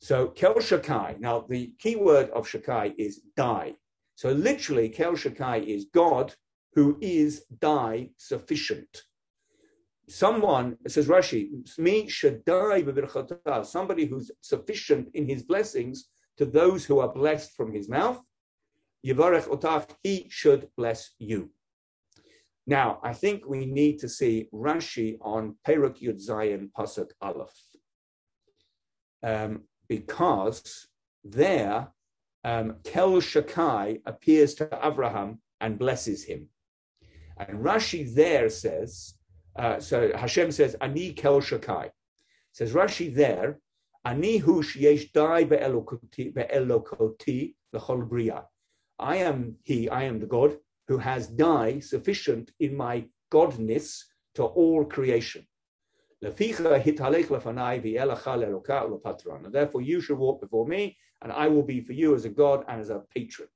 So 0.00 0.26
Kel 0.28 0.56
Shakai, 0.56 1.18
now 1.18 1.46
the 1.48 1.72
key 1.78 1.96
word 1.96 2.28
of 2.28 2.46
Shakai 2.46 2.94
is 2.98 3.22
dai. 3.34 3.76
So 4.14 4.30
literally, 4.32 4.88
Kel 4.88 5.12
Shakai 5.12 5.64
is 5.66 5.86
God 5.92 6.34
who 6.74 6.98
is 7.00 7.44
dai 7.60 8.10
sufficient. 8.16 9.02
Someone, 10.08 10.76
says 10.86 11.08
Rashi, 11.08 11.48
me 11.78 12.08
should 12.08 12.44
dai 12.44 12.84
somebody 13.62 14.04
who's 14.06 14.30
sufficient 14.40 15.08
in 15.14 15.28
his 15.28 15.42
blessings 15.42 16.10
to 16.36 16.44
those 16.44 16.84
who 16.84 16.98
are 16.98 17.12
blessed 17.12 17.56
from 17.56 17.72
his 17.72 17.88
mouth. 17.88 18.22
Yivarech 19.06 19.48
otach, 19.48 19.90
he 20.02 20.26
should 20.28 20.68
bless 20.76 21.10
you. 21.18 21.50
Now, 22.66 22.98
I 23.02 23.12
think 23.12 23.46
we 23.46 23.66
need 23.66 23.98
to 24.00 24.08
see 24.08 24.48
Rashi 24.52 25.18
on 25.20 25.56
Peruk 25.66 26.00
Yud 26.00 26.26
Zayin 26.26 26.70
Pasuk 26.72 27.10
Aleph. 27.20 27.50
Um, 29.22 29.64
because 29.88 30.88
there, 31.22 31.88
um, 32.44 32.76
Kel 32.84 33.14
Shakai 33.20 34.00
appears 34.06 34.54
to 34.54 34.68
Abraham 34.82 35.40
and 35.60 35.78
blesses 35.78 36.24
him. 36.24 36.48
And 37.36 37.58
Rashi 37.64 38.14
there 38.14 38.48
says, 38.48 39.14
uh, 39.56 39.80
so 39.80 40.10
Hashem 40.14 40.52
says, 40.52 40.76
Ani 40.80 41.12
kel 41.12 41.40
shakai. 41.40 41.90
Says 42.52 42.72
Rashi 42.72 43.12
there, 43.14 43.58
Ani 44.04 44.36
hu 44.38 44.62
sheyesh 44.62 45.12
dai 45.12 45.44
be'elokoti 45.44 46.34
l'chol 47.72 48.08
bria. 48.08 48.44
I 48.98 49.16
am 49.16 49.56
he, 49.62 49.88
I 49.88 50.04
am 50.04 50.20
the 50.20 50.26
God 50.26 50.58
who 50.86 50.98
has 50.98 51.26
dai 51.26 51.80
sufficient 51.80 52.52
in 52.60 52.76
my 52.76 53.06
godness 53.32 54.04
to 54.34 54.44
all 54.44 54.84
creation. 54.84 55.46
And 56.22 56.36
therefore 59.52 59.82
you 59.82 60.00
shall 60.00 60.16
walk 60.16 60.40
before 60.40 60.66
me, 60.66 60.96
and 61.24 61.32
I 61.32 61.48
will 61.48 61.64
be 61.64 61.80
for 61.80 61.94
you 61.94 62.14
as 62.14 62.24
a 62.24 62.28
God 62.28 62.64
and 62.68 62.80
as 62.80 62.90
a 62.90 63.02
patron. 63.12 63.48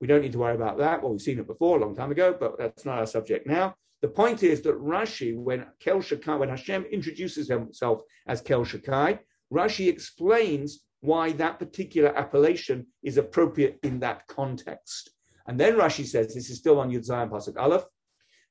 We 0.00 0.06
don't 0.06 0.22
need 0.22 0.32
to 0.32 0.38
worry 0.38 0.54
about 0.54 0.78
that. 0.78 1.02
Well, 1.02 1.10
we've 1.10 1.20
seen 1.20 1.40
it 1.40 1.46
before 1.46 1.78
a 1.78 1.80
long 1.80 1.96
time 1.96 2.12
ago, 2.12 2.36
but 2.38 2.56
that's 2.56 2.84
not 2.84 2.98
our 2.98 3.06
subject 3.06 3.48
now. 3.48 3.74
The 4.02 4.08
point 4.08 4.44
is 4.44 4.60
that 4.62 4.80
Rashi, 4.80 5.36
when 5.36 5.66
Kel 5.80 5.98
Shakai, 5.98 6.38
when 6.38 6.50
Hashem 6.50 6.84
introduces 6.84 7.48
himself 7.48 8.02
as 8.28 8.40
Kel 8.40 8.64
Shakai, 8.64 9.18
Rashi 9.52 9.88
explains 9.88 10.84
why 11.00 11.32
that 11.32 11.58
particular 11.58 12.16
appellation 12.16 12.86
is 13.02 13.16
appropriate 13.16 13.78
in 13.82 13.98
that 14.00 14.26
context. 14.28 15.10
And 15.46 15.58
then 15.58 15.74
Rashi 15.74 16.06
says, 16.06 16.34
this 16.34 16.50
is 16.50 16.58
still 16.58 16.78
on 16.78 16.90
Yud 16.90 17.08
Zayin 17.08 17.30
Pasuk 17.30 17.56
Aleph, 17.56 17.84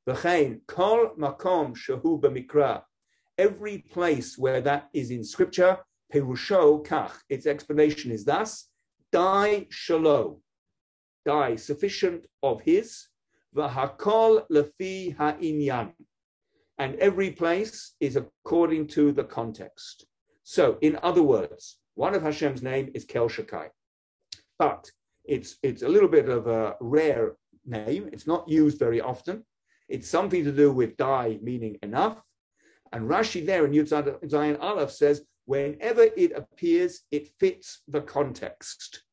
V'chein 0.08 0.62
kol 0.68 1.12
makom 1.18 1.78
shehu 1.78 2.20
b'mikra, 2.20 2.82
every 3.38 3.78
place 3.78 4.38
where 4.38 4.62
that 4.62 4.90
is 4.94 5.12
in 5.12 5.24
scripture, 5.24 5.78
perusho 6.14 6.86
kach, 6.86 7.14
its 7.30 7.46
explanation 7.46 8.12
is 8.12 8.26
thus, 8.26 8.70
dai 9.12 9.68
shalom, 9.70 10.42
dai 11.26 11.56
sufficient 11.56 12.26
of 12.44 12.62
his, 12.62 13.08
v'hakol 13.56 14.44
lefi 14.52 15.16
ha'inyan. 15.18 15.92
And 16.78 16.96
every 16.96 17.32
place 17.32 17.96
is 18.00 18.16
according 18.16 18.88
to 18.90 19.12
the 19.12 19.24
context. 19.24 20.06
So, 20.44 20.78
in 20.82 20.98
other 21.02 21.24
words, 21.24 21.78
one 21.96 22.14
of 22.14 22.22
Hashem's 22.22 22.62
name 22.62 22.92
is 22.94 23.04
Kel 23.04 23.28
Shakai. 23.28 23.70
But 24.60 24.90
it's, 25.26 25.58
it's 25.64 25.82
a 25.82 25.90
little 25.90 26.08
bit 26.08 26.30
of 26.30 26.48
a 26.48 26.76
rare 26.80 27.36
name. 27.66 28.10
It's 28.14 28.28
not 28.28 28.48
used 28.48 28.80
very 28.80 29.02
often. 29.02 29.44
It's 29.90 30.08
something 30.08 30.44
to 30.44 30.52
do 30.52 30.72
with 30.72 30.96
dai, 30.98 31.40
meaning 31.42 31.78
enough. 31.82 32.22
And 32.94 33.10
Rashi 33.10 33.46
there 33.46 33.66
in 33.66 33.72
Yud 33.72 33.90
Zayin 34.26 34.62
Aleph 34.62 34.92
says, 34.92 35.24
whenever 35.48 36.04
it 36.16 36.32
appears, 36.34 37.02
it 37.12 37.28
fits 37.40 37.82
the 37.88 38.02
context 38.02 39.04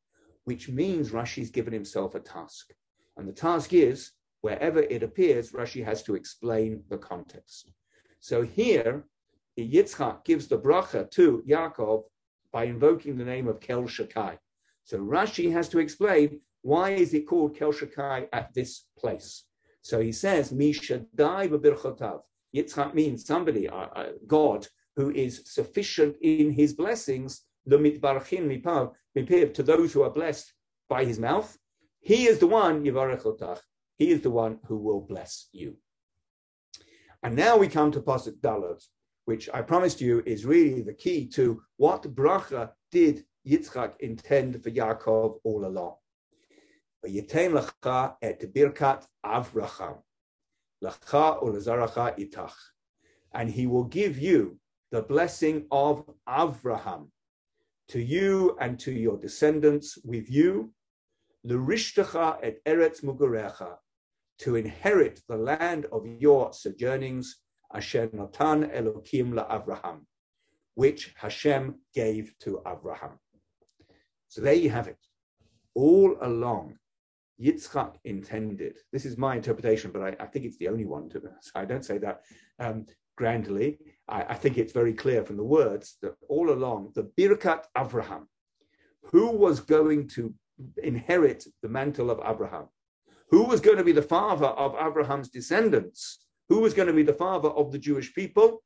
which 0.44 0.68
means 0.68 1.10
Rashi's 1.10 1.50
given 1.50 1.72
himself 1.72 2.14
a 2.14 2.20
task. 2.20 2.72
And 3.16 3.28
the 3.28 3.32
task 3.32 3.72
is, 3.72 4.12
wherever 4.42 4.80
it 4.80 5.02
appears, 5.02 5.52
Rashi 5.52 5.84
has 5.84 6.02
to 6.04 6.14
explain 6.14 6.82
the 6.90 6.98
context. 6.98 7.72
So 8.20 8.42
here, 8.42 9.04
Yitzchak 9.58 10.24
gives 10.24 10.46
the 10.46 10.58
bracha 10.58 11.10
to 11.12 11.42
Yaakov 11.48 12.04
by 12.52 12.64
invoking 12.64 13.16
the 13.16 13.24
name 13.24 13.48
of 13.48 13.60
Kel 13.60 13.84
Shakai. 13.84 14.38
So 14.84 14.98
Rashi 14.98 15.50
has 15.52 15.68
to 15.70 15.78
explain 15.78 16.40
why 16.62 16.90
is 16.90 17.14
it 17.14 17.26
called 17.26 17.56
Kel 17.56 17.72
Shakai 17.72 18.28
at 18.32 18.52
this 18.54 18.84
place. 18.98 19.44
So 19.82 20.00
he 20.00 20.12
says, 20.12 20.52
Misha 20.52 21.04
Dai. 21.14 21.48
Yitzchak 21.48 22.94
means 22.94 23.26
somebody, 23.26 23.68
uh, 23.68 23.74
uh, 23.76 24.12
God, 24.26 24.66
who 24.96 25.10
is 25.10 25.42
sufficient 25.44 26.16
in 26.20 26.50
his 26.50 26.74
blessings, 26.74 27.42
the 27.66 27.78
mitbarchin 27.78 28.46
mipav, 28.46 28.92
to 29.54 29.62
those 29.62 29.92
who 29.92 30.02
are 30.02 30.10
blessed 30.10 30.52
by 30.88 31.04
his 31.04 31.18
mouth, 31.18 31.56
he 32.00 32.26
is 32.26 32.38
the 32.38 32.46
one, 32.46 32.84
Yivarech 32.84 33.60
he 33.96 34.10
is 34.10 34.20
the 34.20 34.30
one 34.30 34.58
who 34.66 34.76
will 34.76 35.00
bless 35.00 35.48
you. 35.52 35.76
And 37.22 37.34
now 37.34 37.56
we 37.56 37.68
come 37.68 37.90
to 37.92 38.00
Pasuk 38.00 38.40
Dalet, 38.40 38.82
which 39.24 39.48
I 39.54 39.62
promised 39.62 40.00
you 40.00 40.22
is 40.26 40.44
really 40.44 40.82
the 40.82 40.92
key 40.92 41.26
to 41.28 41.62
what 41.76 42.02
bracha 42.14 42.72
did 42.92 43.24
Yitzchak 43.48 43.94
intend 44.00 44.62
for 44.62 44.70
Yaakov 44.70 45.38
all 45.44 45.64
along. 45.64 45.94
V'yitem 47.04 47.58
lecha 47.58 48.16
et 48.20 48.40
birkat 48.52 49.06
Avraham, 49.24 49.98
lecha 50.82 51.42
ulezaracha 51.42 52.18
itach, 52.18 52.52
and 53.32 53.50
he 53.50 53.66
will 53.66 53.84
give 53.84 54.18
you 54.18 54.58
the 54.94 55.02
blessing 55.02 55.66
of 55.72 56.08
Avraham 56.28 57.08
to 57.88 58.00
you 58.00 58.56
and 58.60 58.78
to 58.78 58.92
your 58.92 59.18
descendants 59.18 59.98
with 60.04 60.30
you, 60.30 60.72
l'rishtacha 61.42 62.38
et 62.44 62.58
eretz 62.64 63.02
mugarecha, 63.02 63.74
to 64.38 64.54
inherit 64.54 65.20
the 65.28 65.36
land 65.36 65.84
of 65.90 66.06
your 66.06 66.52
sojournings, 66.52 67.40
Asher 67.74 68.08
Natan 68.12 68.70
Elokim 68.70 69.34
Avraham, 69.34 70.02
which 70.76 71.12
Hashem 71.16 71.74
gave 71.92 72.32
to 72.42 72.62
Avraham. 72.64 73.18
So 74.28 74.42
there 74.42 74.54
you 74.54 74.70
have 74.70 74.86
it. 74.86 75.04
All 75.74 76.16
along, 76.22 76.78
Yitzchak 77.42 77.96
intended, 78.04 78.76
this 78.92 79.04
is 79.04 79.18
my 79.18 79.34
interpretation, 79.34 79.90
but 79.90 80.02
I, 80.02 80.22
I 80.22 80.26
think 80.26 80.44
it's 80.44 80.58
the 80.58 80.68
only 80.68 80.84
one 80.84 81.08
to 81.08 81.20
so 81.40 81.50
I 81.56 81.64
don't 81.64 81.84
say 81.84 81.98
that 81.98 82.20
um, 82.60 82.86
grandly. 83.16 83.78
I, 84.08 84.22
I, 84.22 84.34
think 84.34 84.58
it's 84.58 84.72
very 84.72 84.92
clear 84.92 85.24
from 85.24 85.36
the 85.36 85.44
words 85.44 85.96
that 86.02 86.14
all 86.28 86.50
along, 86.50 86.92
the 86.94 87.04
Birkat 87.04 87.64
Avraham, 87.76 88.26
who 89.02 89.30
was 89.30 89.60
going 89.60 90.08
to 90.08 90.34
inherit 90.82 91.46
the 91.62 91.68
mantle 91.68 92.10
of 92.10 92.20
Abraham, 92.24 92.68
who 93.30 93.44
was 93.44 93.60
going 93.60 93.78
to 93.78 93.84
be 93.84 93.92
the 93.92 94.02
father 94.02 94.46
of 94.46 94.74
Abraham's 94.74 95.28
descendants, 95.28 96.24
who 96.48 96.60
was 96.60 96.74
going 96.74 96.88
to 96.88 96.94
be 96.94 97.02
the 97.02 97.12
father 97.12 97.48
of 97.48 97.72
the 97.72 97.78
Jewish 97.78 98.14
people, 98.14 98.62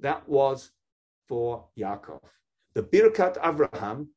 that 0.00 0.28
was 0.28 0.70
for 1.28 1.66
Yaakov. 1.78 2.22
The 2.74 2.82
Birkat 2.82 3.36
Avraham, 3.38 4.08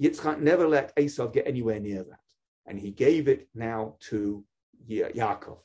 Yitzchak 0.00 0.40
never 0.40 0.66
let 0.66 0.92
Esau 0.98 1.28
get 1.28 1.46
anywhere 1.46 1.80
near 1.80 2.02
that. 2.04 2.20
And 2.66 2.78
he 2.78 2.90
gave 2.90 3.28
it 3.28 3.48
now 3.54 3.96
to 4.08 4.44
Yaakov. 4.88 5.58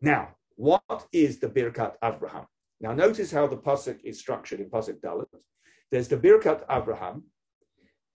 Now, 0.00 0.36
what 0.56 1.06
is 1.12 1.38
the 1.38 1.48
Birkat 1.48 1.94
Avraham? 2.02 2.46
Now, 2.80 2.92
notice 2.94 3.30
how 3.30 3.46
the 3.46 3.56
Pasuk 3.56 4.00
is 4.04 4.18
structured 4.18 4.60
in 4.60 4.70
Pasuk 4.70 5.00
Dalet. 5.00 5.26
There's 5.90 6.08
the 6.08 6.16
Birkat 6.16 6.64
Abraham, 6.70 7.24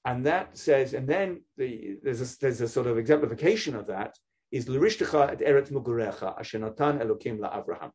and 0.05 0.25
that 0.25 0.57
says, 0.57 0.93
and 0.93 1.07
then 1.07 1.41
the, 1.57 1.97
there's, 2.03 2.21
a, 2.21 2.39
there's 2.39 2.61
a 2.61 2.67
sort 2.67 2.87
of 2.87 2.97
exemplification 2.97 3.75
of 3.75 3.87
that 3.87 4.17
is 4.51 4.69
l'rishtecha 4.69 5.31
et 5.31 5.39
eretz 5.39 5.71
mugurecha 5.71 6.39
asher 6.39 6.59
natan 6.59 6.99
elokim 6.99 7.39
la'avraham. 7.39 7.91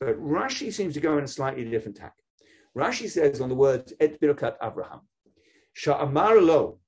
But 0.00 0.18
Rashi 0.20 0.72
seems 0.72 0.94
to 0.94 1.00
go 1.00 1.18
in 1.18 1.24
a 1.24 1.28
slightly 1.28 1.64
different 1.64 1.96
tack. 1.96 2.14
Rashi 2.76 3.08
says 3.10 3.40
on 3.40 3.48
the 3.48 3.54
words 3.54 3.92
et 4.00 4.20
birkat 4.20 4.56
Abraham, 4.62 5.00
sha'amar 5.76 6.40
lo, 6.40 6.78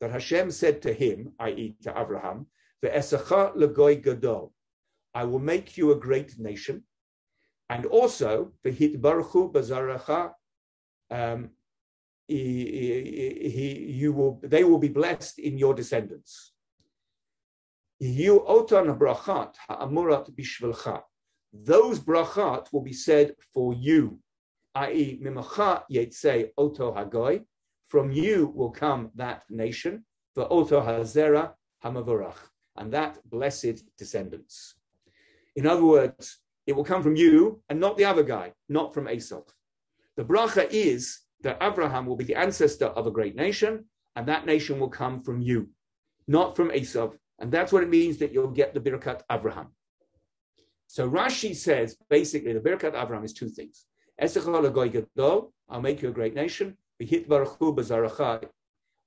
that 0.00 0.10
Hashem 0.10 0.50
said 0.50 0.82
to 0.82 0.92
him, 0.92 1.32
i.e. 1.40 1.76
to 1.82 1.92
Avraham, 1.92 2.46
ve'esacha 2.84 3.56
legoy 3.56 4.02
gadol, 4.02 4.52
I 5.14 5.24
will 5.24 5.38
make 5.38 5.76
you 5.76 5.92
a 5.92 5.96
great 5.96 6.38
nation, 6.38 6.84
and 7.74 7.86
also 7.86 8.52
um, 11.10 11.50
he, 12.28 13.50
he, 13.54 13.68
you 14.00 14.12
will, 14.12 14.40
they 14.44 14.62
will 14.62 14.78
be 14.78 14.88
blessed 14.88 15.40
in 15.40 15.58
your 15.58 15.74
descendants. 15.74 16.52
Those 18.00 18.38
brachat 21.98 22.72
will 22.72 22.82
be 22.82 22.92
said 22.92 23.34
for 23.52 23.74
you, 23.74 24.20
i.e., 24.76 25.20
mimacha 25.20 25.82
oto 26.56 26.94
hagoy. 26.94 27.44
From 27.88 28.12
you 28.12 28.52
will 28.54 28.70
come 28.70 29.10
that 29.16 29.42
nation, 29.50 30.04
the 30.36 30.46
oto 30.48 30.80
hazera 30.80 31.54
hamavorach, 31.84 32.38
and 32.76 32.92
that 32.92 33.18
blessed 33.28 33.82
descendants. 33.98 34.76
In 35.56 35.66
other 35.66 35.84
words, 35.84 36.38
it 36.66 36.74
will 36.74 36.84
come 36.84 37.02
from 37.02 37.16
you 37.16 37.62
and 37.68 37.78
not 37.80 37.96
the 37.96 38.04
other 38.04 38.22
guy, 38.22 38.52
not 38.68 38.94
from 38.94 39.08
Esau. 39.08 39.42
The 40.16 40.24
bracha 40.24 40.68
is 40.70 41.20
that 41.42 41.58
Abraham 41.60 42.06
will 42.06 42.16
be 42.16 42.24
the 42.24 42.36
ancestor 42.36 42.86
of 42.86 43.06
a 43.06 43.10
great 43.10 43.36
nation, 43.36 43.84
and 44.16 44.26
that 44.28 44.46
nation 44.46 44.78
will 44.78 44.88
come 44.88 45.22
from 45.22 45.42
you, 45.42 45.68
not 46.26 46.56
from 46.56 46.72
Esau, 46.72 47.10
and 47.38 47.50
that's 47.52 47.72
what 47.72 47.82
it 47.82 47.88
means 47.88 48.18
that 48.18 48.32
you'll 48.32 48.48
get 48.48 48.74
the 48.74 48.80
Birkat 48.80 49.22
Avraham. 49.30 49.66
So 50.86 51.10
Rashi 51.10 51.54
says 51.56 51.96
basically 52.08 52.52
the 52.52 52.60
Birkat 52.60 52.94
Avraham 52.94 53.24
is 53.24 53.32
two 53.32 53.48
things. 53.48 53.86
I'll 55.68 55.80
make 55.80 56.02
you 56.02 56.08
a 56.08 56.12
great 56.12 56.34
nation. 56.34 56.76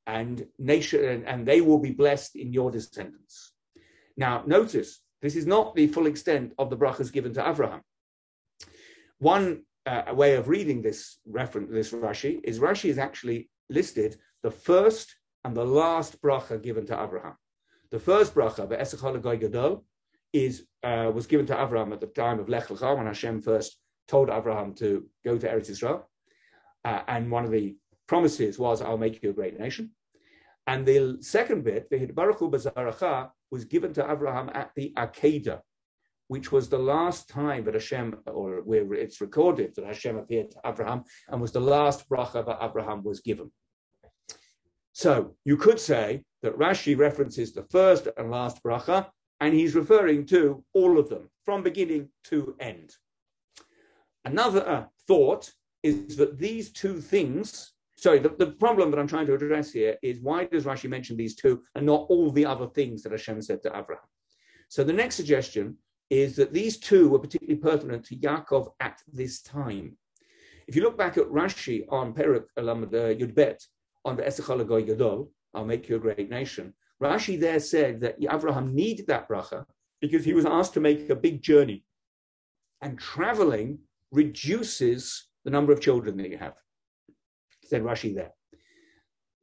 And 0.05 0.47
nation 0.59 1.23
and 1.25 1.47
they 1.47 1.61
will 1.61 1.79
be 1.79 1.91
blessed 1.91 2.35
in 2.35 2.51
your 2.51 2.71
descendants. 2.71 3.53
Now 4.17 4.43
notice 4.45 5.01
this 5.21 5.35
is 5.35 5.45
not 5.45 5.75
the 5.75 5.87
full 5.87 6.07
extent 6.07 6.53
of 6.57 6.69
the 6.69 6.77
brachas 6.77 7.11
given 7.11 7.33
to 7.33 7.41
Avraham. 7.41 7.81
One 9.19 9.63
uh, 9.85 10.13
way 10.13 10.35
of 10.35 10.47
reading 10.47 10.81
this 10.81 11.19
reference, 11.25 11.71
this 11.71 11.91
Rashi, 11.91 12.39
is 12.43 12.59
Rashi 12.59 12.89
is 12.89 12.97
actually 12.97 13.49
listed 13.69 14.17
the 14.43 14.51
first 14.51 15.15
and 15.43 15.55
the 15.55 15.65
last 15.65 16.21
bracha 16.21 16.61
given 16.61 16.85
to 16.87 16.93
Avraham. 16.95 17.35
The 17.89 17.99
first 17.99 18.35
bracha, 18.35 18.67
Ve'esach 18.67 19.39
Gadol, 19.39 19.85
is 20.33 20.67
uh, 20.83 21.09
was 21.13 21.25
given 21.25 21.45
to 21.47 21.55
Avraham 21.55 21.93
at 21.93 22.01
the 22.01 22.07
time 22.07 22.39
of 22.39 22.49
Lech 22.49 22.67
Lecha, 22.67 22.95
when 22.97 23.07
Hashem 23.07 23.41
first 23.41 23.79
told 24.07 24.29
Avraham 24.29 24.75
to 24.77 25.07
go 25.23 25.37
to 25.37 25.47
Eretz 25.47 25.69
Israel. 25.69 26.09
Uh, 26.83 27.01
and 27.07 27.31
one 27.31 27.45
of 27.45 27.51
the 27.51 27.75
promises 28.07 28.59
was, 28.59 28.81
I'll 28.81 28.97
make 28.97 29.21
you 29.23 29.29
a 29.29 29.33
great 29.33 29.59
nation. 29.59 29.91
And 30.65 30.85
the 30.85 31.17
second 31.21 31.63
bit, 31.63 31.89
the 31.89 32.07
Baruchu 32.07 32.51
Bazaracha, 32.51 33.29
was 33.51 33.65
given 33.65 33.93
to 33.93 34.03
Avraham 34.03 34.55
at 34.55 34.71
the 34.75 34.93
Akedah, 34.97 35.61
which 36.27 36.51
was 36.51 36.69
the 36.69 36.77
last 36.77 37.29
time 37.29 37.63
that 37.65 37.73
Hashem, 37.73 38.15
or 38.25 38.61
where 38.63 38.93
it's 38.93 39.21
recorded 39.21 39.73
that 39.75 39.85
Hashem 39.85 40.17
appeared 40.17 40.51
to 40.51 40.59
Abraham, 40.65 41.03
and 41.29 41.41
was 41.41 41.51
the 41.51 41.61
last 41.61 42.07
bracha 42.09 42.45
that 42.45 42.59
Abraham 42.61 43.03
was 43.03 43.21
given. 43.21 43.51
So 44.91 45.35
you 45.45 45.57
could 45.57 45.79
say 45.79 46.23
that 46.41 46.57
Rashi 46.57 46.97
references 46.97 47.53
the 47.53 47.67
first 47.69 48.07
and 48.17 48.31
last 48.31 48.63
bracha, 48.63 49.07
and 49.39 49.53
he's 49.53 49.75
referring 49.75 50.25
to 50.27 50.63
all 50.73 50.97
of 50.97 51.09
them 51.09 51.29
from 51.45 51.63
beginning 51.63 52.09
to 52.25 52.55
end. 52.59 52.95
Another 54.25 54.67
uh, 54.67 54.85
thought 55.07 55.51
is 55.83 56.17
that 56.17 56.37
these 56.37 56.71
two 56.71 56.99
things, 56.99 57.73
sorry, 57.97 58.19
the, 58.19 58.29
the 58.29 58.51
problem 58.51 58.91
that 58.91 58.99
I'm 58.99 59.07
trying 59.07 59.25
to 59.27 59.33
address 59.33 59.71
here 59.71 59.97
is 60.01 60.19
why 60.21 60.45
does 60.45 60.65
Rashi 60.65 60.89
mention 60.89 61.17
these 61.17 61.35
two 61.35 61.63
and 61.75 61.85
not 61.85 62.05
all 62.09 62.31
the 62.31 62.45
other 62.45 62.67
things 62.67 63.03
that 63.03 63.11
Hashem 63.11 63.41
said 63.41 63.61
to 63.63 63.69
Abraham? 63.69 64.05
So 64.69 64.83
the 64.83 64.93
next 64.93 65.15
suggestion 65.15 65.77
is 66.09 66.35
that 66.37 66.53
these 66.53 66.77
two 66.77 67.09
were 67.09 67.19
particularly 67.19 67.59
pertinent 67.59 68.05
to 68.05 68.15
Yaakov 68.15 68.69
at 68.79 69.01
this 69.11 69.41
time. 69.41 69.97
If 70.67 70.75
you 70.75 70.83
look 70.83 70.97
back 70.97 71.17
at 71.17 71.25
Rashi 71.25 71.85
on 71.89 72.13
Perak 72.13 72.45
Alamad 72.57 72.91
Yudbet, 73.19 73.61
on 74.05 74.15
the 74.15 74.23
Esechal 74.23 74.65
Gadol, 74.85 75.31
I'll 75.53 75.65
make 75.65 75.89
you 75.89 75.97
a 75.97 75.99
great 75.99 76.29
nation. 76.29 76.73
Rashi 77.01 77.39
there 77.39 77.59
said 77.59 77.99
that 78.01 78.15
Abraham 78.21 78.73
needed 78.73 79.07
that 79.07 79.27
bracha 79.29 79.65
because 80.01 80.23
he 80.23 80.33
was 80.33 80.45
asked 80.45 80.73
to 80.75 80.79
make 80.79 81.09
a 81.09 81.15
big 81.15 81.41
journey. 81.41 81.83
And 82.81 82.97
traveling 82.97 83.79
reduces 84.11 85.27
the 85.43 85.51
number 85.51 85.73
of 85.73 85.81
children 85.81 86.15
that 86.17 86.29
you 86.29 86.37
have. 86.37 86.53
Said 87.67 87.83
Rashi 87.83 88.15
there. 88.15 88.31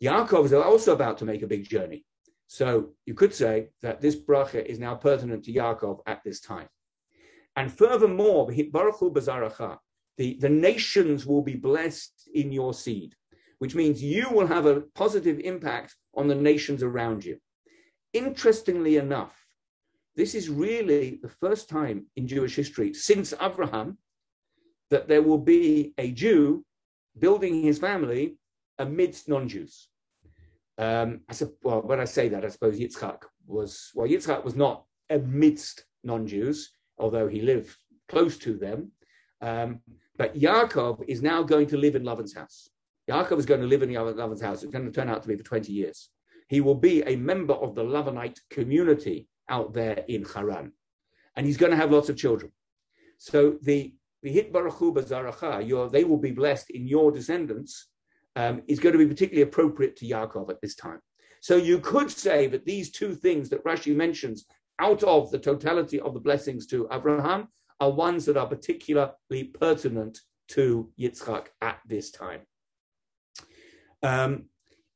Yaakov 0.02 0.46
is 0.46 0.52
also 0.52 0.92
about 0.92 1.18
to 1.18 1.24
make 1.24 1.42
a 1.42 1.46
big 1.46 1.68
journey. 1.68 2.04
So 2.46 2.90
you 3.06 3.14
could 3.14 3.34
say 3.34 3.68
that 3.82 4.00
this 4.00 4.16
bracha 4.16 4.64
is 4.64 4.78
now 4.78 4.94
pertinent 4.94 5.44
to 5.44 5.52
Yaakov 5.52 6.00
at 6.06 6.22
this 6.24 6.40
time. 6.40 6.68
And 7.56 7.72
furthermore, 7.72 8.50
the, 8.50 10.38
the 10.40 10.48
nations 10.48 11.26
will 11.26 11.42
be 11.42 11.54
blessed 11.54 12.28
in 12.34 12.52
your 12.52 12.74
seed 12.74 13.14
which 13.64 13.74
means 13.74 14.02
you 14.02 14.28
will 14.30 14.46
have 14.46 14.66
a 14.66 14.82
positive 14.94 15.38
impact 15.40 15.96
on 16.14 16.28
the 16.28 16.34
nations 16.34 16.82
around 16.82 17.24
you. 17.24 17.38
Interestingly 18.12 18.96
enough, 18.96 19.34
this 20.16 20.34
is 20.34 20.48
really 20.48 21.18
the 21.22 21.28
first 21.28 21.68
time 21.68 22.06
in 22.16 22.28
Jewish 22.28 22.54
history 22.54 22.92
since 22.94 23.32
Abraham 23.40 23.96
that 24.90 25.08
there 25.08 25.22
will 25.22 25.38
be 25.38 25.94
a 25.98 26.10
Jew 26.12 26.64
building 27.18 27.62
his 27.62 27.78
family 27.78 28.36
amidst 28.78 29.28
non-Jews. 29.28 29.88
Um, 30.78 31.20
I 31.28 31.32
said, 31.32 31.50
well, 31.62 31.82
when 31.82 32.00
I 32.00 32.04
say 32.04 32.28
that, 32.28 32.44
I 32.44 32.48
suppose 32.48 32.78
Yitzchak 32.78 33.22
was 33.46 33.90
well. 33.94 34.08
Yitzchak 34.08 34.44
was 34.44 34.56
not 34.56 34.84
amidst 35.10 35.84
non-Jews, 36.02 36.72
although 36.98 37.28
he 37.28 37.40
lived 37.40 37.76
close 38.08 38.36
to 38.38 38.54
them. 38.54 38.90
Um, 39.40 39.80
but 40.16 40.36
Yaakov 40.36 41.04
is 41.08 41.22
now 41.22 41.42
going 41.42 41.66
to 41.68 41.76
live 41.76 41.96
in 41.96 42.04
Lavan's 42.04 42.34
house. 42.34 42.68
Yaakov 43.08 43.38
is 43.38 43.46
going 43.46 43.60
to 43.60 43.66
live 43.66 43.82
in 43.82 43.90
Lavan's 43.90 44.40
house. 44.40 44.62
It's 44.62 44.72
going 44.72 44.86
to 44.86 44.92
turn 44.92 45.08
out 45.08 45.22
to 45.22 45.28
be 45.28 45.36
for 45.36 45.42
20 45.42 45.72
years. 45.72 46.10
He 46.48 46.60
will 46.60 46.74
be 46.74 47.02
a 47.02 47.16
member 47.16 47.54
of 47.54 47.74
the 47.74 47.84
Lavanite 47.84 48.38
community 48.50 49.28
out 49.48 49.72
there 49.72 50.04
in 50.08 50.24
Haran. 50.24 50.72
And 51.36 51.46
he's 51.46 51.56
going 51.56 51.70
to 51.70 51.76
have 51.76 51.90
lots 51.90 52.08
of 52.08 52.16
children. 52.16 52.52
So 53.18 53.58
the 53.62 53.94
Vihit 54.24 54.52
Baruchu 54.52 54.94
Bazaracha, 54.94 55.90
they 55.92 56.04
will 56.04 56.18
be 56.18 56.30
blessed 56.32 56.70
in 56.70 56.86
your 56.86 57.12
descendants, 57.12 57.88
um, 58.36 58.62
is 58.66 58.80
going 58.80 58.92
to 58.92 58.98
be 58.98 59.06
particularly 59.06 59.42
appropriate 59.42 59.96
to 59.96 60.06
Yaakov 60.06 60.50
at 60.50 60.60
this 60.60 60.74
time. 60.74 61.00
So 61.40 61.56
you 61.56 61.78
could 61.78 62.10
say 62.10 62.46
that 62.46 62.64
these 62.64 62.90
two 62.90 63.14
things 63.14 63.50
that 63.50 63.64
Rashi 63.64 63.94
mentions 63.94 64.46
out 64.78 65.02
of 65.02 65.30
the 65.30 65.38
totality 65.38 66.00
of 66.00 66.14
the 66.14 66.20
blessings 66.20 66.66
to 66.68 66.88
Abraham 66.90 67.48
are 67.80 67.90
ones 67.90 68.24
that 68.24 68.36
are 68.36 68.46
particularly 68.46 69.44
pertinent 69.60 70.20
to 70.48 70.90
Yitzchak 70.98 71.48
at 71.60 71.80
this 71.86 72.10
time. 72.10 72.40
Um, 74.02 74.44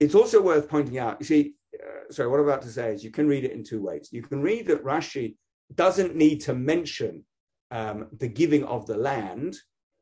it's 0.01 0.15
also 0.15 0.41
worth 0.41 0.69
pointing 0.69 0.99
out, 0.99 1.19
you 1.21 1.27
see, 1.27 1.55
uh, 1.75 2.13
sorry, 2.13 2.29
what 2.29 2.41
I'm 2.41 2.47
about 2.47 2.63
to 2.63 2.69
say 2.71 2.93
is 2.93 3.05
you 3.05 3.11
can 3.11 3.29
read 3.29 3.45
it 3.45 3.53
in 3.53 3.63
two 3.63 3.83
ways. 3.83 4.09
You 4.11 4.23
can 4.23 4.41
read 4.41 4.67
that 4.69 4.85
Rashi 4.85 5.37
doesn't 5.75 6.17
need 6.17 6.41
to 6.43 6.55
mention 6.55 7.25
um, 7.71 8.07
the 8.13 8.29
giving 8.29 8.65
of 8.65 8.87
the 8.87 8.97
land 8.97 9.57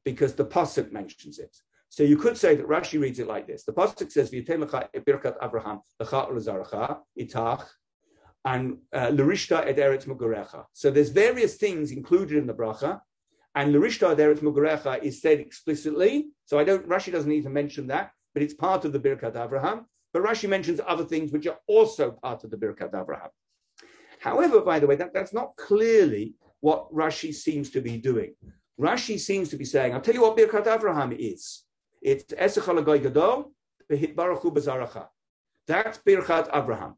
because 0.05 0.35
the 0.35 0.45
pasuk 0.45 0.93
mentions 0.93 1.39
it. 1.39 1.57
So 1.89 2.03
you 2.03 2.17
could 2.17 2.37
say 2.37 2.55
that 2.57 2.69
Rashi 2.69 3.01
reads 3.01 3.19
it 3.19 3.27
like 3.27 3.47
this: 3.47 3.64
the 3.64 3.73
pasuk 3.73 4.11
says, 4.11 4.31
birkat 4.31 4.89
Abraham 5.43 5.81
itach." 7.19 7.67
And 8.45 8.79
uh, 8.93 9.09
Larishta 9.09 9.67
ed 9.67 9.79
eretz 9.79 10.07
mugurecha. 10.07 10.67
So 10.73 10.91
there's 10.91 11.11
various 11.11 11.57
things 11.57 11.91
included 11.91 12.39
in 12.39 12.47
the 12.47 12.55
bracha, 12.55 13.01
and 13.57 13.75
Larishta 13.75 14.12
ed 14.12 14.19
eretz 14.19 14.39
mugurecha 14.39 15.03
is 15.03 15.21
said 15.21 15.41
explicitly. 15.41 16.29
So 16.45 16.59
I 16.59 16.64
don't. 16.64 16.89
Rashi 16.89 17.11
doesn't 17.11 17.29
need 17.29 17.43
to 17.43 17.51
mention 17.51 17.89
that, 17.89 18.12
but 18.35 18.43
it's 18.43 18.55
part 18.55 18.85
of 18.85 18.93
the 18.93 19.01
Birkat 19.01 19.35
Abraham. 19.43 19.87
But 20.12 20.23
Rashi 20.23 20.49
mentions 20.49 20.81
other 20.87 21.05
things 21.05 21.33
which 21.33 21.47
are 21.47 21.59
also 21.67 22.12
part 22.23 22.45
of 22.45 22.51
the 22.51 22.57
Birkat 22.57 22.95
Abraham. 22.95 23.31
However, 24.21 24.61
by 24.61 24.79
the 24.79 24.87
way, 24.87 24.97
that, 24.97 25.12
that's 25.12 25.35
not 25.35 25.57
clearly 25.57 26.35
what 26.61 26.93
Rashi 26.93 27.35
seems 27.35 27.71
to 27.71 27.81
be 27.81 27.97
doing. 27.99 28.35
Rashi 28.81 29.19
seems 29.19 29.49
to 29.51 29.57
be 29.57 29.65
saying, 29.65 29.95
I'll 29.95 30.01
tell 30.01 30.15
you 30.15 30.23
what 30.23 30.37
Birkat 30.37 30.67
Avraham 30.67 31.17
is. 31.19 31.65
It's 32.03 32.25
Esechal 32.25 32.85
Gadol, 32.85 33.53
Behit 33.91 34.15
Baruchu 34.15 34.55
Bazaracha. 34.55 35.07
That's 35.67 35.99
Birkat 35.99 36.51
Avraham. 36.51 36.95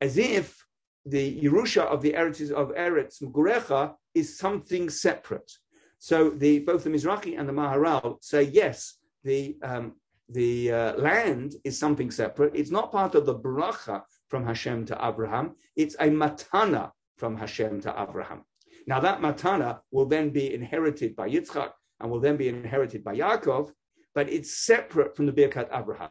As 0.00 0.18
if 0.18 0.66
the 1.04 1.40
Yerusha 1.40 1.82
of 1.82 2.02
the 2.02 2.12
Eretz 2.12 2.50
of 2.50 2.74
Eretz 2.74 3.22
Mugurecha 3.22 3.94
is 4.14 4.38
something 4.38 4.90
separate. 4.90 5.50
So 5.98 6.30
the 6.30 6.60
both 6.60 6.84
the 6.84 6.90
Mizrahi 6.90 7.38
and 7.38 7.48
the 7.48 7.52
Maharal 7.52 8.22
say 8.22 8.42
yes, 8.42 8.98
the 9.24 9.56
um, 9.62 9.94
the 10.28 10.72
uh, 10.72 10.92
land 10.96 11.54
is 11.64 11.78
something 11.78 12.10
separate. 12.10 12.54
It's 12.54 12.70
not 12.70 12.92
part 12.92 13.14
of 13.14 13.26
the 13.26 13.38
bracha 13.38 14.02
from 14.28 14.44
Hashem 14.44 14.86
to 14.86 14.98
Abraham. 15.00 15.54
It's 15.76 15.94
a 15.94 16.08
matana 16.08 16.90
from 17.16 17.36
Hashem 17.36 17.80
to 17.82 17.94
Abraham. 18.00 18.44
Now 18.86 19.00
that 19.00 19.20
matana 19.20 19.80
will 19.90 20.06
then 20.06 20.30
be 20.30 20.54
inherited 20.54 21.16
by 21.16 21.28
Yitzchak 21.28 21.72
and 22.00 22.10
will 22.10 22.20
then 22.20 22.36
be 22.36 22.48
inherited 22.48 23.02
by 23.02 23.16
Yaakov, 23.16 23.72
but 24.14 24.28
it's 24.28 24.58
separate 24.58 25.16
from 25.16 25.26
the 25.26 25.32
Birkat 25.32 25.68
Abraham. 25.72 26.10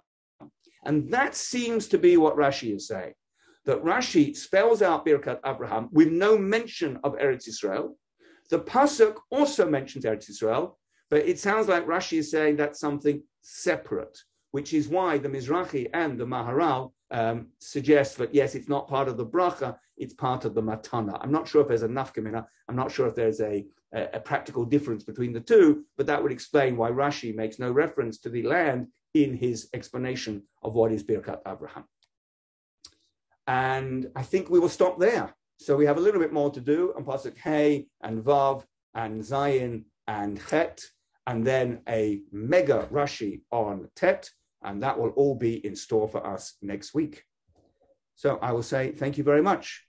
And 0.83 1.11
that 1.11 1.35
seems 1.35 1.87
to 1.89 1.97
be 1.97 2.17
what 2.17 2.37
Rashi 2.37 2.75
is 2.75 2.87
saying. 2.87 3.13
That 3.65 3.83
Rashi 3.83 4.35
spells 4.35 4.81
out 4.81 5.05
Birkat 5.05 5.39
Abraham 5.45 5.89
with 5.91 6.09
no 6.09 6.37
mention 6.37 6.99
of 7.03 7.13
Eretz 7.13 7.47
Israel. 7.47 7.97
The 8.51 8.59
Pasuk 8.59 9.15
also 9.31 9.67
mentions 9.67 10.05
Eretz 10.05 10.29
Israel, 10.29 10.77
but 11.09 11.25
it 11.25 11.39
sounds 11.39 11.67
like 11.67 11.87
Rashi 11.87 12.19
is 12.19 12.29
saying 12.29 12.57
that's 12.57 12.79
something 12.79 13.23
separate, 13.41 14.17
which 14.51 14.73
is 14.73 14.87
why 14.87 15.17
the 15.17 15.29
Mizrahi 15.29 15.87
and 15.93 16.19
the 16.19 16.25
Maharal 16.25 16.91
um, 17.11 17.47
suggests 17.59 18.15
that 18.15 18.33
yes, 18.33 18.55
it's 18.55 18.69
not 18.69 18.87
part 18.87 19.07
of 19.07 19.17
the 19.17 19.25
bracha, 19.25 19.77
it's 19.97 20.13
part 20.13 20.45
of 20.45 20.53
the 20.53 20.61
matana. 20.61 21.17
I'm 21.21 21.31
not 21.31 21.47
sure 21.47 21.61
if 21.61 21.67
there's 21.67 21.83
a 21.83 21.87
nafka 21.87 22.23
mina. 22.23 22.45
I'm 22.67 22.75
not 22.75 22.91
sure 22.91 23.07
if 23.07 23.15
there's 23.15 23.41
a, 23.41 23.65
a, 23.93 24.09
a, 24.13 24.19
practical 24.19 24.65
difference 24.65 25.03
between 25.03 25.31
the 25.31 25.39
two, 25.39 25.85
but 25.97 26.07
that 26.07 26.21
would 26.21 26.31
explain 26.31 26.77
why 26.77 26.89
Rashi 26.89 27.35
makes 27.35 27.59
no 27.59 27.71
reference 27.71 28.17
to 28.19 28.29
the 28.29 28.43
land 28.43 28.87
in 29.13 29.35
his 29.35 29.69
explanation 29.73 30.43
of 30.63 30.73
what 30.73 30.91
is 30.91 31.03
Birkat 31.03 31.39
Abraham. 31.47 31.85
And 33.47 34.09
I 34.15 34.23
think 34.23 34.49
we 34.49 34.59
will 34.59 34.69
stop 34.69 34.99
there. 34.99 35.33
So 35.59 35.77
we 35.77 35.85
have 35.85 35.97
a 35.97 36.01
little 36.01 36.19
bit 36.19 36.33
more 36.33 36.51
to 36.51 36.59
do 36.59 36.93
on 36.97 37.05
Pasuk 37.05 37.37
Hey 37.37 37.87
and 38.01 38.23
Vav 38.23 38.63
and 38.93 39.21
Zayin 39.21 39.83
and 40.07 40.41
Chet, 40.49 40.81
and 41.27 41.45
then 41.45 41.81
a 41.87 42.21
mega 42.31 42.87
Rashi 42.91 43.41
on 43.51 43.89
Tet 43.95 44.29
and 44.65 44.83
that 44.83 44.99
will 44.99 45.11
all 45.11 45.35
be 45.35 45.65
in 45.65 45.75
store 45.75 46.07
for 46.07 46.25
us 46.25 46.55
next 46.61 46.93
week. 46.93 47.23
So 48.15 48.39
I 48.41 48.51
will 48.51 48.63
say 48.63 48.91
thank 48.91 49.17
you 49.17 49.23
very 49.23 49.41
much. 49.41 49.85